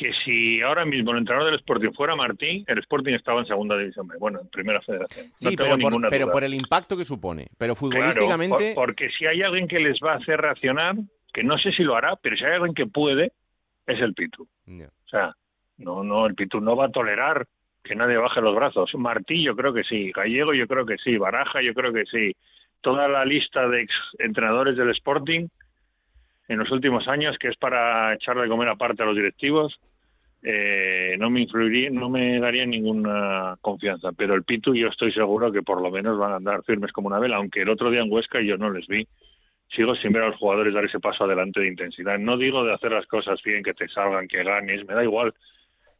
que 0.00 0.14
si 0.24 0.62
ahora 0.62 0.86
mismo 0.86 1.10
el 1.10 1.18
entrenador 1.18 1.50
del 1.50 1.60
Sporting 1.60 1.90
fuera 1.92 2.16
Martín, 2.16 2.64
el 2.66 2.78
Sporting 2.78 3.12
estaba 3.12 3.40
en 3.40 3.46
segunda 3.46 3.76
división, 3.76 4.08
bueno, 4.18 4.40
en 4.40 4.48
primera 4.48 4.80
federación. 4.80 5.26
No 5.28 5.32
Sí, 5.36 5.56
tengo 5.56 5.64
pero, 5.64 5.76
ninguna 5.76 6.06
por, 6.08 6.10
pero 6.10 6.24
duda. 6.24 6.32
por 6.32 6.44
el 6.44 6.54
impacto 6.54 6.96
que 6.96 7.04
supone. 7.04 7.48
Pero 7.58 7.74
Claro, 7.74 7.74
futbolísticamente... 7.74 8.72
por- 8.74 8.86
porque 8.86 9.10
si 9.10 9.26
hay 9.26 9.42
alguien 9.42 9.68
que 9.68 9.78
les 9.78 9.98
va 10.02 10.14
a 10.14 10.16
hacer 10.16 10.40
reaccionar, 10.40 10.94
que 11.34 11.42
no 11.44 11.58
sé 11.58 11.72
si 11.72 11.82
lo 11.82 11.96
hará, 11.96 12.16
pero 12.16 12.34
si 12.34 12.44
hay 12.44 12.52
alguien 12.54 12.72
que 12.72 12.86
puede, 12.86 13.32
es 13.86 14.00
el 14.00 14.14
Pitu. 14.14 14.44
O 14.44 15.08
sea, 15.10 15.34
no, 15.76 16.02
no, 16.02 16.24
el 16.26 16.34
Pitu 16.34 16.60
no 16.62 16.76
va 16.76 16.86
a 16.86 16.90
tolerar 16.90 17.46
que 17.84 17.94
nadie 17.94 18.16
baje 18.16 18.40
los 18.40 18.54
brazos. 18.56 18.90
Martí 18.94 19.42
yo 19.42 19.54
creo 19.54 19.74
que 19.74 19.84
sí, 19.84 20.12
Gallego 20.12 20.54
yo 20.54 20.66
creo 20.66 20.86
que 20.86 20.96
sí, 20.96 21.18
Baraja 21.18 21.60
yo 21.60 21.74
creo 21.74 21.92
que 21.92 22.04
sí. 22.06 22.34
Toda 22.80 23.06
la 23.06 23.26
lista 23.26 23.68
de 23.68 23.82
ex 23.82 23.92
entrenadores 24.18 24.76
del 24.78 24.90
Sporting 24.92 25.48
en 26.50 26.58
los 26.58 26.70
últimos 26.72 27.06
años, 27.06 27.38
que 27.38 27.46
es 27.46 27.56
para 27.56 28.12
echarle 28.12 28.42
de 28.42 28.48
comer 28.48 28.68
aparte 28.68 29.04
a 29.04 29.06
los 29.06 29.14
directivos, 29.14 29.78
eh, 30.42 31.14
no 31.16 31.30
me 31.30 31.42
influiría, 31.42 31.90
no 31.90 32.10
me 32.10 32.40
daría 32.40 32.66
ninguna 32.66 33.56
confianza. 33.60 34.10
Pero 34.16 34.34
el 34.34 34.42
Pitu 34.42 34.74
yo 34.74 34.88
estoy 34.88 35.12
seguro 35.12 35.52
que 35.52 35.62
por 35.62 35.80
lo 35.80 35.92
menos 35.92 36.18
van 36.18 36.32
a 36.32 36.36
andar 36.36 36.64
firmes 36.64 36.90
como 36.90 37.06
una 37.06 37.20
vela, 37.20 37.36
aunque 37.36 37.62
el 37.62 37.68
otro 37.68 37.88
día 37.88 38.00
en 38.00 38.10
Huesca 38.10 38.40
yo 38.40 38.56
no 38.56 38.68
les 38.68 38.88
vi. 38.88 39.06
Sigo 39.68 39.94
sin 39.94 40.12
ver 40.12 40.24
a 40.24 40.28
los 40.30 40.38
jugadores 40.38 40.74
dar 40.74 40.84
ese 40.84 40.98
paso 40.98 41.22
adelante 41.22 41.60
de 41.60 41.68
intensidad. 41.68 42.18
No 42.18 42.36
digo 42.36 42.64
de 42.64 42.74
hacer 42.74 42.90
las 42.90 43.06
cosas 43.06 43.40
bien, 43.44 43.62
que 43.62 43.72
te 43.72 43.86
salgan, 43.86 44.26
que 44.26 44.42
ganes, 44.42 44.84
me 44.88 44.94
da 44.94 45.04
igual. 45.04 45.32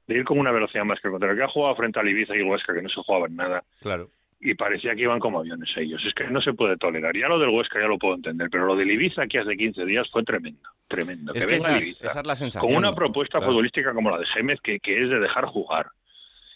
De 0.08 0.16
ir 0.16 0.24
con 0.24 0.40
una 0.40 0.50
velocidad 0.50 0.84
más 0.84 0.98
que 1.00 1.06
el 1.06 1.12
contrario. 1.12 1.36
Que 1.36 1.44
ha 1.44 1.48
jugado 1.48 1.76
frente 1.76 2.00
al 2.00 2.08
Ibiza 2.08 2.34
y 2.34 2.42
Huesca, 2.42 2.74
que 2.74 2.82
no 2.82 2.88
se 2.88 3.00
jugaban 3.00 3.36
nada. 3.36 3.62
Claro. 3.80 4.08
Y 4.42 4.55
parecía 4.55 4.94
que 4.94 5.03
iban 5.03 5.18
como 5.20 5.40
aviones 5.40 5.68
ellos. 5.76 6.03
Es 6.07 6.14
que 6.14 6.24
no 6.31 6.40
se 6.40 6.55
puede 6.55 6.76
tolerar. 6.79 7.14
Ya 7.14 7.29
lo 7.29 7.38
del 7.38 7.50
Huesca 7.50 7.79
ya 7.79 7.87
lo 7.87 7.98
puedo 7.98 8.14
entender, 8.14 8.48
pero 8.50 8.64
lo 8.64 8.74
del 8.74 8.90
Ibiza 8.90 9.22
aquí 9.24 9.37
hace 9.37 9.55
15 9.57 9.85
días 9.85 10.09
fue 10.11 10.22
tremendo. 10.24 10.66
Tremendo. 10.88 11.35
Es 11.35 11.44
que 11.44 11.48
que 11.48 11.55
venga 11.57 11.68
esa 11.76 11.79
Ibiza 11.79 12.07
esa 12.07 12.20
es 12.20 12.26
la 12.26 12.35
sensación. 12.35 12.72
con 12.72 12.79
una 12.79 12.94
propuesta 12.94 13.38
Claro. 13.38 13.53
futbolística 13.53 13.92
como 13.92 14.11
la 14.11 14.18
de 14.18 14.26
Gémez, 14.26 14.59
que, 14.62 14.81
que 14.81 15.03
es 15.03 15.11
de 15.11 15.20
dejar 15.20 15.44
jugar, 15.44 15.88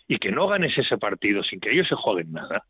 y 0.08 0.18
que 0.18 0.30
no 0.32 0.48
ganes 0.48 0.76
ese 0.78 0.96
partido 0.96 1.42
sin 1.42 1.60
que 1.60 1.72
ellos 1.72 1.86
se 1.88 1.94
jueguen 1.94 2.32
nada, 2.32 2.64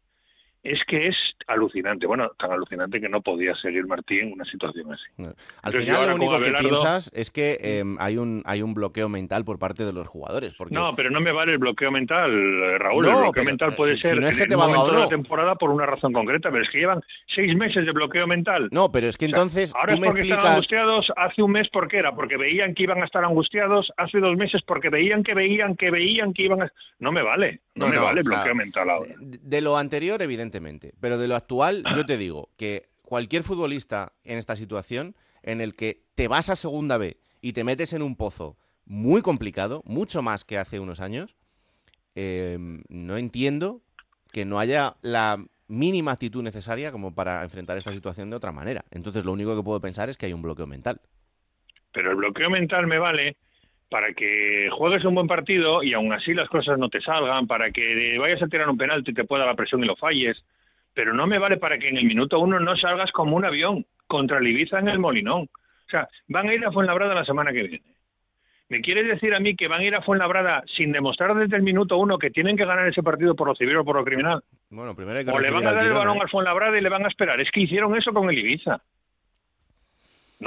es 0.64 0.80
que 0.88 1.08
es 1.08 1.16
alucinante. 1.46 2.06
Bueno, 2.06 2.30
tan 2.38 2.50
alucinante 2.50 2.98
que 3.00 3.08
no 3.08 3.20
podía 3.20 3.54
seguir 3.56 3.86
Martí 3.86 4.18
en 4.18 4.32
una 4.32 4.44
situación 4.46 4.92
así. 4.92 5.04
Al 5.18 5.34
Entonces, 5.64 5.84
final 5.84 6.08
lo 6.08 6.14
único 6.16 6.40
que 6.40 6.52
piensas 6.52 7.10
es 7.14 7.30
que 7.30 7.58
eh, 7.60 7.84
hay, 7.98 8.16
un, 8.16 8.42
hay 8.46 8.62
un 8.62 8.72
bloqueo 8.72 9.08
mental 9.10 9.44
por 9.44 9.58
parte 9.58 9.84
de 9.84 9.92
los 9.92 10.08
jugadores. 10.08 10.54
Porque 10.54 10.74
No, 10.74 10.90
pero 10.96 11.10
no 11.10 11.20
me 11.20 11.32
vale 11.32 11.52
el 11.52 11.58
bloqueo 11.58 11.90
mental, 11.90 12.30
eh, 12.32 12.78
Raúl. 12.78 13.04
No, 13.04 13.10
el 13.10 13.16
bloqueo 13.16 13.32
pero, 13.34 13.44
mental 13.44 13.72
eh, 13.72 13.76
puede 13.76 13.96
si- 13.96 14.02
ser 14.02 14.14
si 14.14 14.20
no 14.20 14.28
es 14.28 14.36
que 14.36 14.42
en 14.44 14.48
te 14.48 14.54
un 14.54 14.60
valga 14.62 14.74
o 14.74 14.78
momento 14.78 14.96
de 14.98 15.04
la 15.04 15.08
temporada 15.10 15.54
por 15.56 15.70
una 15.70 15.84
razón 15.86 16.12
concreta, 16.12 16.50
pero 16.50 16.64
es 16.64 16.70
que 16.70 16.78
llevan 16.78 17.02
seis 17.34 17.54
meses 17.56 17.84
de 17.84 17.92
bloqueo 17.92 18.26
mental. 18.26 18.68
No, 18.72 18.90
pero 18.90 19.06
es 19.06 19.18
que 19.18 19.26
O 19.26 19.28
sea, 19.28 19.36
entonces 19.36 19.74
ahora 19.74 19.88
tú 19.88 19.94
es 19.94 20.00
me 20.00 20.06
porque 20.06 20.22
están 20.22 20.46
angustiados 20.46 21.12
hace 21.16 21.42
un 21.42 21.52
mes 21.52 21.68
porque 21.70 21.98
era 21.98 22.14
porque 22.14 22.38
veían 22.38 22.74
que 22.74 22.84
iban 22.84 23.02
a 23.02 23.04
estar 23.04 23.22
angustiados 23.22 23.92
hace 23.98 24.18
dos 24.18 24.34
meses 24.38 24.62
porque 24.66 24.88
veían 24.88 25.22
que 25.22 25.34
veían 25.34 25.76
que 25.76 25.90
veían 25.90 26.32
que 26.32 26.44
iban 26.44 26.62
a 26.62 26.72
no 27.00 27.12
me 27.12 27.22
vale 27.22 27.60
no, 27.74 27.88
me 27.88 27.98
vale 27.98 28.22
sea, 28.22 28.34
bloqueo 28.36 28.54
mental 28.54 28.88
ahora 28.88 29.10
De 29.18 29.60
lo 29.60 29.76
anterior, 29.76 30.22
evidentemente, 30.22 30.53
pero 31.00 31.18
de 31.18 31.28
lo 31.28 31.36
actual, 31.36 31.84
yo 31.94 32.04
te 32.04 32.16
digo 32.16 32.50
que 32.56 32.88
cualquier 33.02 33.42
futbolista 33.42 34.12
en 34.24 34.38
esta 34.38 34.56
situación, 34.56 35.14
en 35.42 35.60
el 35.60 35.74
que 35.74 36.02
te 36.14 36.28
vas 36.28 36.48
a 36.48 36.56
segunda 36.56 36.98
B 36.98 37.18
y 37.40 37.52
te 37.52 37.64
metes 37.64 37.92
en 37.92 38.02
un 38.02 38.16
pozo 38.16 38.56
muy 38.86 39.22
complicado, 39.22 39.82
mucho 39.84 40.22
más 40.22 40.44
que 40.44 40.58
hace 40.58 40.80
unos 40.80 41.00
años, 41.00 41.36
eh, 42.14 42.58
no 42.88 43.16
entiendo 43.16 43.82
que 44.32 44.44
no 44.44 44.58
haya 44.58 44.96
la 45.02 45.44
mínima 45.68 46.12
actitud 46.12 46.42
necesaria 46.42 46.92
como 46.92 47.14
para 47.14 47.42
enfrentar 47.42 47.76
esta 47.76 47.92
situación 47.92 48.30
de 48.30 48.36
otra 48.36 48.52
manera. 48.52 48.84
Entonces, 48.90 49.24
lo 49.24 49.32
único 49.32 49.56
que 49.56 49.62
puedo 49.62 49.80
pensar 49.80 50.08
es 50.08 50.16
que 50.16 50.26
hay 50.26 50.32
un 50.32 50.42
bloqueo 50.42 50.66
mental. 50.66 51.00
pero 51.92 52.10
el 52.10 52.16
bloqueo 52.16 52.50
mental 52.50 52.86
me 52.88 52.98
vale 52.98 53.36
para 53.88 54.12
que 54.12 54.68
juegues 54.72 55.04
un 55.04 55.14
buen 55.14 55.26
partido 55.26 55.82
y 55.82 55.94
aún 55.94 56.12
así 56.12 56.34
las 56.34 56.48
cosas 56.48 56.78
no 56.78 56.88
te 56.88 57.00
salgan, 57.00 57.46
para 57.46 57.70
que 57.70 58.16
vayas 58.18 58.42
a 58.42 58.48
tirar 58.48 58.68
un 58.68 58.78
penalti 58.78 59.12
y 59.12 59.14
te 59.14 59.24
pueda 59.24 59.46
la 59.46 59.54
presión 59.54 59.82
y 59.84 59.86
lo 59.86 59.96
falles, 59.96 60.42
pero 60.94 61.12
no 61.12 61.26
me 61.26 61.38
vale 61.38 61.58
para 61.58 61.78
que 61.78 61.88
en 61.88 61.98
el 61.98 62.04
minuto 62.04 62.38
uno 62.38 62.58
no 62.60 62.76
salgas 62.76 63.12
como 63.12 63.36
un 63.36 63.44
avión 63.44 63.84
contra 64.06 64.38
el 64.38 64.46
Ibiza 64.46 64.78
en 64.78 64.88
el 64.88 64.98
Molinón. 64.98 65.42
O 65.42 65.90
sea, 65.90 66.08
van 66.28 66.48
a 66.48 66.54
ir 66.54 66.64
a 66.64 66.72
Fuenlabrada 66.72 67.14
la 67.14 67.24
semana 67.24 67.52
que 67.52 67.62
viene. 67.62 67.94
¿Me 68.68 68.80
quieres 68.80 69.06
decir 69.06 69.34
a 69.34 69.40
mí 69.40 69.54
que 69.54 69.68
van 69.68 69.82
a 69.82 69.84
ir 69.84 69.94
a 69.94 70.02
Fuenlabrada 70.02 70.64
sin 70.76 70.90
demostrar 70.90 71.34
desde 71.34 71.56
el 71.56 71.62
minuto 71.62 71.98
uno 71.98 72.18
que 72.18 72.30
tienen 72.30 72.56
que 72.56 72.64
ganar 72.64 72.88
ese 72.88 73.02
partido 73.02 73.36
por 73.36 73.48
lo 73.48 73.54
civil 73.54 73.76
o 73.76 73.84
por 73.84 73.96
lo 73.96 74.04
criminal? 74.04 74.42
Bueno, 74.70 74.96
primero 74.96 75.18
hay 75.18 75.24
que 75.24 75.30
O 75.30 75.38
le 75.38 75.50
van 75.50 75.66
a 75.66 75.72
dar 75.72 75.86
el 75.86 75.92
balón 75.92 76.16
¿eh? 76.16 76.20
al 76.22 76.30
Fuenlabrada 76.30 76.78
y 76.78 76.80
le 76.80 76.88
van 76.88 77.04
a 77.04 77.08
esperar. 77.08 77.40
Es 77.40 77.50
que 77.50 77.60
hicieron 77.60 77.94
eso 77.96 78.12
con 78.12 78.30
el 78.30 78.38
Ibiza. 78.38 78.80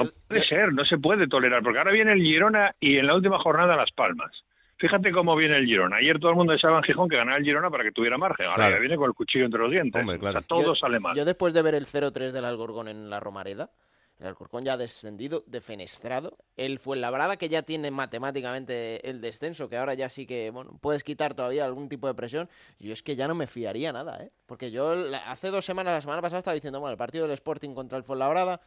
No 0.04 0.10
puede 0.28 0.42
ser, 0.42 0.74
no 0.74 0.86
se 0.86 0.98
puede 0.98 1.28
tolerar, 1.28 1.62
porque 1.64 1.80
ahora 1.80 1.92
viene 1.92 2.14
el 2.14 2.22
Girona 2.22 2.76
y 2.80 2.98
en 2.98 3.08
la 3.08 3.16
última 3.16 3.40
jornada 3.40 3.76
Las 3.76 3.92
Palmas. 3.92 4.32
Fíjate 4.80 5.12
cómo 5.12 5.36
viene 5.36 5.58
el 5.58 5.66
Girona. 5.66 5.98
Ayer 5.98 6.20
todo 6.20 6.30
el 6.32 6.38
mundo 6.38 6.54
deseaba 6.54 6.78
en 6.78 6.84
Gijón 6.84 7.10
que 7.10 7.16
ganara 7.18 7.38
el 7.38 7.44
Girona 7.44 7.70
para 7.72 7.84
que 7.84 7.92
tuviera 7.92 8.18
margen. 8.18 8.46
Ahora 8.46 8.56
Claro. 8.58 8.76
ya 8.76 8.80
viene 8.80 8.96
con 8.96 9.08
el 9.10 9.16
cuchillo 9.16 9.46
entre 9.46 9.60
los 9.62 9.72
dientes. 9.72 10.06
O 10.08 10.32
sea, 10.32 10.42
todo 10.42 10.62
Yo- 10.62 10.76
sale 10.76 11.00
mal. 11.00 11.16
Yo 11.16 11.26
después 11.26 11.54
de 11.54 11.62
ver 11.64 11.74
el 11.76 11.88
0-3 11.88 12.32
del 12.32 12.46
Alcorcón 12.46 12.88
en 12.88 13.10
la 13.10 13.20
Romareda, 13.20 13.72
el 14.20 14.28
Alcorcón 14.28 14.64
ya 14.66 14.74
ha 14.74 14.78
descendido, 14.78 15.44
defenestrado. 15.48 16.38
El 16.58 16.78
Fuenlabrada, 16.80 17.38
que 17.38 17.50
ya 17.50 17.64
tiene 17.64 17.90
matemáticamente 17.90 19.10
el 19.10 19.22
descenso, 19.22 19.70
que 19.70 19.78
ahora 19.78 19.94
ya 19.96 20.10
sí 20.10 20.26
que, 20.28 20.50
bueno, 20.52 20.78
puedes 20.82 21.04
quitar 21.04 21.34
todavía 21.34 21.66
algún 21.66 21.90
tipo 21.90 22.08
de 22.08 22.14
presión. 22.14 22.50
Yo 22.80 22.94
es 22.94 23.02
que 23.04 23.16
ya 23.16 23.28
no 23.28 23.36
me 23.36 23.48
fiaría 23.48 23.92
nada, 23.94 24.22
¿eh? 24.24 24.30
Porque 24.46 24.70
yo 24.72 24.94
hace 25.26 25.50
dos 25.50 25.66
semanas, 25.66 25.94
la 25.94 26.02
semana 26.02 26.22
pasada, 26.22 26.40
estaba 26.40 26.56
diciendo, 26.56 26.80
bueno, 26.80 26.92
el 26.92 26.98
partido 26.98 27.26
del 27.26 27.34
Sporting 27.34 27.74
contra 27.74 27.98
el 27.98 28.04
Fuenlabrada, 28.04 28.62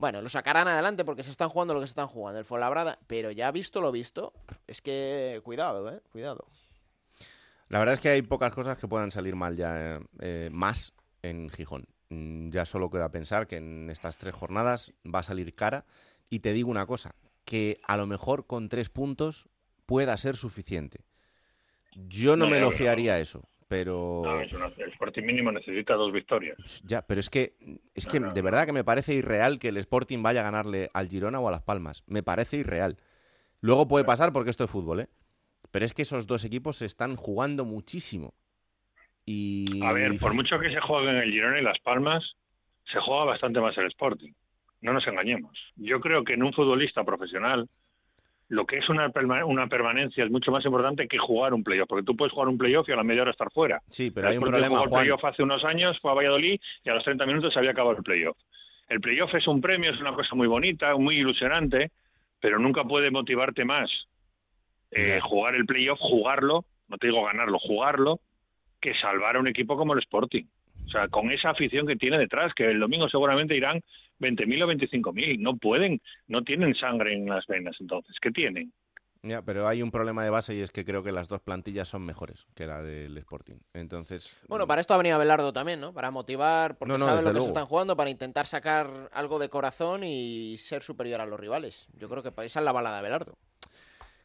bueno, 0.00 0.22
lo 0.22 0.28
sacarán 0.30 0.66
adelante 0.66 1.04
porque 1.04 1.22
se 1.22 1.30
están 1.30 1.50
jugando 1.50 1.74
lo 1.74 1.80
que 1.80 1.86
se 1.86 1.90
están 1.92 2.08
jugando, 2.08 2.38
el 2.38 2.46
Fuenlabrada, 2.46 2.98
pero 3.06 3.30
ya 3.30 3.50
visto 3.50 3.82
lo 3.82 3.92
visto, 3.92 4.32
es 4.66 4.80
que 4.80 5.40
cuidado, 5.44 5.88
¿eh? 5.94 6.00
Cuidado. 6.10 6.46
La 7.68 7.78
verdad 7.78 7.94
es 7.94 8.00
que 8.00 8.08
hay 8.08 8.22
pocas 8.22 8.52
cosas 8.52 8.78
que 8.78 8.88
puedan 8.88 9.10
salir 9.10 9.36
mal 9.36 9.56
ya 9.56 9.96
eh, 9.96 10.00
eh, 10.20 10.48
más 10.50 10.94
en 11.22 11.50
Gijón. 11.50 11.86
Mm, 12.08 12.48
Ya 12.50 12.64
solo 12.64 12.90
queda 12.90 13.10
pensar 13.10 13.46
que 13.46 13.58
en 13.58 13.90
estas 13.90 14.16
tres 14.16 14.34
jornadas 14.34 14.94
va 15.04 15.20
a 15.20 15.22
salir 15.22 15.54
cara. 15.54 15.84
Y 16.30 16.40
te 16.40 16.52
digo 16.54 16.70
una 16.70 16.86
cosa, 16.86 17.14
que 17.44 17.78
a 17.86 17.96
lo 17.96 18.06
mejor 18.06 18.46
con 18.46 18.68
tres 18.68 18.88
puntos 18.88 19.48
pueda 19.84 20.16
ser 20.16 20.36
suficiente. 20.36 21.04
Yo 21.94 22.36
no 22.36 22.46
No, 22.46 22.50
me 22.50 22.58
lo 22.60 22.70
fiaría 22.70 23.20
eso, 23.20 23.42
pero 23.70 24.22
No, 24.24 24.40
es 24.40 24.52
una- 24.52 24.66
el 24.66 24.90
Sporting 24.90 25.22
mínimo 25.22 25.52
necesita 25.52 25.94
dos 25.94 26.12
victorias. 26.12 26.58
ya, 26.84 27.02
pero 27.06 27.20
es 27.20 27.30
que 27.30 27.54
es 27.94 28.04
que 28.04 28.18
de 28.18 28.42
verdad 28.42 28.66
que 28.66 28.72
me 28.72 28.82
parece 28.82 29.14
irreal 29.14 29.60
que 29.60 29.68
el 29.68 29.76
Sporting 29.76 30.20
vaya 30.24 30.40
a 30.40 30.42
ganarle 30.42 30.90
al 30.92 31.06
Girona 31.08 31.38
o 31.38 31.46
a 31.46 31.52
Las 31.52 31.62
Palmas. 31.62 32.02
Me 32.08 32.24
parece 32.24 32.56
irreal. 32.56 32.96
Luego 33.60 33.86
puede 33.86 34.04
pasar 34.04 34.32
porque 34.32 34.50
esto 34.50 34.64
es 34.64 34.70
fútbol, 34.72 35.00
¿eh? 35.02 35.08
Pero 35.70 35.84
es 35.84 35.94
que 35.94 36.02
esos 36.02 36.26
dos 36.26 36.44
equipos 36.44 36.78
se 36.78 36.86
están 36.86 37.14
jugando 37.14 37.64
muchísimo. 37.64 38.34
Y 39.24 39.84
A 39.84 39.92
ver, 39.92 40.18
por 40.18 40.34
mucho 40.34 40.58
que 40.58 40.70
se 40.74 40.80
juegue 40.80 41.10
en 41.10 41.16
el 41.18 41.30
Girona 41.30 41.60
y 41.60 41.62
Las 41.62 41.78
Palmas, 41.78 42.24
se 42.92 42.98
juega 42.98 43.24
bastante 43.24 43.60
más 43.60 43.78
el 43.78 43.86
Sporting. 43.86 44.32
No 44.80 44.92
nos 44.92 45.06
engañemos. 45.06 45.56
Yo 45.76 46.00
creo 46.00 46.24
que 46.24 46.32
en 46.32 46.42
un 46.42 46.52
futbolista 46.52 47.04
profesional 47.04 47.68
lo 48.50 48.66
que 48.66 48.78
es 48.78 48.88
una, 48.88 49.12
una 49.46 49.68
permanencia 49.68 50.24
es 50.24 50.30
mucho 50.30 50.50
más 50.50 50.64
importante 50.64 51.06
que 51.06 51.18
jugar 51.18 51.54
un 51.54 51.62
playoff, 51.62 51.88
porque 51.88 52.04
tú 52.04 52.16
puedes 52.16 52.32
jugar 52.32 52.48
un 52.48 52.58
playoff 52.58 52.88
y 52.88 52.92
a 52.92 52.96
la 52.96 53.04
media 53.04 53.22
hora 53.22 53.30
estar 53.30 53.50
fuera. 53.52 53.80
Sí, 53.88 54.10
pero 54.10 54.28
hay 54.28 54.38
un 54.38 54.42
problema, 54.42 54.80
jugar 54.80 54.84
el 54.86 54.90
playoff 54.90 55.24
hace 55.24 55.44
unos 55.44 55.64
años, 55.64 55.96
fue 56.00 56.10
a 56.10 56.14
Valladolid 56.14 56.60
y 56.84 56.90
a 56.90 56.94
los 56.94 57.04
30 57.04 57.26
minutos 57.26 57.52
se 57.52 57.60
había 57.60 57.70
acabado 57.70 57.96
el 57.96 58.02
playoff. 58.02 58.36
El 58.88 59.00
playoff 59.00 59.32
es 59.36 59.46
un 59.46 59.60
premio, 59.60 59.92
es 59.92 60.00
una 60.00 60.14
cosa 60.14 60.34
muy 60.34 60.48
bonita, 60.48 60.96
muy 60.96 61.18
ilusionante, 61.18 61.92
pero 62.40 62.58
nunca 62.58 62.82
puede 62.82 63.12
motivarte 63.12 63.64
más 63.64 63.88
eh, 64.90 65.20
jugar 65.22 65.54
el 65.54 65.64
playoff, 65.64 66.00
jugarlo, 66.00 66.64
no 66.88 66.98
te 66.98 67.06
digo 67.06 67.24
ganarlo, 67.24 67.56
jugarlo, 67.60 68.18
que 68.80 68.94
salvar 68.94 69.36
a 69.36 69.38
un 69.38 69.46
equipo 69.46 69.76
como 69.76 69.92
el 69.92 70.00
Sporting. 70.00 70.44
O 70.86 70.90
sea, 70.90 71.06
con 71.06 71.30
esa 71.30 71.50
afición 71.50 71.86
que 71.86 71.94
tiene 71.94 72.18
detrás, 72.18 72.52
que 72.52 72.68
el 72.68 72.80
domingo 72.80 73.08
seguramente 73.08 73.56
irán 73.56 73.80
20.000 74.20 74.62
o 74.62 74.66
25.000. 74.68 75.38
No 75.40 75.56
pueden, 75.56 76.00
no 76.28 76.42
tienen 76.44 76.74
sangre 76.74 77.14
en 77.14 77.26
las 77.26 77.46
venas 77.46 77.76
entonces. 77.80 78.16
¿Qué 78.20 78.30
tienen? 78.30 78.72
Ya, 79.22 79.42
pero 79.42 79.68
hay 79.68 79.82
un 79.82 79.90
problema 79.90 80.24
de 80.24 80.30
base 80.30 80.54
y 80.54 80.60
es 80.60 80.70
que 80.70 80.82
creo 80.84 81.02
que 81.02 81.12
las 81.12 81.28
dos 81.28 81.42
plantillas 81.42 81.88
son 81.88 82.06
mejores 82.06 82.46
que 82.54 82.66
la 82.66 82.80
del 82.80 83.18
Sporting. 83.18 83.56
Entonces, 83.74 84.40
Bueno, 84.48 84.66
para 84.66 84.80
esto 84.80 84.94
ha 84.94 84.96
venido 84.96 85.16
Abelardo 85.16 85.52
también, 85.52 85.78
¿no? 85.78 85.92
Para 85.92 86.10
motivar, 86.10 86.78
porque 86.78 86.92
No, 86.92 86.98
no, 86.98 87.04
saben 87.04 87.24
lo 87.24 87.28
que 87.30 87.32
luego. 87.34 87.46
se 87.46 87.50
están 87.50 87.66
jugando, 87.66 87.96
para 87.98 88.08
intentar 88.08 88.46
sacar 88.46 89.10
algo 89.12 89.38
de 89.38 89.50
corazón 89.50 90.04
y 90.04 90.56
ser 90.56 90.82
superior 90.82 91.20
a 91.20 91.26
los 91.26 91.38
rivales. 91.38 91.88
Yo 91.98 92.08
creo 92.08 92.22
que 92.22 92.30
esa 92.46 92.60
es 92.60 92.64
la 92.64 92.72
bala 92.72 92.92
de 92.92 92.98
Abelardo. 92.98 93.36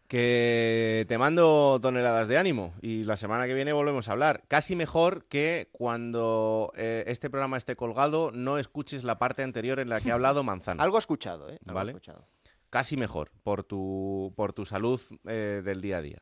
Que 0.08 1.06
te 1.08 1.18
mando 1.18 1.80
toneladas 1.82 2.28
de 2.28 2.38
ánimo 2.38 2.74
y 2.82 3.04
la 3.04 3.16
semana 3.16 3.48
que 3.48 3.54
viene 3.54 3.74
volvemos 3.74 4.08
a 4.08 4.12
hablar. 4.12 4.44
Casi 4.48 4.76
mejor 4.76 5.26
que 5.28 5.70
cuando 5.72 6.72
eh, 6.76 7.04
este 7.08 7.30
programa 7.30 7.58
esté 7.58 7.76
colgado 7.76 8.32
no 8.32 8.58
escuches 8.58 9.04
la 9.04 9.18
parte 9.18 9.44
anterior 9.44 9.80
en 9.80 9.90
la 9.90 10.02
que 10.02 10.12
ha 10.12 10.16
hablado 10.16 10.44
Manzano. 10.44 10.82
Algo 10.84 10.98
he 10.98 11.00
escuchado, 11.00 11.50
¿eh? 11.50 11.58
Algo 11.66 11.72
he 11.72 11.74
¿Vale? 11.74 11.92
escuchado. 11.92 12.28
Casi 12.70 12.98
mejor 12.98 13.32
por 13.44 13.64
tu, 13.64 14.34
por 14.36 14.54
tu 14.54 14.66
salud 14.66 15.02
eh, 15.28 15.62
del 15.64 15.82
día 15.82 15.98
a 15.98 16.02
día. 16.02 16.22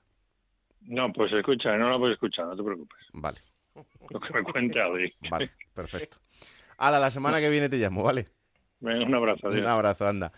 No, 0.81 1.11
pues 1.13 1.31
escucha, 1.33 1.75
no 1.77 1.89
lo 1.89 1.97
puedes 1.99 2.13
escuchar, 2.15 2.45
no 2.45 2.55
te 2.55 2.63
preocupes. 2.63 2.99
Vale. 3.13 3.39
Lo 4.09 4.19
que 4.19 4.33
me 4.33 4.43
cuente 4.43 4.79
Adri. 4.81 5.13
Vale, 5.29 5.49
perfecto. 5.73 6.17
Hala, 6.77 6.99
la 6.99 7.09
semana 7.09 7.39
que 7.39 7.49
viene 7.49 7.69
te 7.69 7.77
llamo, 7.77 8.03
¿vale? 8.03 8.27
Venga, 8.81 9.05
un 9.05 9.15
abrazo. 9.15 9.47
adiós. 9.47 9.61
Un 9.61 9.67
abrazo, 9.67 10.07
anda. 10.07 10.31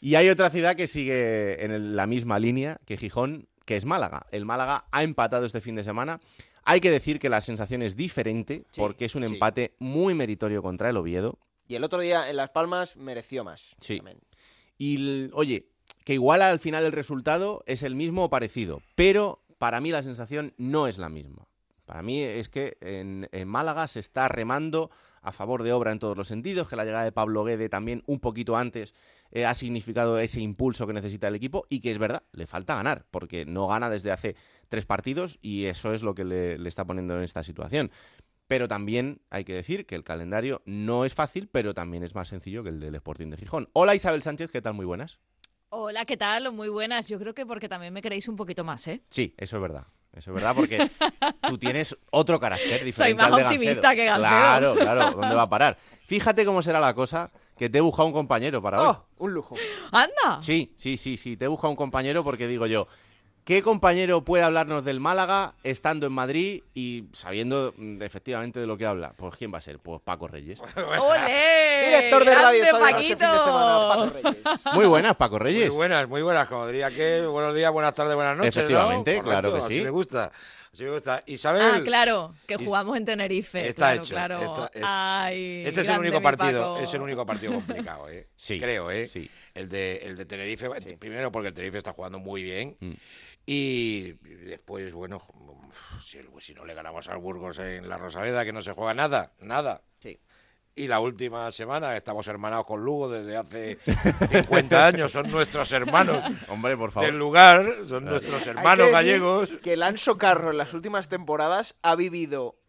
Y 0.00 0.14
hay 0.14 0.28
otra 0.28 0.50
ciudad 0.50 0.76
que 0.76 0.86
sigue 0.86 1.64
en 1.64 1.70
el- 1.72 1.96
la 1.96 2.06
misma 2.06 2.38
línea 2.38 2.78
que 2.86 2.96
Gijón, 2.96 3.48
que 3.64 3.76
es 3.76 3.84
Málaga. 3.84 4.26
El 4.30 4.44
Málaga 4.44 4.86
ha 4.92 5.02
empatado 5.02 5.44
este 5.44 5.60
fin 5.60 5.74
de 5.74 5.84
semana. 5.84 6.20
Hay 6.64 6.80
que 6.80 6.90
decir 6.90 7.18
que 7.18 7.28
la 7.28 7.40
sensación 7.40 7.82
es 7.82 7.96
diferente 7.96 8.64
porque 8.76 9.06
es 9.06 9.14
un 9.14 9.26
sí. 9.26 9.32
empate 9.32 9.74
muy 9.78 10.14
meritorio 10.14 10.62
contra 10.62 10.90
el 10.90 10.96
Oviedo. 10.96 11.38
Y 11.66 11.74
el 11.74 11.84
otro 11.84 11.98
día 12.00 12.30
en 12.30 12.36
Las 12.36 12.50
Palmas 12.50 12.96
mereció 12.96 13.44
más. 13.44 13.74
Sí. 13.80 13.96
también. 13.96 14.18
Y 14.78 15.28
oye, 15.32 15.66
que 16.04 16.14
igual 16.14 16.40
al 16.42 16.58
final 16.60 16.84
el 16.84 16.92
resultado 16.92 17.62
es 17.66 17.82
el 17.82 17.94
mismo 17.94 18.24
o 18.24 18.30
parecido, 18.30 18.80
pero 18.94 19.42
para 19.58 19.80
mí 19.80 19.90
la 19.90 20.02
sensación 20.02 20.54
no 20.56 20.86
es 20.86 20.98
la 20.98 21.08
misma. 21.08 21.48
Para 21.84 22.02
mí 22.02 22.22
es 22.22 22.48
que 22.48 22.76
en, 22.80 23.28
en 23.32 23.48
Málaga 23.48 23.86
se 23.86 24.00
está 24.00 24.28
remando 24.28 24.90
a 25.22 25.32
favor 25.32 25.62
de 25.62 25.72
obra 25.72 25.92
en 25.92 25.98
todos 25.98 26.16
los 26.16 26.28
sentidos, 26.28 26.68
que 26.68 26.76
la 26.76 26.84
llegada 26.84 27.04
de 27.04 27.12
Pablo 27.12 27.44
Guede 27.44 27.68
también 27.68 28.02
un 28.06 28.20
poquito 28.20 28.56
antes 28.56 28.94
eh, 29.30 29.44
ha 29.44 29.54
significado 29.54 30.18
ese 30.18 30.40
impulso 30.40 30.86
que 30.86 30.92
necesita 30.92 31.28
el 31.28 31.34
equipo 31.34 31.66
y 31.68 31.80
que 31.80 31.90
es 31.90 31.98
verdad, 31.98 32.22
le 32.32 32.46
falta 32.46 32.74
ganar, 32.74 33.06
porque 33.10 33.44
no 33.44 33.66
gana 33.66 33.90
desde 33.90 34.10
hace 34.10 34.36
tres 34.68 34.86
partidos 34.86 35.38
y 35.42 35.66
eso 35.66 35.92
es 35.94 36.02
lo 36.02 36.14
que 36.14 36.24
le, 36.24 36.58
le 36.58 36.68
está 36.68 36.84
poniendo 36.84 37.16
en 37.16 37.22
esta 37.22 37.42
situación. 37.42 37.90
Pero 38.46 38.66
también 38.66 39.20
hay 39.28 39.44
que 39.44 39.52
decir 39.52 39.84
que 39.84 39.94
el 39.94 40.04
calendario 40.04 40.62
no 40.64 41.04
es 41.04 41.14
fácil, 41.14 41.48
pero 41.48 41.74
también 41.74 42.02
es 42.02 42.14
más 42.14 42.28
sencillo 42.28 42.62
que 42.62 42.70
el 42.70 42.80
del 42.80 42.94
Sporting 42.94 43.28
de 43.28 43.36
Gijón. 43.36 43.68
Hola 43.74 43.94
Isabel 43.94 44.22
Sánchez, 44.22 44.50
¿qué 44.50 44.62
tal? 44.62 44.74
Muy 44.74 44.86
buenas. 44.86 45.20
Hola, 45.70 46.06
¿qué 46.06 46.16
tal? 46.16 46.50
Muy 46.50 46.70
buenas. 46.70 47.08
Yo 47.08 47.18
creo 47.18 47.34
que 47.34 47.44
porque 47.44 47.68
también 47.68 47.92
me 47.92 48.00
queréis 48.00 48.26
un 48.26 48.36
poquito 48.36 48.64
más, 48.64 48.88
¿eh? 48.88 49.02
Sí, 49.10 49.34
eso 49.36 49.56
es 49.56 49.62
verdad. 49.62 49.86
Eso 50.12 50.30
es 50.30 50.34
verdad 50.34 50.54
porque 50.56 50.90
tú 51.46 51.58
tienes 51.58 51.96
otro 52.10 52.40
carácter 52.40 52.84
diferente 52.84 52.92
Soy 52.92 53.14
más 53.14 53.26
al 53.26 53.36
de 53.36 53.44
optimista 53.44 53.94
Gancedo. 53.94 53.94
que 53.96 54.04
Gancedo. 54.04 54.28
Claro, 54.28 54.74
claro. 54.74 55.10
¿Dónde 55.12 55.34
va 55.34 55.42
a 55.42 55.48
parar? 55.48 55.78
Fíjate 56.06 56.44
cómo 56.44 56.62
será 56.62 56.80
la 56.80 56.94
cosa 56.94 57.30
que 57.56 57.68
te 57.68 57.78
he 57.78 57.80
buscado 57.80 58.06
un 58.06 58.12
compañero 58.12 58.62
para 58.62 58.80
hoy. 58.82 58.96
un 59.18 59.32
lujo. 59.34 59.54
¡Anda! 59.92 60.40
Sí, 60.40 60.72
sí, 60.76 60.96
sí, 60.96 61.16
sí. 61.16 61.36
Te 61.36 61.44
he 61.44 61.48
buscado 61.48 61.70
un 61.70 61.76
compañero 61.76 62.24
porque 62.24 62.46
digo 62.48 62.66
yo, 62.66 62.88
¿qué 63.48 63.62
compañero 63.62 64.22
puede 64.24 64.44
hablarnos 64.44 64.84
del 64.84 65.00
Málaga 65.00 65.54
estando 65.62 66.06
en 66.06 66.12
Madrid 66.12 66.64
y 66.74 67.04
sabiendo 67.12 67.72
mm, 67.78 68.02
efectivamente 68.02 68.60
de 68.60 68.66
lo 68.66 68.76
que 68.76 68.84
habla? 68.84 69.14
Pues 69.16 69.36
¿quién 69.36 69.50
va 69.54 69.56
a 69.56 69.62
ser? 69.62 69.78
Pues 69.78 70.02
Paco 70.04 70.28
Reyes. 70.28 70.60
¡Olé! 70.76 71.86
Director 71.86 72.26
de 72.26 72.34
Radio 72.34 72.62
¡Grande, 72.62 72.64
Estadio 72.64 72.96
Noche, 72.96 73.16
fin 73.16 73.32
de 73.32 73.38
semana, 73.38 73.88
Paco 73.88 74.10
Reyes. 74.10 74.74
Muy 74.74 74.84
buenas, 74.84 75.16
Paco 75.16 75.36
Muy 75.38 75.44
Reyes. 75.44 75.70
buenas, 75.74 76.06
muy 76.06 76.20
buenas, 76.20 76.46
como 76.46 76.66
diría 76.66 76.90
que 76.90 77.24
buenos 77.26 77.54
días, 77.54 77.72
buenas 77.72 77.94
tardes, 77.94 78.14
buenas 78.16 78.36
noches. 78.36 78.54
¿no? 78.54 78.60
Efectivamente, 78.60 79.22
claro 79.22 79.50
que 79.54 79.58
así 79.60 79.74
sí. 79.78 79.80
me 79.82 79.88
gusta, 79.90 80.30
así 80.70 80.84
me 80.84 80.90
gusta. 80.90 81.22
Isabel, 81.24 81.62
Ah, 81.76 81.80
claro, 81.82 82.34
que 82.46 82.56
Is- 82.56 82.66
jugamos 82.66 82.98
en 82.98 83.06
Tenerife. 83.06 83.66
Está 83.66 83.92
claro, 83.92 84.02
hecho, 84.02 84.14
claro. 84.14 84.68
está- 84.74 85.24
Ay, 85.24 85.62
este 85.64 85.80
es 85.80 85.88
el 85.88 85.98
único 85.98 86.20
partido, 86.20 86.74
Paco. 86.74 86.84
es 86.84 86.92
el 86.92 87.00
único 87.00 87.24
partido 87.24 87.54
complicado, 87.54 88.10
¿eh? 88.10 88.28
Sí, 88.36 88.60
Creo, 88.60 88.90
¿eh? 88.90 89.06
sí. 89.06 89.30
El 89.54 89.70
de, 89.70 89.96
el 90.04 90.16
de 90.18 90.26
Tenerife, 90.26 90.68
primero 90.98 91.32
porque 91.32 91.48
el 91.48 91.54
Tenerife 91.54 91.78
está 91.78 91.92
jugando 91.94 92.18
muy 92.18 92.42
bien 92.42 92.76
Mm. 92.80 92.92
Y 93.50 94.12
después, 94.44 94.92
bueno, 94.92 95.22
si, 96.04 96.52
no 96.52 96.66
le 96.66 96.74
ganamos 96.74 97.08
al 97.08 97.16
Burgos 97.16 97.58
en 97.60 97.88
la 97.88 97.96
Rosaleda, 97.96 98.44
que 98.44 98.52
no 98.52 98.62
se 98.62 98.72
juega 98.72 98.92
nada, 98.92 99.32
nada. 99.40 99.80
Sí. 100.00 100.20
Y 100.74 100.86
la 100.86 101.00
última 101.00 101.50
semana 101.50 101.96
estamos 101.96 102.26
hermanados 102.26 102.66
con 102.66 102.84
Lugo 102.84 103.08
desde 103.08 103.38
hace 103.38 103.78
50 104.30 104.86
años, 104.86 105.12
son 105.12 105.30
nuestros 105.30 105.72
hermanos 105.72 106.22
Hombre, 106.48 106.76
por 106.76 106.90
favor. 106.90 107.08
del 107.08 107.18
lugar, 107.18 107.72
son 107.88 108.04
nuestros 108.04 108.42
Hay 108.42 108.48
hermanos 108.48 108.88
que 108.88 108.92
gallegos. 108.92 109.48
Que 109.62 109.72
el 109.72 109.82
Anso 109.82 110.18
Carro 110.18 110.50
en 110.50 110.58
las 110.58 110.74
últimas 110.74 111.08
temporadas 111.08 111.74
ha 111.80 111.96
vivido 111.96 112.60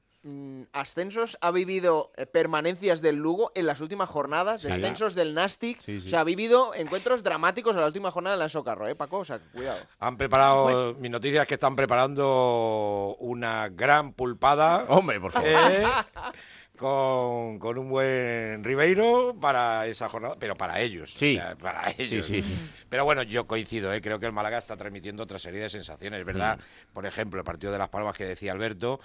ascensos, 0.74 1.38
ha 1.42 1.52
vivido 1.52 2.12
eh, 2.18 2.26
permanencias 2.26 3.02
del 3.02 3.16
Lugo 3.16 3.52
en 3.56 3.66
las 3.66 3.80
últimas 3.80 4.10
jornadas, 4.10 4.62
Sí. 4.62 4.68
descensos 4.68 5.16
del 5.16 5.34
Nastic. 5.34 5.80
Sí, 5.80 6.02
sí. 6.02 6.08
O 6.08 6.10
sea, 6.10 6.22
ha 6.22 6.24
vivido 6.26 6.74
encuentros 6.76 7.24
dramáticos 7.24 7.74
en 7.74 7.82
la 7.82 7.88
última 7.88 8.12
jornada 8.12 8.36
del 8.36 8.44
Anso 8.44 8.64
Carro, 8.64 8.88
¿eh, 8.88 8.96
Paco? 8.96 9.20
O 9.20 9.26
sea, 9.26 9.40
cuidado. 9.40 9.80
Han 10.00 10.18
preparado, 10.18 10.94
mi 10.96 11.10
noticia 11.10 11.42
es 11.44 11.48
que 11.48 11.54
están 11.56 11.76
preparando 11.76 13.16
una 13.20 13.70
gran 13.70 14.14
pulpada. 14.14 14.86
Hombre, 14.90 15.20
por 15.22 15.32
favor. 15.32 15.50
eh, 15.50 15.86
con, 16.78 17.60
con 17.60 17.78
un 17.78 17.90
buen 17.90 18.64
Ribeiro 18.64 19.36
para 19.40 19.86
esa 19.88 20.08
jornada, 20.08 20.36
pero 20.40 20.56
para 20.56 20.80
ellos. 20.80 21.14
Sí. 21.16 21.38
o 21.38 21.42
sea, 21.42 21.56
para 21.58 21.94
ellos. 21.98 22.26
sí, 22.26 22.42
sí. 22.42 22.58
Pero 22.88 23.04
bueno, 23.04 23.22
yo 23.24 23.48
coincido, 23.48 23.94
¿eh? 23.94 24.02
creo 24.02 24.18
que 24.20 24.26
el 24.26 24.32
Málaga 24.32 24.58
está 24.58 24.78
transmitiendo 24.78 25.24
otra 25.24 25.40
serie 25.40 25.60
de 25.62 25.70
sensaciones, 25.70 26.26
¿verdad? 26.26 26.58
Mm. 26.58 26.94
Por 26.94 27.06
ejemplo, 27.06 27.40
el 27.40 27.46
partido 27.46 27.72
de 27.74 27.78
Las 27.80 27.90
Palmas 27.90 28.16
que 28.16 28.26
decía 28.26 28.52
Alberto, 28.54 29.00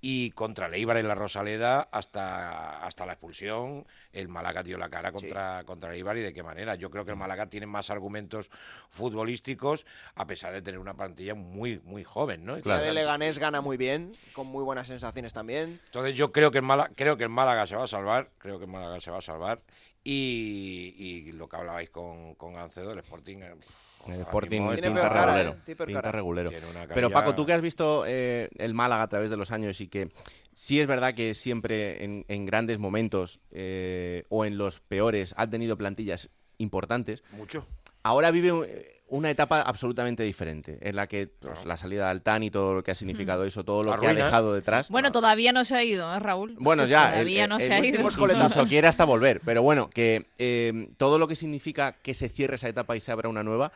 y 0.00 0.30
contra 0.30 0.66
el 0.66 0.74
Eibar 0.74 0.96
en 0.96 1.08
la 1.08 1.14
Rosaleda 1.14 1.88
hasta, 1.92 2.84
hasta 2.84 3.04
la 3.04 3.12
expulsión, 3.12 3.86
el 4.12 4.28
Málaga 4.28 4.62
dio 4.62 4.78
la 4.78 4.88
cara 4.88 5.12
contra, 5.12 5.62
contra 5.64 5.90
el 5.90 5.96
Eibar 5.96 6.16
y 6.16 6.22
de 6.22 6.32
qué 6.32 6.42
manera. 6.42 6.74
Yo 6.74 6.90
creo 6.90 7.04
que 7.04 7.10
el 7.10 7.16
Málaga 7.16 7.46
tiene 7.46 7.66
más 7.66 7.90
argumentos 7.90 8.50
futbolísticos, 8.88 9.84
a 10.14 10.26
pesar 10.26 10.52
de 10.52 10.62
tener 10.62 10.80
una 10.80 10.94
plantilla 10.94 11.34
muy, 11.34 11.80
muy 11.84 12.04
joven, 12.04 12.44
¿no? 12.44 12.56
La 12.64 12.80
de 12.80 12.92
Leganés 12.92 13.38
gana 13.38 13.60
muy 13.60 13.76
bien, 13.76 14.16
con 14.32 14.46
muy 14.46 14.64
buenas 14.64 14.86
sensaciones 14.86 15.32
también. 15.32 15.80
Entonces 15.86 16.14
yo 16.14 16.32
creo 16.32 16.50
que 16.50 16.58
el 16.58 16.64
Málaga, 16.64 16.90
creo 16.94 17.16
que 17.16 17.24
el 17.24 17.30
Málaga 17.30 17.66
se 17.66 17.76
va 17.76 17.84
a 17.84 17.88
salvar, 17.88 18.30
creo 18.38 18.58
que 18.58 18.64
el 18.64 18.70
Málaga 18.70 19.00
se 19.00 19.10
va 19.10 19.18
a 19.18 19.22
salvar. 19.22 19.60
Y, 20.02 20.94
y 20.96 21.32
lo 21.32 21.46
que 21.46 21.56
hablabais 21.56 21.90
con, 21.90 22.34
con 22.36 22.54
Gancedo, 22.54 22.92
el 22.92 23.00
Sporting. 23.00 23.42
El 24.08 24.20
Sporting 24.20 24.68
pinta 24.80 25.08
regulero. 25.08 25.50
¿eh? 25.50 25.74
Pinta 25.76 25.86
cara. 25.86 26.12
regulero. 26.12 26.50
Pero 26.94 27.10
Paco, 27.10 27.34
tú 27.34 27.46
que 27.46 27.52
has 27.52 27.60
visto 27.60 28.04
eh, 28.06 28.48
el 28.56 28.74
Málaga 28.74 29.02
a 29.02 29.08
través 29.08 29.30
de 29.30 29.36
los 29.36 29.50
años 29.50 29.80
y 29.80 29.88
que 29.88 30.08
sí 30.52 30.80
es 30.80 30.86
verdad 30.86 31.14
que 31.14 31.34
siempre 31.34 32.04
en, 32.04 32.24
en 32.28 32.46
grandes 32.46 32.78
momentos 32.78 33.40
eh, 33.50 34.24
o 34.28 34.44
en 34.44 34.58
los 34.58 34.80
peores 34.80 35.34
ha 35.36 35.48
tenido 35.48 35.76
plantillas 35.76 36.30
importantes. 36.58 37.22
Mucho. 37.32 37.66
Ahora 38.02 38.30
vive 38.30 38.48
eh, 38.66 39.00
una 39.08 39.28
etapa 39.30 39.60
absolutamente 39.60 40.22
diferente, 40.22 40.78
en 40.80 40.94
la 40.96 41.06
que 41.08 41.26
pues, 41.26 41.64
la 41.64 41.76
salida 41.76 42.04
de 42.04 42.10
Altán 42.12 42.42
y 42.44 42.50
todo 42.50 42.74
lo 42.74 42.82
que 42.84 42.92
ha 42.92 42.94
significado 42.94 43.44
eso, 43.44 43.64
todo 43.64 43.82
lo 43.82 43.90
La 43.90 43.98
que 43.98 44.06
ha 44.06 44.14
dejado 44.14 44.54
detrás. 44.54 44.88
Bueno, 44.88 45.10
todavía 45.12 45.52
no 45.52 45.64
se 45.64 45.74
ha 45.76 45.82
ido, 45.82 46.14
¿eh, 46.14 46.18
Raúl? 46.20 46.54
Bueno, 46.58 46.86
ya. 46.86 47.10
Todavía 47.10 47.44
el- 47.44 47.50
no 47.50 47.56
el- 47.56 47.62
se 47.62 47.72
ha 47.74 47.84
ido. 47.84 48.00
Incluso 48.00 48.64
quiere 48.68 48.86
hasta 48.86 49.04
volver. 49.04 49.40
Pero 49.44 49.62
bueno, 49.62 49.90
que 49.90 50.26
eh, 50.38 50.88
todo 50.96 51.18
lo 51.18 51.26
que 51.28 51.34
significa 51.36 51.92
que 52.00 52.14
se 52.14 52.28
cierre 52.28 52.54
esa 52.54 52.68
etapa 52.68 52.96
y 52.96 53.00
se 53.00 53.10
abra 53.10 53.28
una 53.28 53.42
nueva, 53.42 53.72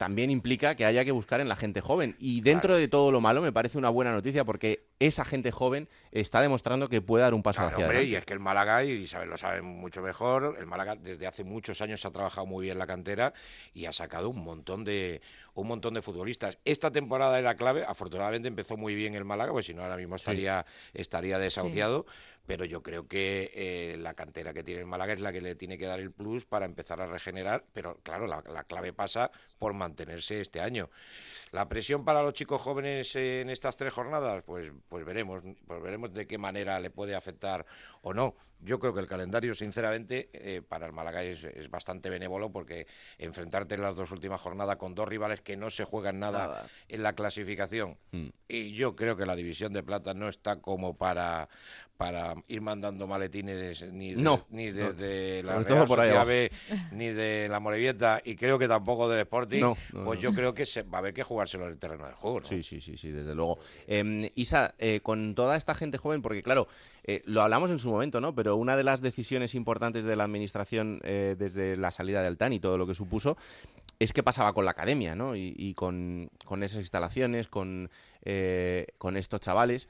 también 0.00 0.30
implica 0.30 0.76
que 0.76 0.86
haya 0.86 1.04
que 1.04 1.12
buscar 1.12 1.42
en 1.42 1.48
la 1.50 1.56
gente 1.56 1.82
joven. 1.82 2.16
Y 2.18 2.40
dentro 2.40 2.74
de 2.74 2.88
todo 2.88 3.12
lo 3.12 3.20
malo, 3.20 3.42
me 3.42 3.52
parece 3.52 3.76
una 3.76 3.90
buena 3.90 4.14
noticia 4.14 4.46
porque 4.46 4.86
esa 4.98 5.26
gente 5.26 5.50
joven 5.50 5.90
está 6.10 6.40
demostrando 6.40 6.88
que 6.88 7.02
puede 7.02 7.22
dar 7.22 7.34
un 7.34 7.42
paso 7.42 7.58
Claro, 7.58 7.72
hacia 7.74 7.84
hombre, 7.84 7.98
y 7.98 8.00
adelante. 8.04 8.18
es 8.20 8.24
que 8.24 8.32
el 8.32 8.40
Málaga, 8.40 8.82
y 8.82 8.92
Isabel 8.92 9.28
lo 9.28 9.36
sabe 9.36 9.60
mucho 9.60 10.00
mejor, 10.00 10.56
el 10.58 10.64
Málaga 10.66 10.96
desde 10.96 11.26
hace 11.26 11.44
muchos 11.44 11.82
años 11.82 12.02
ha 12.06 12.10
trabajado 12.10 12.46
muy 12.46 12.64
bien 12.64 12.78
la 12.78 12.86
cantera 12.86 13.34
y 13.74 13.84
ha 13.84 13.92
sacado 13.92 14.30
un 14.30 14.42
montón 14.42 14.84
de 14.84 15.20
un 15.52 15.66
montón 15.66 15.92
de 15.92 16.00
futbolistas. 16.00 16.56
Esta 16.64 16.90
temporada 16.90 17.38
era 17.38 17.54
clave, 17.54 17.84
afortunadamente 17.86 18.48
empezó 18.48 18.78
muy 18.78 18.94
bien 18.94 19.14
el 19.14 19.26
Málaga, 19.26 19.52
pues 19.52 19.66
si 19.66 19.74
no 19.74 19.82
ahora 19.82 19.98
mismo 19.98 20.16
estaría, 20.16 20.64
estaría 20.94 21.38
desahuciado, 21.38 22.06
pero 22.46 22.64
yo 22.64 22.82
creo 22.82 23.06
que 23.06 23.50
eh, 23.54 23.96
la 23.98 24.14
cantera 24.14 24.52
que 24.52 24.64
tiene 24.64 24.80
el 24.80 24.86
Málaga 24.86 25.12
es 25.12 25.20
la 25.20 25.32
que 25.32 25.40
le 25.40 25.54
tiene 25.54 25.78
que 25.78 25.86
dar 25.86 26.00
el 26.00 26.10
plus 26.10 26.44
para 26.44 26.64
empezar 26.66 27.00
a 27.00 27.06
regenerar, 27.06 27.64
pero 27.72 27.98
claro, 28.02 28.26
la, 28.26 28.42
la 28.52 28.64
clave 28.64 28.92
pasa 28.92 29.30
por 29.58 29.72
mantenerse 29.74 30.40
este 30.40 30.60
año. 30.60 30.90
La 31.52 31.68
presión 31.68 32.04
para 32.04 32.22
los 32.22 32.34
chicos 32.34 32.60
jóvenes 32.60 33.14
en 33.16 33.50
estas 33.50 33.76
tres 33.76 33.92
jornadas, 33.92 34.42
pues, 34.44 34.72
pues 34.88 35.04
veremos, 35.04 35.42
pues 35.66 35.82
veremos 35.82 36.12
de 36.12 36.26
qué 36.26 36.38
manera 36.38 36.80
le 36.80 36.90
puede 36.90 37.14
afectar 37.14 37.64
o 38.02 38.14
no. 38.14 38.34
Yo 38.62 38.78
creo 38.78 38.92
que 38.92 39.00
el 39.00 39.06
calendario, 39.06 39.54
sinceramente, 39.54 40.28
eh, 40.34 40.60
para 40.60 40.84
el 40.84 40.92
Málaga 40.92 41.22
es, 41.22 41.42
es 41.44 41.70
bastante 41.70 42.10
benévolo 42.10 42.52
porque 42.52 42.86
enfrentarte 43.16 43.74
en 43.74 43.80
las 43.80 43.96
dos 43.96 44.10
últimas 44.10 44.38
jornadas 44.38 44.76
con 44.76 44.94
dos 44.94 45.08
rivales 45.08 45.40
que 45.40 45.56
no 45.56 45.70
se 45.70 45.84
juegan 45.84 46.18
nada, 46.18 46.46
Nada. 46.46 46.66
en 46.88 47.02
la 47.02 47.14
clasificación. 47.14 47.96
Mm. 48.12 48.28
Y 48.48 48.74
yo 48.74 48.96
creo 48.96 49.16
que 49.16 49.24
la 49.24 49.34
división 49.34 49.72
de 49.72 49.82
plata 49.82 50.12
no 50.12 50.28
está 50.28 50.56
como 50.60 50.94
para, 50.94 51.48
para 52.00 52.34
ir 52.48 52.62
mandando 52.62 53.06
maletines 53.06 53.82
ni, 53.92 54.14
de- 54.14 54.22
No, 54.22 54.46
ni 54.48 54.70
no, 54.70 54.94
desde 54.94 55.42
la 55.42 55.58
Real 55.58 55.86
Sociedad. 55.86 56.26
B, 56.26 56.50
ni 56.92 57.08
de 57.08 57.46
la 57.50 57.60
Morevieta 57.60 58.22
y 58.24 58.36
creo 58.36 58.58
que 58.58 58.66
tampoco 58.66 59.06
del 59.06 59.20
Sporting. 59.20 59.60
No, 59.60 59.76
pues 60.06 60.18
yo 60.18 60.32
creo 60.32 60.54
que 60.54 60.64
se, 60.64 60.80
va 60.82 60.96
a 60.96 61.00
haber 61.00 61.12
que 61.12 61.22
jugárselo 61.22 61.66
en 61.66 61.72
el 61.72 61.78
terreno 61.78 62.06
de 62.06 62.14
juego. 62.14 62.40
¿no? 62.40 62.46
Sí, 62.46 62.62
sí, 62.62 62.80
sí, 62.80 62.96
sí, 62.96 63.10
desde 63.10 63.34
luego. 63.34 63.58
Eh, 63.86 64.32
Isa, 64.34 64.74
eh, 64.78 65.00
con 65.02 65.34
toda 65.34 65.56
esta 65.58 65.74
gente 65.74 65.98
joven, 65.98 66.22
porque 66.22 66.42
claro, 66.42 66.68
eh, 67.04 67.20
lo 67.26 67.42
hablamos 67.42 67.70
en 67.70 67.78
su 67.78 67.90
momento, 67.90 68.18
¿no? 68.18 68.34
Pero 68.34 68.56
una 68.56 68.78
de 68.78 68.84
las 68.84 69.02
decisiones 69.02 69.54
importantes 69.54 70.04
de 70.04 70.16
la 70.16 70.24
administración 70.24 71.00
eh, 71.04 71.36
desde 71.38 71.76
la 71.76 71.90
salida 71.90 72.22
de 72.22 72.28
Altán 72.28 72.54
y 72.54 72.60
todo 72.60 72.78
lo 72.78 72.86
que 72.86 72.94
supuso 72.94 73.36
es 73.98 74.14
qué 74.14 74.22
pasaba 74.22 74.54
con 74.54 74.64
la 74.64 74.70
academia, 74.70 75.14
¿no? 75.14 75.36
Y, 75.36 75.54
y 75.54 75.74
con, 75.74 76.30
con 76.46 76.62
esas 76.62 76.78
instalaciones, 76.78 77.48
con, 77.48 77.90
con 78.96 79.16
estos 79.18 79.40
chavales. 79.40 79.86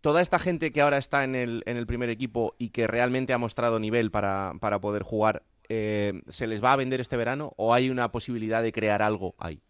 Toda 0.00 0.20
esta 0.20 0.38
gente 0.38 0.72
que 0.72 0.80
ahora 0.80 0.98
está 0.98 1.24
en 1.24 1.34
el, 1.34 1.62
en 1.66 1.76
el 1.76 1.86
primer 1.86 2.08
equipo 2.10 2.54
y 2.58 2.70
que 2.70 2.86
realmente 2.86 3.32
ha 3.32 3.38
mostrado 3.38 3.78
nivel 3.78 4.10
para, 4.10 4.52
para 4.60 4.80
poder 4.80 5.02
jugar, 5.02 5.42
eh, 5.68 6.22
¿se 6.28 6.46
les 6.46 6.62
va 6.62 6.72
a 6.72 6.76
vender 6.76 7.00
este 7.00 7.16
verano 7.16 7.52
o 7.56 7.74
hay 7.74 7.90
una 7.90 8.10
posibilidad 8.10 8.62
de 8.62 8.72
crear 8.72 9.02
algo 9.02 9.34
ahí? 9.38 9.62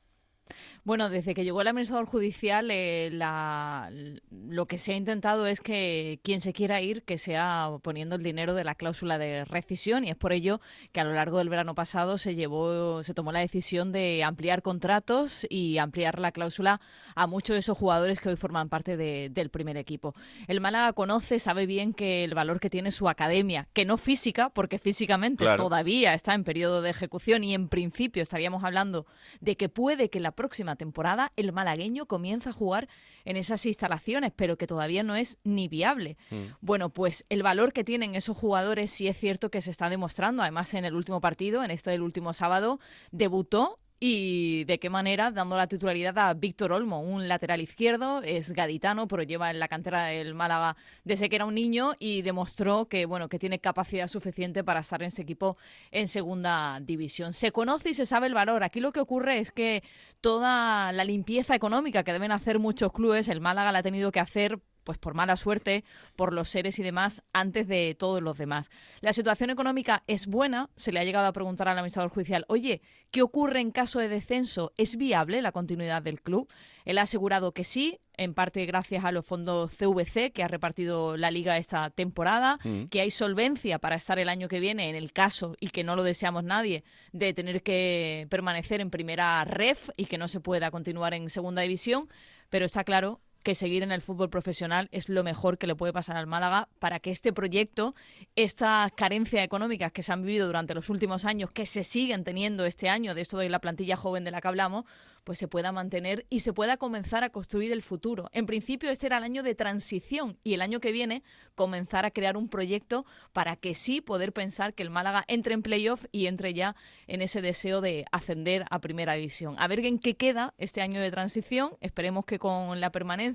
Bueno, 0.89 1.11
desde 1.11 1.35
que 1.35 1.45
llegó 1.45 1.61
el 1.61 1.69
administrador 1.69 2.07
judicial, 2.07 2.71
eh, 2.71 3.11
la- 3.13 3.91
lo 4.31 4.65
que 4.65 4.79
se 4.79 4.95
ha 4.95 4.97
intentado 4.97 5.47
es 5.47 5.61
que 5.61 6.19
quien 6.25 6.41
se 6.41 6.55
quiera 6.55 6.81
ir, 6.81 7.03
que 7.03 7.19
sea 7.19 7.69
poniendo 7.83 8.15
el 8.17 8.23
dinero 8.23 8.55
de 8.55 8.65
la 8.65 8.75
cláusula 8.75 9.19
de 9.19 9.45
rescisión, 9.45 10.07
y 10.07 10.09
es 10.09 10.17
por 10.17 10.33
ello 10.33 10.63
que 10.93 11.01
a 11.01 11.05
lo 11.05 11.13
largo 11.13 11.37
del 11.37 11.51
verano 11.51 11.75
pasado 11.75 12.17
se 12.17 12.35
llevó, 12.35 13.03
se 13.03 13.13
tomó 13.13 13.33
la 13.33 13.41
decisión 13.41 13.93
de 13.93 14.25
ampliar 14.25 14.63
contratos 14.63 15.47
y 15.51 15.77
ampliar 15.77 16.19
la 16.19 16.33
cláusula 16.33 16.81
a 17.15 17.27
muchos 17.27 17.53
de 17.53 17.61
esos 17.61 17.77
jugadores 17.77 18.19
que 18.19 18.31
hoy 18.31 18.37
forman 18.37 18.71
parte 18.71 18.97
de- 18.97 19.29
del 19.31 19.51
primer 19.51 19.77
equipo. 19.77 20.15
El 20.47 20.63
Málaga 20.63 20.95
conoce, 20.95 21.39
sabe 21.39 21.67
bien 21.67 21.93
que 21.93 22.25
el 22.25 22.33
valor 22.33 22.61
que 22.61 22.71
tiene 22.71 22.93
su 22.93 23.11
academia, 23.11 23.69
que 23.75 23.85
no 23.85 23.99
física, 23.99 24.49
porque 24.49 24.79
físicamente 24.79 25.45
Claro. 25.45 25.65
todavía 25.65 26.15
está 26.15 26.33
en 26.33 26.45
periodo 26.45 26.81
de 26.81 26.89
ejecución 26.89 27.45
y 27.45 27.53
en 27.53 27.69
principio 27.69 28.23
estaríamos 28.23 28.65
hablando 28.65 29.05
de 29.43 29.55
que 29.59 29.69
puede 29.69 30.09
que 30.09 30.19
la 30.21 30.31
próxima 30.33 30.77
temporada, 30.79 31.33
el 31.37 31.53
malagueño 31.53 32.07
comienza 32.07 32.51
a 32.51 32.55
jugar 32.55 32.89
en 33.27 33.37
esas 33.37 33.67
instalaciones, 33.67 34.33
pero 34.35 34.57
que 34.57 34.67
todavía 34.67 35.03
no 35.03 35.15
es 35.15 35.39
ni 35.45 35.69
viable. 35.69 36.17
Bueno, 36.63 36.89
pues 36.89 37.27
el 37.29 37.43
valor 37.43 37.75
que 37.75 37.85
tienen 37.85 38.15
esos 38.15 38.37
jugadores 38.37 38.91
sí 38.91 39.09
es 39.09 39.19
cierto 39.19 39.51
que 39.51 39.61
se 39.61 39.71
está 39.71 39.91
demostrando. 39.91 40.43
Además, 40.43 40.73
en 40.73 40.87
el 40.87 40.95
último 40.95 41.21
partido, 41.21 41.63
en 41.63 41.71
este 41.71 41.91
del 41.91 42.01
último 42.01 42.33
sábado, 42.33 42.81
debutó 43.11 43.79
y 44.01 44.65
de 44.65 44.79
qué 44.79 44.91
manera 44.91 45.31
dando 45.31 45.57
la 45.57 45.67
titularidad 45.67 46.17
a 46.19 46.35
Víctor 46.35 46.73
Olmo, 46.73 47.01
un 47.01 47.27
lateral 47.27 47.61
izquierdo, 47.61 48.23
es 48.23 48.53
gaditano, 48.53 49.09
pero 49.09 49.23
lleva 49.23 49.51
en 49.51 49.59
la 49.59 49.69
cantera 49.69 50.07
del 50.07 50.35
Málaga 50.35 50.77
desde 51.05 51.29
que 51.29 51.37
era 51.37 51.47
un 51.47 51.55
niño 51.55 51.95
y 51.99 52.23
demostró 52.23 52.87
que 52.87 53.07
bueno, 53.07 53.29
que 53.29 53.39
tiene 53.39 53.59
capacidad 53.59 54.07
suficiente 54.09 54.63
para 54.63 54.81
estar 54.81 55.03
en 55.03 55.09
este 55.09 55.23
equipo 55.23 55.57
en 55.91 56.07
segunda 56.07 56.79
división. 56.81 57.33
Se 57.33 57.51
conoce 57.51 57.91
y 57.91 57.95
se 57.95 58.07
sabe 58.07 58.29
el 58.29 58.35
valor. 58.35 58.63
Aquí 58.63 58.81
lo 58.81 58.93
que 58.93 59.01
ocurre 59.01 59.39
es 59.39 59.51
que 59.51 59.83
toda 60.21 60.93
la 60.93 61.05
limpieza 61.05 61.55
económica 61.55 62.05
que 62.05 62.13
deben 62.13 62.33
hacer 62.33 62.59
muchos 62.59 62.93
clubes, 62.93 63.29
el 63.29 63.41
Málaga 63.41 63.73
la 63.73 63.81
ha 63.81 63.83
tenido 63.83 64.13
que 64.13 64.21
hacer 64.21 64.61
pues 64.89 64.97
por 64.97 65.13
mala 65.13 65.37
suerte, 65.37 65.85
por 66.17 66.33
los 66.33 66.49
seres 66.49 66.79
y 66.79 66.83
demás, 66.83 67.23
antes 67.35 67.69
de 67.69 67.95
todos 67.95 68.23
los 68.23 68.39
demás. 68.39 68.71
La 69.03 69.13
situación 69.13 69.51
económica 69.51 70.03
es 70.07 70.27
buena, 70.27 70.71
se 70.77 70.93
le 70.93 70.99
ha 70.99 71.05
llegado 71.05 71.27
a 71.27 71.33
preguntar 71.35 71.69
al 71.69 71.77
administrador 71.77 72.11
judicial, 72.11 72.47
oye, 72.49 72.81
¿qué 73.11 73.21
ocurre 73.21 73.61
en 73.61 73.71
caso 73.71 73.99
de 73.99 74.09
descenso? 74.09 74.73
¿Es 74.79 74.97
viable 74.97 75.43
la 75.43 75.53
continuidad 75.53 76.01
del 76.01 76.23
club? 76.23 76.51
Él 76.87 76.97
ha 76.97 77.03
asegurado 77.03 77.53
que 77.53 77.65
sí, 77.65 77.99
en 78.17 78.33
parte 78.33 78.65
gracias 78.65 79.05
a 79.05 79.13
los 79.13 79.27
fondos 79.27 79.73
CVC 79.73 80.33
que 80.33 80.43
ha 80.43 80.49
repartido 80.49 81.19
la 81.19 81.31
liga 81.31 81.59
esta 81.59 81.91
temporada, 81.91 82.59
Mm. 82.65 82.87
que 82.87 83.03
hay 83.03 83.11
solvencia 83.11 83.79
para 83.79 83.97
estar 83.97 84.19
el 84.19 84.31
año 84.31 84.49
que 84.49 84.59
viene 84.59 84.89
en 84.89 84.97
el 84.97 85.13
caso, 85.13 85.55
y 85.61 85.69
que 85.69 85.85
no 85.85 85.97
lo 85.97 86.03
deseamos 86.03 86.45
nadie, 86.45 86.83
de 87.13 87.35
tener 87.35 87.63
que 87.63 88.27
permanecer 88.31 88.81
en 88.81 88.89
primera 88.89 89.45
ref 89.45 89.91
y 89.99 90.07
que 90.07 90.17
no 90.17 90.29
se 90.29 90.41
pueda 90.41 90.71
continuar 90.71 91.13
en 91.13 91.29
segunda 91.29 91.61
división, 91.61 92.09
pero 92.49 92.65
está 92.65 92.85
claro 92.85 93.21
que 93.43 93.55
seguir 93.55 93.83
en 93.83 93.93
el 93.93 94.03
fútbol 94.03 94.31
profesional 94.31 94.89
es 94.93 95.09
lo 95.09 95.25
mejor 95.25 95.59
que 95.59 95.67
le 95.67 95.75
puede 95.75 95.93
pasar 95.93 96.17
al 96.17 96.27
Málaga 96.27 96.69
para 96.79 97.01
que 97.01 97.11
este 97.11 97.33
proyecto, 97.33 97.95
estas 98.37 98.93
carencias 98.93 99.45
económicas 99.45 99.93
que 99.93 100.03
se 100.03 100.13
han 100.13 100.23
vivido 100.23 100.47
durante 100.47 100.75
los 100.75 100.91
últimos 100.91 101.25
años, 101.25 101.51
que 101.51 101.67
se 101.67 101.85
siguen 101.85 102.25
teniendo 102.25 102.65
este 102.65 102.89
año, 102.89 103.15
de 103.15 103.23
esto 103.23 103.39
de 103.39 103.49
la 103.49 103.61
plantilla 103.61 103.97
joven 103.97 104.25
de 104.25 104.31
la 104.31 104.41
que 104.41 104.49
hablamos, 104.49 104.85
pues 105.29 105.39
se 105.39 105.47
pueda 105.47 105.73
mantener 105.73 106.25
y 106.31 106.41
se 106.41 106.55
pueda 106.55 106.79
comenzar 106.79 107.23
a 107.23 107.29
construir 107.29 107.71
el 107.73 107.83
futuro. 107.83 108.31
En 108.33 108.47
principio 108.47 108.89
este 108.89 109.09
era 109.09 109.19
el 109.19 109.25
año 109.25 109.43
de 109.43 109.55
transición 109.55 110.39
y 110.43 110.55
el 110.55 110.63
año 110.63 110.81
que 110.81 110.91
viene 110.91 111.23
comenzar 111.55 112.07
a 112.07 112.11
crear 112.11 112.39
un 112.39 112.49
proyecto 112.49 113.05
para 113.35 113.57
que 113.57 113.75
sí 113.75 114.01
poder 114.01 114.33
pensar 114.33 114.73
que 114.73 114.83
el 114.83 114.89
Málaga 114.89 115.25
entre 115.29 115.53
en 115.53 115.61
playoff 115.61 116.07
y 116.13 116.29
entre 116.29 116.55
ya 116.55 116.77
en 117.09 117.21
ese 117.21 117.43
deseo 117.43 117.83
de 117.83 118.07
ascender 118.11 118.65
a 118.71 118.79
primera 118.79 119.13
división. 119.15 119.55
A 119.59 119.69
ver 119.69 119.81
en 119.81 119.99
qué 119.99 120.17
queda 120.17 120.55
este 120.57 120.81
año 120.81 120.99
de 120.99 121.11
transición, 121.11 121.73
esperemos 121.83 122.25
que 122.25 122.39
con 122.39 122.81
la 122.81 122.91
permanencia, 122.91 123.28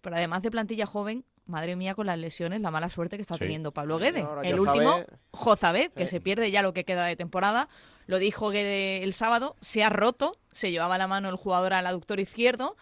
pero 0.00 0.16
además 0.16 0.42
de 0.42 0.50
plantilla 0.50 0.86
joven, 0.86 1.24
madre 1.46 1.76
mía 1.76 1.94
con 1.94 2.06
las 2.06 2.18
lesiones, 2.18 2.60
la 2.60 2.70
mala 2.70 2.88
suerte 2.88 3.16
que 3.16 3.22
está 3.22 3.34
Sí. 3.34 3.40
teniendo 3.40 3.72
Pablo 3.72 3.98
Guede. 3.98 4.20
Ahora 4.22 4.42
el 4.42 4.58
último, 4.60 5.04
Jozabed, 5.32 5.92
que 5.92 6.06
se 6.06 6.20
pierde 6.20 6.50
ya 6.50 6.62
lo 6.62 6.72
que 6.72 6.84
queda 6.84 7.04
de 7.06 7.16
temporada. 7.16 7.68
Lo 8.06 8.18
dijo 8.18 8.50
Guede 8.50 9.02
el 9.02 9.12
sábado, 9.12 9.56
se 9.60 9.82
ha 9.84 9.88
roto, 9.88 10.38
se 10.52 10.70
llevaba 10.70 10.98
la 10.98 11.06
mano 11.06 11.28
el 11.28 11.36
jugador 11.36 11.72
al 11.74 11.86
aductor 11.86 12.20
izquierdo. 12.20 12.76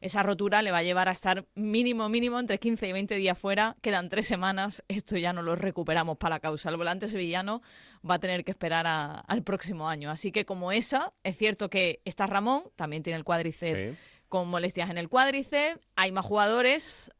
Esa 0.00 0.22
rotura 0.22 0.60
le 0.60 0.70
va 0.70 0.78
a 0.78 0.82
llevar 0.82 1.08
a 1.08 1.12
estar 1.12 1.46
mínimo, 1.54 2.10
mínimo 2.10 2.38
entre 2.38 2.58
15 2.58 2.86
y 2.88 2.92
20 2.92 3.14
días 3.14 3.38
fuera. 3.38 3.76
Quedan 3.80 4.10
tres 4.10 4.26
semanas. 4.26 4.84
Esto 4.86 5.16
ya 5.16 5.32
no 5.32 5.40
lo 5.40 5.56
recuperamos 5.56 6.18
para 6.18 6.34
la 6.36 6.40
causa. 6.40 6.68
El 6.68 6.76
volante 6.76 7.08
sevillano 7.08 7.62
va 8.08 8.16
a 8.16 8.18
tener 8.18 8.44
que 8.44 8.50
esperar 8.50 8.86
a- 8.86 9.20
al 9.20 9.42
próximo 9.42 9.88
año. 9.88 10.10
Así 10.10 10.30
que 10.30 10.44
como 10.44 10.72
esa, 10.72 11.14
es 11.22 11.38
cierto 11.38 11.70
que 11.70 12.02
está 12.04 12.26
Ramón, 12.26 12.64
también 12.76 13.02
tiene 13.02 13.16
el 13.16 13.24
cuádriceps 13.24 13.96
con 14.28 14.48
molestias 14.48 14.90
en 14.90 14.98
el 14.98 15.08
cuádriceps. 15.08 15.80
Hay 15.96 16.12
más 16.12 16.24
jugadores, 16.24 17.12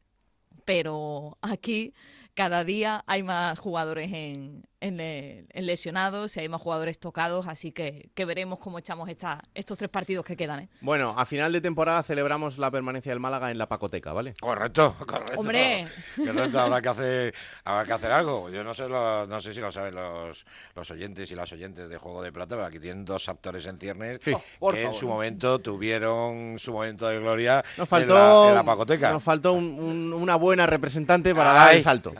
pero 0.65 1.37
aquí 1.41 1.93
cada 2.33 2.63
día 2.63 3.03
hay 3.07 3.23
más 3.23 3.57
jugadores 3.59 4.11
en, 4.13 4.63
en, 4.87 4.99
en 4.99 5.65
lesionados 5.65 6.35
y 6.37 6.41
hay 6.41 6.49
más 6.49 6.61
jugadores 6.61 6.99
tocados, 6.99 7.47
así 7.47 7.71
que, 7.71 8.09
que 8.13 8.25
veremos 8.25 8.59
cómo 8.59 8.77
echamos 8.79 9.09
esta, 9.09 9.43
estos 9.53 9.77
tres 9.77 9.89
partidos 9.89 10.25
que 10.25 10.35
quedan. 10.37 10.59
¿eh? 10.61 10.69
Bueno, 10.81 11.13
a 11.17 11.25
final 11.25 11.51
de 11.51 11.61
temporada 11.61 12.03
celebramos 12.03 12.57
la 12.57 12.69
permanencia 12.71 13.11
del 13.11 13.19
Málaga 13.19 13.51
en 13.51 13.57
la 13.57 13.67
Pacoteca, 13.67 14.13
¿vale? 14.13 14.35
Correcto, 14.39 14.95
correcto. 15.07 15.39
Hombre. 15.39 15.87
Correcto, 16.15 16.59
habrá 16.59 16.81
que 16.81 16.89
hacer, 16.89 17.35
habrá 17.63 17.85
que 17.85 17.93
hacer 17.93 18.11
algo. 18.11 18.49
Yo 18.49 18.63
no 18.63 18.73
sé, 18.73 18.87
lo- 18.87 19.25
no 19.27 19.41
sé 19.41 19.53
si 19.53 19.59
lo 19.59 19.71
saben 19.71 19.95
los, 19.95 20.45
los 20.75 20.91
oyentes 20.91 21.29
y 21.31 21.35
las 21.35 21.51
oyentes 21.51 21.89
de 21.89 21.97
Juego 21.97 22.21
de 22.21 22.31
Plata, 22.31 22.55
pero 22.55 22.65
aquí 22.67 22.79
tienen 22.79 23.05
dos 23.05 23.27
actores 23.29 23.65
en 23.65 23.79
ciernes 23.79 24.19
Sí. 24.21 24.31
que 24.31 24.35
Oh, 24.35 24.41
por 24.59 24.75
en 24.75 24.83
favor. 24.83 24.99
su 24.99 25.07
momento 25.07 25.59
tuvieron 25.59 26.57
su 26.59 26.71
momento 26.73 27.07
de 27.07 27.19
gloria 27.19 27.63
Nos 27.77 27.85
en, 27.85 27.87
faltó, 27.87 28.43
la, 28.43 28.49
en 28.49 28.55
la 28.55 28.63
Pacoteca. 28.63 29.11
nos 29.11 29.23
faltó 29.23 29.53
un- 29.53 29.79
un- 29.79 30.13
una 30.13 30.35
buena 30.35 30.65
representante 30.65 31.33
para 31.33 31.53
dar 31.53 31.73
el 31.75 31.81
salto. 31.81 32.13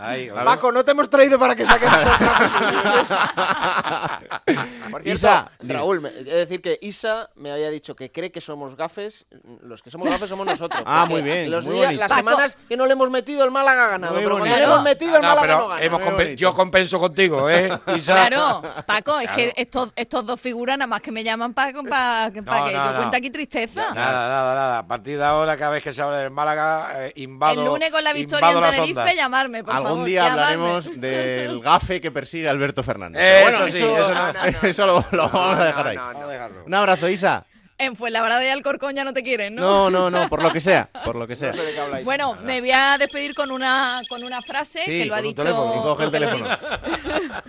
Paco, 0.46 0.72
no 0.72 0.84
te 0.84 0.92
hemos 0.92 1.10
traído 1.10 1.38
para 1.40 1.56
que 1.56 1.66
saques 1.66 1.90
Por 4.92 5.04
cierto, 5.04 5.20
Isa. 5.20 5.52
Raúl, 5.60 6.02
me- 6.02 6.10
he 6.10 6.24
de 6.24 6.36
decir 6.38 6.62
que 6.62 6.78
Isa 6.82 7.30
me 7.36 7.52
había 7.52 7.70
dicho 7.70 7.96
que 7.96 8.12
cree 8.12 8.32
que 8.32 8.42
somos 8.42 8.76
gafes. 8.76 9.26
Los 9.62 9.82
que 9.82 9.90
somos 9.90 10.08
gafes 10.10 10.30
somos 10.30 10.46
nosotros. 10.46 10.82
Ah, 10.86 11.06
porque 11.08 11.22
muy 11.24 11.32
bien, 11.32 11.52
Los 11.52 11.66
muy 11.66 11.76
días, 11.76 11.86
bonito. 11.88 12.00
las 12.02 12.10
Paco. 12.10 12.20
semanas 12.30 12.58
que 12.68 12.78
no 12.78 12.86
le 12.86 12.94
hemos 12.94 13.10
metido, 13.10 13.44
el 13.44 13.52
Málaga 13.52 13.86
ha 13.86 13.90
ganado. 13.92 14.14
Muy 14.14 14.24
pero 14.24 14.36
cuando 14.38 14.50
bonito. 14.50 14.68
le 14.68 14.74
hemos 14.74 14.84
metido, 14.84 15.16
el 15.16 15.22
No, 15.22 15.28
Málaga 15.30 15.48
pero 15.48 15.60
no 15.60 15.68
gana. 15.70 15.82
hemos 15.84 16.00
Muy 16.02 16.10
compen- 16.10 16.18
bonito. 16.24 16.40
yo 16.40 16.54
compenso 16.54 17.00
contigo, 17.00 17.50
¿eh? 17.50 17.70
Isa? 17.98 18.28
Claro, 18.28 18.62
Paco, 18.86 19.20
es 19.20 19.28
Claro. 19.28 19.36
que 19.36 19.54
estos, 19.62 19.90
estos 19.96 20.26
dos 20.26 20.40
figuras 20.40 20.78
nada 20.78 20.88
más 20.88 21.02
que 21.02 21.12
me 21.12 21.24
llaman 21.24 21.54
para 21.54 21.74
que 21.74 21.82
No, 21.82 22.70
yo 22.72 22.92
no, 22.92 22.98
cuente 22.98 23.18
aquí 23.18 23.30
tristeza. 23.32 23.94
Nada, 23.94 24.30
nada, 24.30 24.56
nada. 24.56 24.78
A 24.80 24.88
partir 24.88 25.18
de 25.18 25.24
ahora, 25.24 25.58
cada 25.58 25.72
vez 25.72 25.84
que 25.84 25.94
se 25.94 26.02
habla 26.02 26.18
del 26.20 26.32
Málaga, 26.32 27.08
eh, 27.08 27.14
invado. 27.18 27.62
El 27.62 27.68
lunes 27.68 27.92
con 27.92 28.04
la 28.04 28.14
victoria 28.14 28.48
invado 28.50 28.58
en 28.58 28.62
las 28.64 28.72
Tenerife, 28.76 29.00
ondas. 29.00 29.16
llamarme, 29.16 29.64
por 29.64 29.74
Algún 29.74 29.90
favor, 29.92 30.06
día 30.06 30.32
hablaremos 30.32 31.02
del 31.02 31.60
gafe 31.62 32.02
que 32.02 32.12
persigue 32.12 32.35
Alberto 32.46 32.84
Fernández. 32.84 33.22
Eso 33.22 33.66
sí, 33.70 33.78
eso 33.84 34.14
no. 34.62 34.68
eso 34.68 34.86
lo, 34.86 35.06
lo 35.12 35.30
vamos 35.30 35.60
a 35.60 35.66
dejar 35.66 35.88
ahí. 35.88 35.98
Un 36.66 36.74
abrazo, 36.74 37.10
Isa. 37.10 37.46
En 37.78 37.98
Fuenlabrada 37.98 38.42
y 38.46 38.48
Alcorcón 38.48 38.96
ya 38.96 39.04
no 39.04 39.12
te 39.14 39.22
quieren, 39.22 39.54
¿no? 39.56 39.62
No, 39.62 39.90
no, 39.90 40.10
no, 40.10 40.30
por 40.30 40.42
lo 40.42 40.50
que 40.54 40.62
sea, 40.62 40.90
por 41.04 41.18
lo 41.18 41.28
que 41.28 41.36
sea. 41.36 41.52
Bueno, 42.06 42.36
me 42.42 42.62
voy 42.62 42.72
a 42.72 42.98
despedir 42.98 43.36
con 43.36 43.52
una, 43.52 44.02
con 44.08 44.24
una 44.24 44.42
frase 44.42 44.80
Sí, 44.86 45.00
que 45.00 45.06
lo 45.08 45.14
ha 45.16 45.18
con 45.18 45.28
dicho. 45.28 45.44
teléfono, 45.44 45.76
y 45.76 45.82
coge 45.82 46.04
el 46.06 46.12
que 46.12 46.20
lo 46.22 46.28
ha 46.28 46.32
teléfono. 46.32 46.58
dicho- 46.58 47.44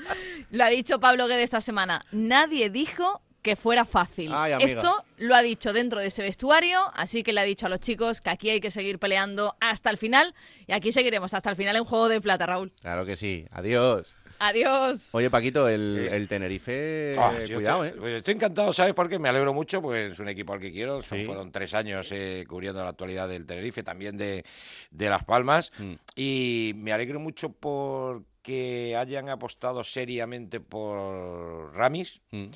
Lo 0.51 0.65
ha 0.65 0.69
dicho 0.69 0.99
Pablo 0.99 1.29
Guede 1.29 1.45
esta 1.45 1.61
semana. 1.61 2.03
Nadie 2.11 2.71
dijo 2.71 3.23
que 3.47 3.57
fuera 3.57 3.85
fácil. 3.85 4.31
Ay. 4.35 4.53
Esto 4.61 5.05
lo 5.19 5.35
ha 5.35 5.41
dicho 5.41 5.73
dentro 5.73 6.01
de 6.01 6.09
ese 6.09 6.23
vestuario, 6.23 6.91
así 6.95 7.23
que 7.23 7.33
le 7.33 7.41
ha 7.41 7.45
dicho 7.45 7.65
a 7.67 7.69
los 7.69 7.81
chicos 7.81 8.21
que 8.21 8.29
aquí 8.31 8.51
hay 8.51 8.61
que 8.61 8.71
seguir 8.71 8.99
peleando 8.99 9.55
hasta 9.61 9.89
el 9.89 9.97
final 9.97 10.35
y 10.67 10.73
aquí 10.73 10.91
seguiremos 10.93 11.33
hasta 11.33 11.49
el 11.49 11.57
final 11.57 11.77
en 11.77 11.85
Juego 11.85 12.09
de 12.09 12.21
Plata, 12.21 12.45
Raúl. 12.45 12.73
Claro 12.83 13.07
que 13.07 13.15
sí. 13.17 13.47
Adiós. 13.53 14.15
Adiós. 14.41 15.15
Oye, 15.15 15.31
Paquito, 15.31 15.67
el, 15.69 16.09
el 16.13 16.29
Tenerife, 16.29 17.17
Ah, 17.19 17.33
eh, 17.39 17.55
cuidado, 17.55 17.85
estoy, 17.85 17.97
¿eh? 17.99 18.01
pues 18.01 18.15
estoy 18.19 18.35
encantado, 18.35 18.73
¿sabes 18.75 18.93
por 18.93 19.09
qué? 19.09 19.19
Me 19.19 19.29
alegro 19.31 19.55
mucho, 19.55 19.81
porque 19.81 20.09
es 20.09 20.19
un 20.19 20.29
equipo 20.29 20.53
al 20.53 20.61
que 20.61 20.73
quiero. 20.73 21.03
Son- 21.03 21.25
Fueron 21.25 21.53
tres 21.53 21.73
años 21.73 22.09
eh, 22.11 22.45
cubriendo 22.49 22.83
la 22.83 22.91
actualidad 22.91 23.29
del 23.29 23.47
Tenerife, 23.47 23.83
también 23.83 24.19
de, 24.19 24.45
de 24.91 25.09
Las 25.09 25.25
Palmas. 25.25 25.73
Mm. 25.79 25.93
Y 26.17 26.73
me 26.77 26.93
alegro 26.93 27.19
mucho 27.21 27.51
porque 27.51 28.97
hayan 28.99 29.29
apostado 29.31 29.85
seriamente 29.85 30.61
por 30.61 31.73
Ramis. 31.75 32.21
Mm. 32.33 32.47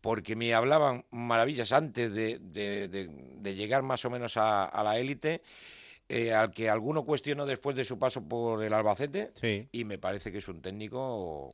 Porque 0.00 0.36
me 0.36 0.54
hablaban 0.54 1.04
maravillas 1.10 1.72
antes 1.72 2.12
de, 2.14 2.38
de- 2.38 2.88
de- 2.88 3.08
de 3.08 3.54
llegar 3.54 3.82
más 3.82 4.04
o 4.04 4.10
menos 4.10 4.36
a, 4.36 4.64
a 4.64 4.84
la 4.84 4.98
élite, 4.98 5.42
eh, 6.08 6.32
al 6.32 6.52
que 6.52 6.70
alguno 6.70 7.04
cuestionó 7.04 7.46
después 7.46 7.74
de 7.74 7.84
su 7.84 7.98
paso 7.98 8.22
por 8.22 8.62
el 8.62 8.72
Albacete. 8.72 9.30
Sí. 9.34 9.68
Y 9.72 9.84
me 9.84 9.98
parece 9.98 10.30
que 10.30 10.38
es 10.38 10.48
un 10.48 10.62
técnico 10.62 11.50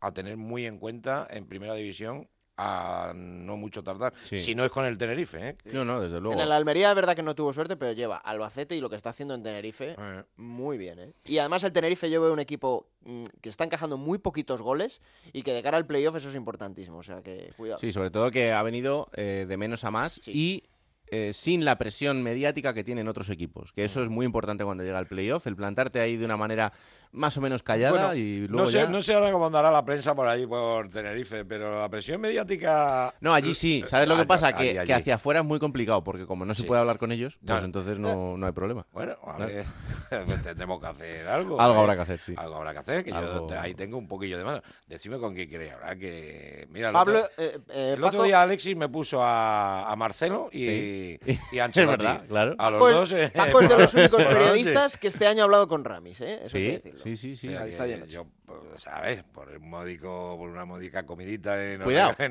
a 0.00 0.12
tener 0.12 0.36
muy 0.36 0.66
en 0.66 0.78
cuenta 0.78 1.26
en 1.30 1.46
primera 1.46 1.74
división 1.74 2.28
a 2.58 3.12
no 3.14 3.56
mucho 3.56 3.82
tardar. 3.84 4.12
Sí. 4.20 4.40
Si 4.40 4.54
no 4.54 4.64
es 4.64 4.70
con 4.70 4.84
el 4.84 4.98
Tenerife, 4.98 5.50
¿eh? 5.50 5.56
No, 5.72 5.84
no, 5.84 6.00
desde 6.00 6.20
luego. 6.20 6.34
En 6.34 6.40
el 6.40 6.52
Almería 6.52 6.90
es 6.90 6.94
verdad 6.96 7.14
que 7.14 7.22
no 7.22 7.34
tuvo 7.34 7.52
suerte, 7.52 7.76
pero 7.76 7.92
lleva 7.92 8.16
Albacete 8.16 8.74
y 8.76 8.80
lo 8.80 8.90
que 8.90 8.96
está 8.96 9.10
haciendo 9.10 9.34
en 9.34 9.42
Tenerife 9.42 9.94
Eh. 9.96 10.24
muy 10.36 10.76
bien. 10.76 10.98
¿eh? 10.98 11.12
Y 11.24 11.38
además 11.38 11.62
el 11.64 11.72
Tenerife 11.72 12.10
yo 12.10 12.20
veo 12.20 12.32
un 12.32 12.40
equipo 12.40 12.88
mm, 13.02 13.22
que 13.40 13.48
está 13.48 13.64
encajando 13.64 13.96
muy 13.96 14.18
poquitos 14.18 14.60
goles 14.60 15.00
y 15.32 15.42
que 15.42 15.52
de 15.52 15.62
cara 15.62 15.76
al 15.76 15.86
playoff 15.86 16.16
eso 16.16 16.28
es 16.30 16.34
importantísimo. 16.34 16.98
O 16.98 17.02
sea 17.02 17.22
que 17.22 17.50
cuidado. 17.56 17.78
Sí, 17.78 17.92
sobre 17.92 18.10
todo 18.10 18.30
que 18.32 18.52
ha 18.52 18.62
venido 18.64 19.08
eh, 19.14 19.46
de 19.48 19.56
menos 19.56 19.84
a 19.84 19.90
más 19.92 20.20
y 20.26 20.64
eh, 21.10 21.32
sin 21.32 21.64
la 21.64 21.76
presión 21.78 22.22
mediática 22.22 22.74
que 22.74 22.84
tienen 22.84 23.08
otros 23.08 23.30
equipos. 23.30 23.72
Que 23.72 23.84
eso 23.84 24.02
es 24.02 24.08
muy 24.08 24.26
importante 24.26 24.64
cuando 24.64 24.84
llega 24.84 24.98
el 24.98 25.06
playoff, 25.06 25.46
el 25.46 25.56
plantarte 25.56 26.00
ahí 26.00 26.16
de 26.16 26.24
una 26.24 26.36
manera 26.36 26.72
más 27.10 27.36
o 27.38 27.40
menos 27.40 27.62
callada 27.62 27.90
Bueno, 28.08 28.14
y 28.14 28.46
luego 28.48 28.64
no, 28.66 28.70
sé, 28.70 28.78
ya... 28.78 28.86
no 28.86 29.00
sé 29.00 29.14
ahora 29.14 29.32
cómo 29.32 29.46
andará 29.46 29.70
la 29.70 29.82
prensa 29.82 30.14
por 30.14 30.26
ahí, 30.28 30.46
por 30.46 30.90
Tenerife, 30.90 31.44
pero 31.46 31.80
la 31.80 31.88
presión 31.88 32.20
mediática... 32.20 33.14
No, 33.20 33.32
allí 33.32 33.54
sí. 33.54 33.82
¿Sabes 33.86 34.06
lo 34.08 34.16
que 34.16 34.26
pasa? 34.26 34.48
allí- 34.48 34.74
Que, 34.74 34.84
que 34.84 34.92
hacia 34.94 35.14
afuera 35.14 35.40
es 35.40 35.46
muy 35.46 35.58
complicado, 35.58 36.04
porque 36.04 36.26
como 36.26 36.44
no 36.44 36.52
se 36.54 36.62
Sí. 36.62 36.66
puede 36.68 36.80
hablar 36.80 36.98
con 36.98 37.10
ellos, 37.10 37.38
pues 37.44 37.60
No. 37.60 37.64
entonces 37.64 37.98
no, 37.98 38.36
no 38.36 38.46
hay 38.46 38.52
problema. 38.52 38.86
Bueno, 38.92 39.16
a 39.26 39.36
Claro. 39.36 39.52
ver, 39.54 39.64
pues 40.26 40.42
tendremos 40.42 40.80
que 40.80 40.86
hacer 40.86 41.28
algo. 41.28 41.58
Algo 41.60 41.76
¿eh? 41.76 41.80
habrá 41.80 41.96
que 41.96 42.02
hacer, 42.02 42.20
sí. 42.20 42.34
Algo 42.36 42.56
habrá 42.56 42.72
que 42.72 42.78
hacer, 42.80 43.02
que 43.04 43.10
yo 43.10 43.16
Algo- 43.16 43.50
ahí 43.58 43.74
tengo 43.74 43.96
un 43.96 44.06
poquillo 44.06 44.36
de 44.36 44.44
mano. 44.44 44.62
Decime 44.86 45.18
con 45.18 45.34
quién 45.34 45.48
queréis 45.48 45.72
hablar, 45.72 45.98
que... 45.98 46.68
Mira, 46.70 46.88
el 46.88 46.92
Pablo, 46.92 47.20
otro, 47.20 47.30
eh, 47.38 47.58
eh, 47.70 47.94
el 47.96 48.04
otro 48.04 48.22
día 48.24 48.42
Alexis 48.42 48.76
me 48.76 48.88
puso 48.90 49.22
a, 49.22 49.90
a 49.90 49.96
Marcelo 49.96 50.50
y, 50.52 50.58
Sí. 50.58 50.97
Y, 50.98 51.18
y 51.52 51.58
Ancelotti. 51.60 51.96
verdad, 52.04 52.26
claro. 52.28 52.54
A 52.58 52.70
los 52.70 52.78
Paco 52.80 52.88
es- 52.90 52.94
dos. 52.96 53.12
eh, 53.12 53.32
Paco 53.34 53.60
es 53.60 53.68
de 53.68 53.78
los 53.78 53.94
únicos 53.94 54.24
periodistas 54.26 54.96
que 54.96 55.08
este 55.08 55.26
año 55.26 55.42
ha 55.42 55.44
hablado 55.44 55.68
con 55.68 55.84
Ramis, 55.84 56.20
¿eh? 56.20 56.40
Eso 56.44 56.52
que 56.54 56.82
Sí, 56.96 57.16
sí, 57.16 57.16
sí, 57.16 57.36
sí. 57.36 57.48
O 57.48 57.50
sea, 57.52 57.60
Ahí 57.62 57.70
está 57.70 57.86
hecho. 57.86 58.06
yo, 58.06 58.26
pues, 58.46 58.86
a 58.86 59.00
ver, 59.00 59.24
por 59.32 59.48
un 59.48 59.68
módico, 59.70 60.36
por 60.38 60.48
una 60.50 60.64
módica 60.64 61.04
comidita 61.06 61.62
en 61.72 61.82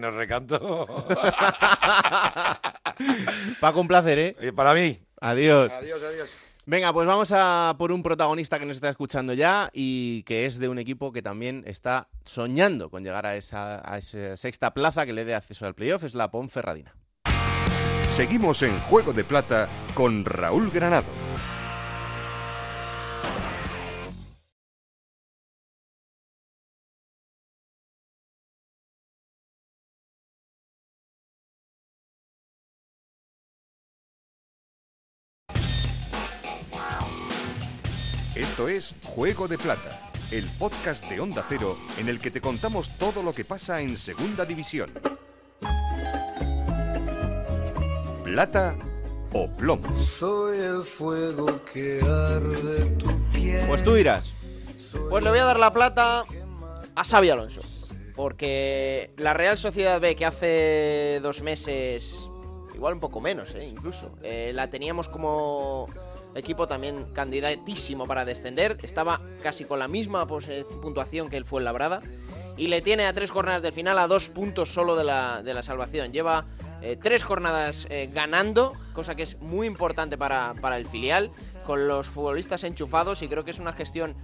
el 0.04 0.14
recanto. 0.16 0.86
Paco, 3.60 3.82
un 3.82 3.88
placer, 3.88 4.20
¿eh? 4.20 4.36
Y 4.42 4.52
para 4.52 4.74
mí. 4.74 5.00
Adiós. 5.22 5.72
Adiós, 5.74 6.02
adiós. 6.04 6.30
Venga, 6.66 6.92
pues 6.92 7.08
vamos 7.08 7.32
a 7.34 7.76
por 7.80 7.94
un 7.94 8.04
protagonista 8.04 8.60
que 8.60 8.66
nos 8.66 8.76
está 8.76 8.90
escuchando 8.90 9.34
ya 9.34 9.70
y 9.72 10.24
que 10.24 10.46
es 10.46 10.60
de 10.60 10.68
un 10.68 10.78
equipo 10.80 11.14
que 11.14 11.22
también 11.22 11.64
está 11.66 12.10
soñando 12.26 12.90
con 12.90 13.04
llegar 13.06 13.26
a 13.26 13.38
esa, 13.38 13.82
a 13.90 13.98
esa 13.98 14.36
sexta 14.36 14.74
plaza 14.74 15.06
que 15.06 15.14
le 15.14 15.24
dé 15.24 15.34
acceso 15.34 15.66
al 15.66 15.76
playoff, 15.76 16.04
es 16.04 16.14
la 16.14 16.30
Ponferradina. 16.30 16.94
Seguimos 18.08 18.64
en 18.64 18.80
Juego 18.80 19.14
de 19.14 19.24
Plata 19.24 19.70
con 19.94 20.26
Raúl 20.26 20.72
Granado. 20.72 21.06
Esto 38.36 38.68
es 38.68 38.96
Juego 39.04 39.48
de 39.48 39.58
Plata, 39.58 40.12
el 40.32 40.46
podcast 40.58 41.06
de 41.06 41.20
Onda 41.20 41.44
Cero 41.48 41.78
en 42.00 42.08
el 42.08 42.20
que 42.20 42.32
te 42.32 42.42
contamos 42.42 42.98
todo 42.98 43.22
lo 43.22 43.34
que 43.34 43.46
pasa 43.46 43.82
en 43.82 43.98
Segunda 43.98 44.46
División. 44.46 44.90
Plata 48.32 48.76
o 49.32 49.48
plomo. 49.56 49.98
Soy 50.00 50.60
el 50.60 50.84
fuego 50.84 51.64
que 51.72 52.02
arde 52.02 52.86
tu 52.98 53.08
piel. 53.32 53.66
Pues 53.68 53.84
tú 53.86 53.94
dirás. 53.94 54.34
Pues 55.10 55.24
le 55.24 55.30
voy 55.30 55.40
a 55.40 55.46
dar 55.46 55.58
la 55.60 55.72
plata 55.72 56.26
a 56.96 57.04
Xavi 57.06 57.30
Alonso. 57.30 57.62
Porque 58.18 59.12
la 59.18 59.34
Real 59.34 59.58
Sociedad 59.58 60.02
B, 60.02 60.16
que 60.18 60.26
hace 60.26 61.20
dos 61.24 61.42
meses, 61.42 62.30
igual 62.76 62.96
un 62.96 63.00
poco 63.00 63.22
menos, 63.22 63.56
¿eh? 63.56 63.66
incluso, 63.66 64.12
eh, 64.24 64.52
la 64.54 64.70
teníamos 64.70 65.08
como 65.08 65.88
equipo 66.36 66.68
también 66.68 67.06
candidatísimo 67.14 68.08
para 68.08 68.26
descender. 68.26 68.78
Estaba 68.84 69.22
casi 69.42 69.64
con 69.66 69.80
la 69.80 69.88
misma 69.88 70.28
pose- 70.28 70.66
puntuación 70.82 71.30
que 71.30 71.38
el 71.38 71.46
Fuenlabrada. 71.46 72.02
Y 72.58 72.68
le 72.68 72.82
tiene 72.82 73.06
a 73.06 73.14
tres 73.14 73.30
jornadas 73.32 73.62
del 73.62 73.72
final 73.74 73.98
a 74.00 74.08
dos 74.08 74.30
puntos 74.30 74.74
solo 74.74 74.96
de 74.96 75.04
la, 75.04 75.42
de 75.44 75.54
la 75.54 75.62
salvación. 75.64 76.12
Lleva 76.12 76.46
eh, 76.82 76.98
tres 77.02 77.24
jornadas 77.24 77.86
eh, 77.90 78.10
ganando, 78.12 78.74
cosa 78.94 79.16
que 79.16 79.24
es 79.24 79.40
muy 79.40 79.68
importante 79.68 80.18
para, 80.18 80.56
para 80.60 80.78
el 80.78 80.88
filial, 80.88 81.32
con 81.66 81.88
los 81.88 82.10
futbolistas 82.10 82.64
enchufados 82.64 83.22
y 83.22 83.28
creo 83.28 83.44
que 83.46 83.52
es 83.52 83.60
una 83.60 83.74
gestión 83.74 84.16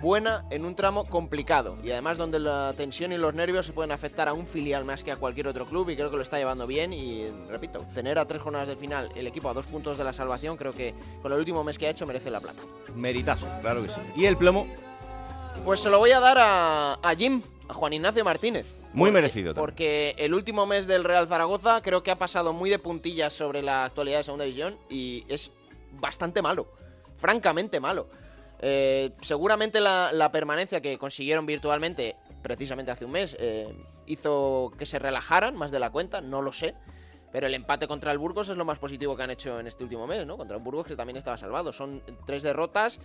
buena 0.00 0.44
en 0.50 0.66
un 0.66 0.74
tramo 0.74 1.06
complicado 1.06 1.78
y 1.82 1.90
además 1.90 2.18
donde 2.18 2.38
la 2.38 2.74
tensión 2.76 3.12
y 3.12 3.16
los 3.16 3.32
nervios 3.32 3.64
se 3.64 3.72
pueden 3.72 3.90
afectar 3.90 4.28
a 4.28 4.34
un 4.34 4.46
filial 4.46 4.84
más 4.84 5.02
que 5.02 5.10
a 5.10 5.16
cualquier 5.16 5.48
otro 5.48 5.66
club 5.66 5.88
y 5.88 5.96
creo 5.96 6.10
que 6.10 6.16
lo 6.16 6.22
está 6.22 6.36
llevando 6.36 6.66
bien 6.66 6.92
y 6.92 7.30
repito, 7.48 7.86
tener 7.94 8.18
a 8.18 8.26
tres 8.26 8.42
jornadas 8.42 8.68
del 8.68 8.76
final 8.76 9.08
el 9.14 9.26
equipo 9.26 9.48
a 9.48 9.54
dos 9.54 9.64
puntos 9.64 9.96
de 9.96 10.04
la 10.04 10.12
salvación 10.12 10.58
creo 10.58 10.74
que 10.74 10.94
con 11.22 11.32
el 11.32 11.38
último 11.38 11.64
mes 11.64 11.78
que 11.78 11.86
ha 11.86 11.90
hecho 11.90 12.06
merece 12.06 12.30
la 12.30 12.40
plata. 12.40 12.60
Meritazo, 12.94 13.48
claro 13.62 13.82
que 13.82 13.88
sí. 13.88 14.00
Y 14.14 14.26
el 14.26 14.36
plomo, 14.36 14.66
Pues 15.64 15.80
se 15.80 15.88
lo 15.88 15.98
voy 15.98 16.10
a 16.10 16.20
dar 16.20 16.36
a, 16.38 16.94
a 17.02 17.14
Jim, 17.16 17.40
a 17.68 17.74
Juan 17.74 17.92
Ignacio 17.92 18.24
Martínez. 18.24 18.66
muy 18.92 19.08
Porque- 19.08 19.12
merecido. 19.12 19.54
también. 19.54 19.64
Porque 19.66 20.14
el 20.18 20.34
último 20.34 20.66
mes 20.66 20.86
del 20.86 21.02
Real 21.04 21.26
Zaragoza 21.28 21.80
creo 21.82 22.02
que 22.02 22.10
ha 22.10 22.18
pasado 22.18 22.52
muy 22.52 22.70
de 22.70 22.78
puntillas 22.78 23.32
sobre 23.32 23.62
la 23.62 23.84
actualidad 23.84 24.18
de 24.18 24.24
Segunda 24.24 24.44
División 24.44 24.78
y 24.88 25.24
es 25.28 25.50
bastante 25.92 26.42
malo, 26.42 26.68
francamente 27.16 27.80
malo. 27.80 28.08
Eh, 28.60 29.10
seguramente 29.20 29.80
la, 29.80 30.10
la 30.12 30.30
permanencia 30.32 30.80
que 30.80 30.96
consiguieron 30.98 31.44
virtualmente, 31.46 32.16
precisamente 32.42 32.90
hace 32.92 33.04
un 33.04 33.10
mes, 33.12 33.36
eh, 33.40 33.74
hizo 34.06 34.72
que 34.78 34.86
se 34.86 34.98
relajaran 34.98 35.56
más 35.56 35.70
de 35.70 35.80
la 35.80 35.90
cuenta, 35.90 36.20
no 36.20 36.40
lo 36.42 36.52
sé. 36.52 36.74
Pero 37.32 37.48
el 37.48 37.54
empate 37.54 37.88
contra 37.88 38.12
el 38.12 38.18
Burgos 38.18 38.48
es 38.48 38.56
lo 38.56 38.64
más 38.64 38.78
positivo 38.78 39.16
que 39.16 39.24
han 39.24 39.30
hecho 39.32 39.58
en 39.58 39.66
este 39.66 39.82
último 39.82 40.06
mes, 40.06 40.24
¿no? 40.24 40.36
Contra 40.36 40.56
un 40.56 40.62
Burgos 40.62 40.86
que 40.86 40.94
también 40.94 41.16
estaba 41.16 41.36
salvado. 41.36 41.72
Son 41.72 42.00
tres 42.26 42.44
derrotas 42.44 43.00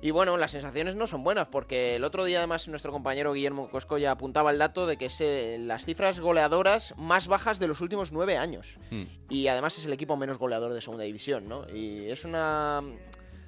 y 0.00 0.10
bueno, 0.10 0.36
las 0.36 0.50
sensaciones 0.50 0.96
no 0.96 1.06
son 1.06 1.24
buenas 1.24 1.48
porque 1.48 1.96
el 1.96 2.04
otro 2.04 2.24
día 2.24 2.38
además 2.38 2.68
nuestro 2.68 2.92
compañero 2.92 3.32
Guillermo 3.32 3.70
Coscoya 3.70 4.12
apuntaba 4.12 4.50
el 4.50 4.58
dato 4.58 4.86
de 4.86 4.96
que 4.96 5.06
es 5.06 5.20
eh, 5.20 5.56
las 5.60 5.84
cifras 5.84 6.20
goleadoras 6.20 6.94
más 6.96 7.28
bajas 7.28 7.58
de 7.58 7.66
los 7.66 7.80
últimos 7.80 8.12
nueve 8.12 8.36
años. 8.36 8.78
Hmm. 8.90 9.04
Y 9.28 9.48
además 9.48 9.78
es 9.78 9.86
el 9.86 9.92
equipo 9.92 10.16
menos 10.16 10.38
goleador 10.38 10.72
de 10.72 10.80
segunda 10.80 11.04
división, 11.04 11.48
¿no? 11.48 11.68
Y 11.68 12.10
es 12.10 12.24
una, 12.24 12.82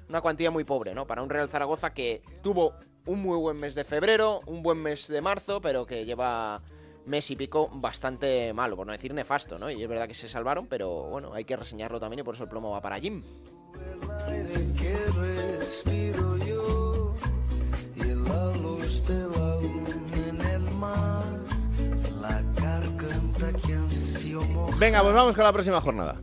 una 0.07 0.21
cuantía 0.21 0.51
muy 0.51 0.63
pobre, 0.63 0.93
¿no? 0.93 1.07
Para 1.07 1.21
un 1.21 1.29
Real 1.29 1.49
Zaragoza 1.49 1.93
que 1.93 2.21
tuvo 2.41 2.73
un 3.05 3.21
muy 3.21 3.37
buen 3.37 3.57
mes 3.57 3.75
de 3.75 3.83
febrero, 3.83 4.41
un 4.45 4.61
buen 4.61 4.77
mes 4.81 5.07
de 5.07 5.21
marzo, 5.21 5.61
pero 5.61 5.85
que 5.85 6.05
lleva 6.05 6.61
mes 7.05 7.29
y 7.31 7.35
pico 7.35 7.69
bastante 7.73 8.53
malo, 8.53 8.75
por 8.75 8.85
no 8.85 8.93
decir 8.93 9.13
nefasto, 9.13 9.57
¿no? 9.57 9.69
Y 9.69 9.81
es 9.81 9.89
verdad 9.89 10.07
que 10.07 10.13
se 10.13 10.29
salvaron, 10.29 10.67
pero 10.67 11.03
bueno, 11.09 11.33
hay 11.33 11.43
que 11.43 11.55
reseñarlo 11.55 11.99
también 11.99 12.19
y 12.19 12.23
por 12.23 12.35
eso 12.35 12.43
el 12.43 12.49
plomo 12.49 12.71
va 12.71 12.81
para 12.81 12.99
Jim. 12.99 13.23
La 18.29 18.55
luz 18.57 19.03
de 19.05 19.19
la 19.19 19.55
luna 19.61 19.89
en 20.15 20.41
el 20.41 20.71
mar. 20.71 21.23
La 22.21 22.41
garganta 22.55 23.51
que 23.65 23.73
ansio 23.73 24.41
mojar. 24.43 24.79
Venga, 24.79 25.01
pues 25.01 25.13
vamos 25.13 25.35
con 25.35 25.43
la 25.43 25.53
próxima 25.53 25.81
jornada. 25.81 26.15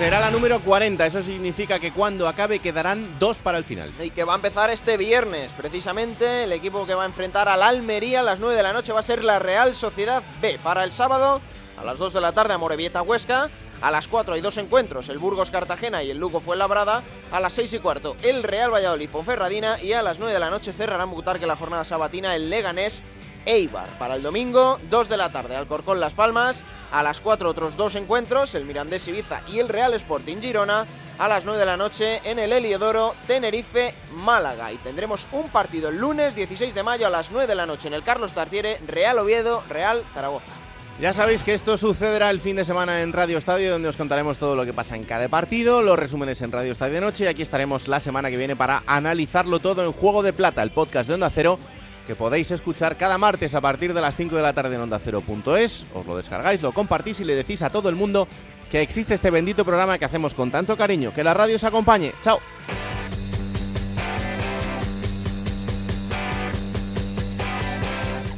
Será 0.00 0.18
la 0.18 0.30
número 0.30 0.60
40, 0.60 1.04
eso 1.04 1.20
significa 1.20 1.78
que 1.78 1.92
cuando 1.92 2.26
acabe 2.26 2.58
quedarán 2.60 3.06
dos 3.18 3.36
para 3.36 3.58
el 3.58 3.64
final. 3.64 3.92
Y 4.02 4.08
que 4.08 4.24
va 4.24 4.32
a 4.32 4.36
empezar 4.36 4.70
este 4.70 4.96
viernes, 4.96 5.50
precisamente. 5.58 6.44
El 6.44 6.52
equipo 6.52 6.86
que 6.86 6.94
va 6.94 7.02
a 7.02 7.06
enfrentar 7.06 7.50
al 7.50 7.62
Almería 7.62 8.20
a 8.20 8.22
las 8.22 8.38
9 8.38 8.56
de 8.56 8.62
la 8.62 8.72
noche 8.72 8.94
va 8.94 9.00
a 9.00 9.02
ser 9.02 9.22
la 9.22 9.38
Real 9.38 9.74
Sociedad 9.74 10.22
B. 10.40 10.58
Para 10.62 10.84
el 10.84 10.94
sábado, 10.94 11.42
a 11.80 11.84
las 11.84 11.98
2 11.98 12.12
de 12.12 12.20
la 12.20 12.32
tarde, 12.32 12.52
Amorebieta 12.52 13.00
Huesca. 13.02 13.48
A 13.80 13.90
las 13.90 14.06
4 14.06 14.34
hay 14.34 14.42
dos 14.42 14.58
encuentros, 14.58 15.08
el 15.08 15.18
Burgos 15.18 15.50
Cartagena 15.50 16.02
y 16.02 16.10
el 16.10 16.18
Lugo 16.18 16.40
Fuenlabrada. 16.40 17.02
A 17.32 17.40
las 17.40 17.54
6 17.54 17.72
y 17.72 17.78
cuarto, 17.78 18.16
el 18.22 18.42
Real 18.42 18.70
Valladolid 18.70 19.08
Ponferradina. 19.08 19.80
Y 19.80 19.94
a 19.94 20.02
las 20.02 20.18
9 20.18 20.34
de 20.34 20.40
la 20.40 20.50
noche 20.50 20.72
cerrarán 20.72 21.10
Butarque 21.10 21.46
la 21.46 21.56
jornada 21.56 21.84
sabatina 21.84 22.36
el 22.36 22.50
Leganés 22.50 23.02
Eibar. 23.46 23.88
Para 23.98 24.16
el 24.16 24.22
domingo, 24.22 24.78
2 24.90 25.08
de 25.08 25.16
la 25.16 25.30
tarde, 25.30 25.56
Alcorcón 25.56 26.00
Las 26.00 26.12
Palmas. 26.12 26.62
A 26.92 27.02
las 27.02 27.20
4 27.22 27.48
otros 27.48 27.76
dos 27.78 27.94
encuentros, 27.94 28.54
el 28.54 28.66
Mirandés 28.66 29.08
Ibiza 29.08 29.40
y 29.48 29.60
el 29.60 29.68
Real 29.68 29.94
Sporting 29.94 30.36
Girona. 30.42 30.86
A 31.18 31.28
las 31.28 31.46
9 31.46 31.58
de 31.58 31.66
la 31.66 31.78
noche 31.78 32.20
en 32.24 32.38
el 32.38 32.52
Heliodoro, 32.52 33.14
Tenerife, 33.26 33.94
Málaga. 34.16 34.70
Y 34.72 34.76
tendremos 34.76 35.26
un 35.32 35.48
partido 35.48 35.88
el 35.88 35.96
lunes 35.96 36.34
16 36.34 36.74
de 36.74 36.82
mayo 36.82 37.06
a 37.06 37.10
las 37.10 37.30
9 37.30 37.46
de 37.46 37.54
la 37.54 37.64
noche 37.64 37.88
en 37.88 37.94
el 37.94 38.02
Carlos 38.02 38.32
Tartiere, 38.32 38.78
Real 38.86 39.18
Oviedo, 39.18 39.62
Real 39.70 40.02
Zaragoza. 40.12 40.59
Ya 41.00 41.14
sabéis 41.14 41.42
que 41.42 41.54
esto 41.54 41.78
sucederá 41.78 42.28
el 42.28 42.40
fin 42.40 42.56
de 42.56 42.64
semana 42.64 43.00
en 43.00 43.14
Radio 43.14 43.38
Estadio, 43.38 43.70
donde 43.70 43.88
os 43.88 43.96
contaremos 43.96 44.36
todo 44.36 44.54
lo 44.54 44.66
que 44.66 44.74
pasa 44.74 44.96
en 44.96 45.04
cada 45.04 45.28
partido, 45.28 45.80
los 45.80 45.98
resúmenes 45.98 46.42
en 46.42 46.52
Radio 46.52 46.72
Estadio 46.72 46.96
de 46.96 47.00
Noche, 47.00 47.24
y 47.24 47.26
aquí 47.26 47.40
estaremos 47.40 47.88
la 47.88 48.00
semana 48.00 48.30
que 48.30 48.36
viene 48.36 48.54
para 48.54 48.82
analizarlo 48.86 49.60
todo 49.60 49.82
en 49.82 49.92
Juego 49.92 50.22
de 50.22 50.34
Plata, 50.34 50.62
el 50.62 50.72
podcast 50.72 51.08
de 51.08 51.14
Onda 51.14 51.30
Cero, 51.30 51.58
que 52.06 52.14
podéis 52.14 52.50
escuchar 52.50 52.98
cada 52.98 53.16
martes 53.16 53.54
a 53.54 53.62
partir 53.62 53.94
de 53.94 54.02
las 54.02 54.14
5 54.14 54.36
de 54.36 54.42
la 54.42 54.52
tarde 54.52 54.74
en 54.74 54.82
OndaCero.es. 54.82 55.86
Os 55.94 56.04
lo 56.04 56.18
descargáis, 56.18 56.60
lo 56.60 56.72
compartís 56.72 57.20
y 57.20 57.24
le 57.24 57.34
decís 57.34 57.62
a 57.62 57.70
todo 57.70 57.88
el 57.88 57.94
mundo 57.94 58.28
que 58.70 58.82
existe 58.82 59.14
este 59.14 59.30
bendito 59.30 59.64
programa 59.64 59.96
que 59.96 60.04
hacemos 60.04 60.34
con 60.34 60.50
tanto 60.50 60.76
cariño. 60.76 61.14
Que 61.14 61.24
la 61.24 61.32
radio 61.32 61.56
os 61.56 61.64
acompañe. 61.64 62.12
¡Chao! 62.22 62.40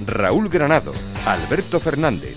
Raúl 0.07 0.49
Granado, 0.49 0.93
Alberto 1.27 1.81
Fernández, 1.81 2.37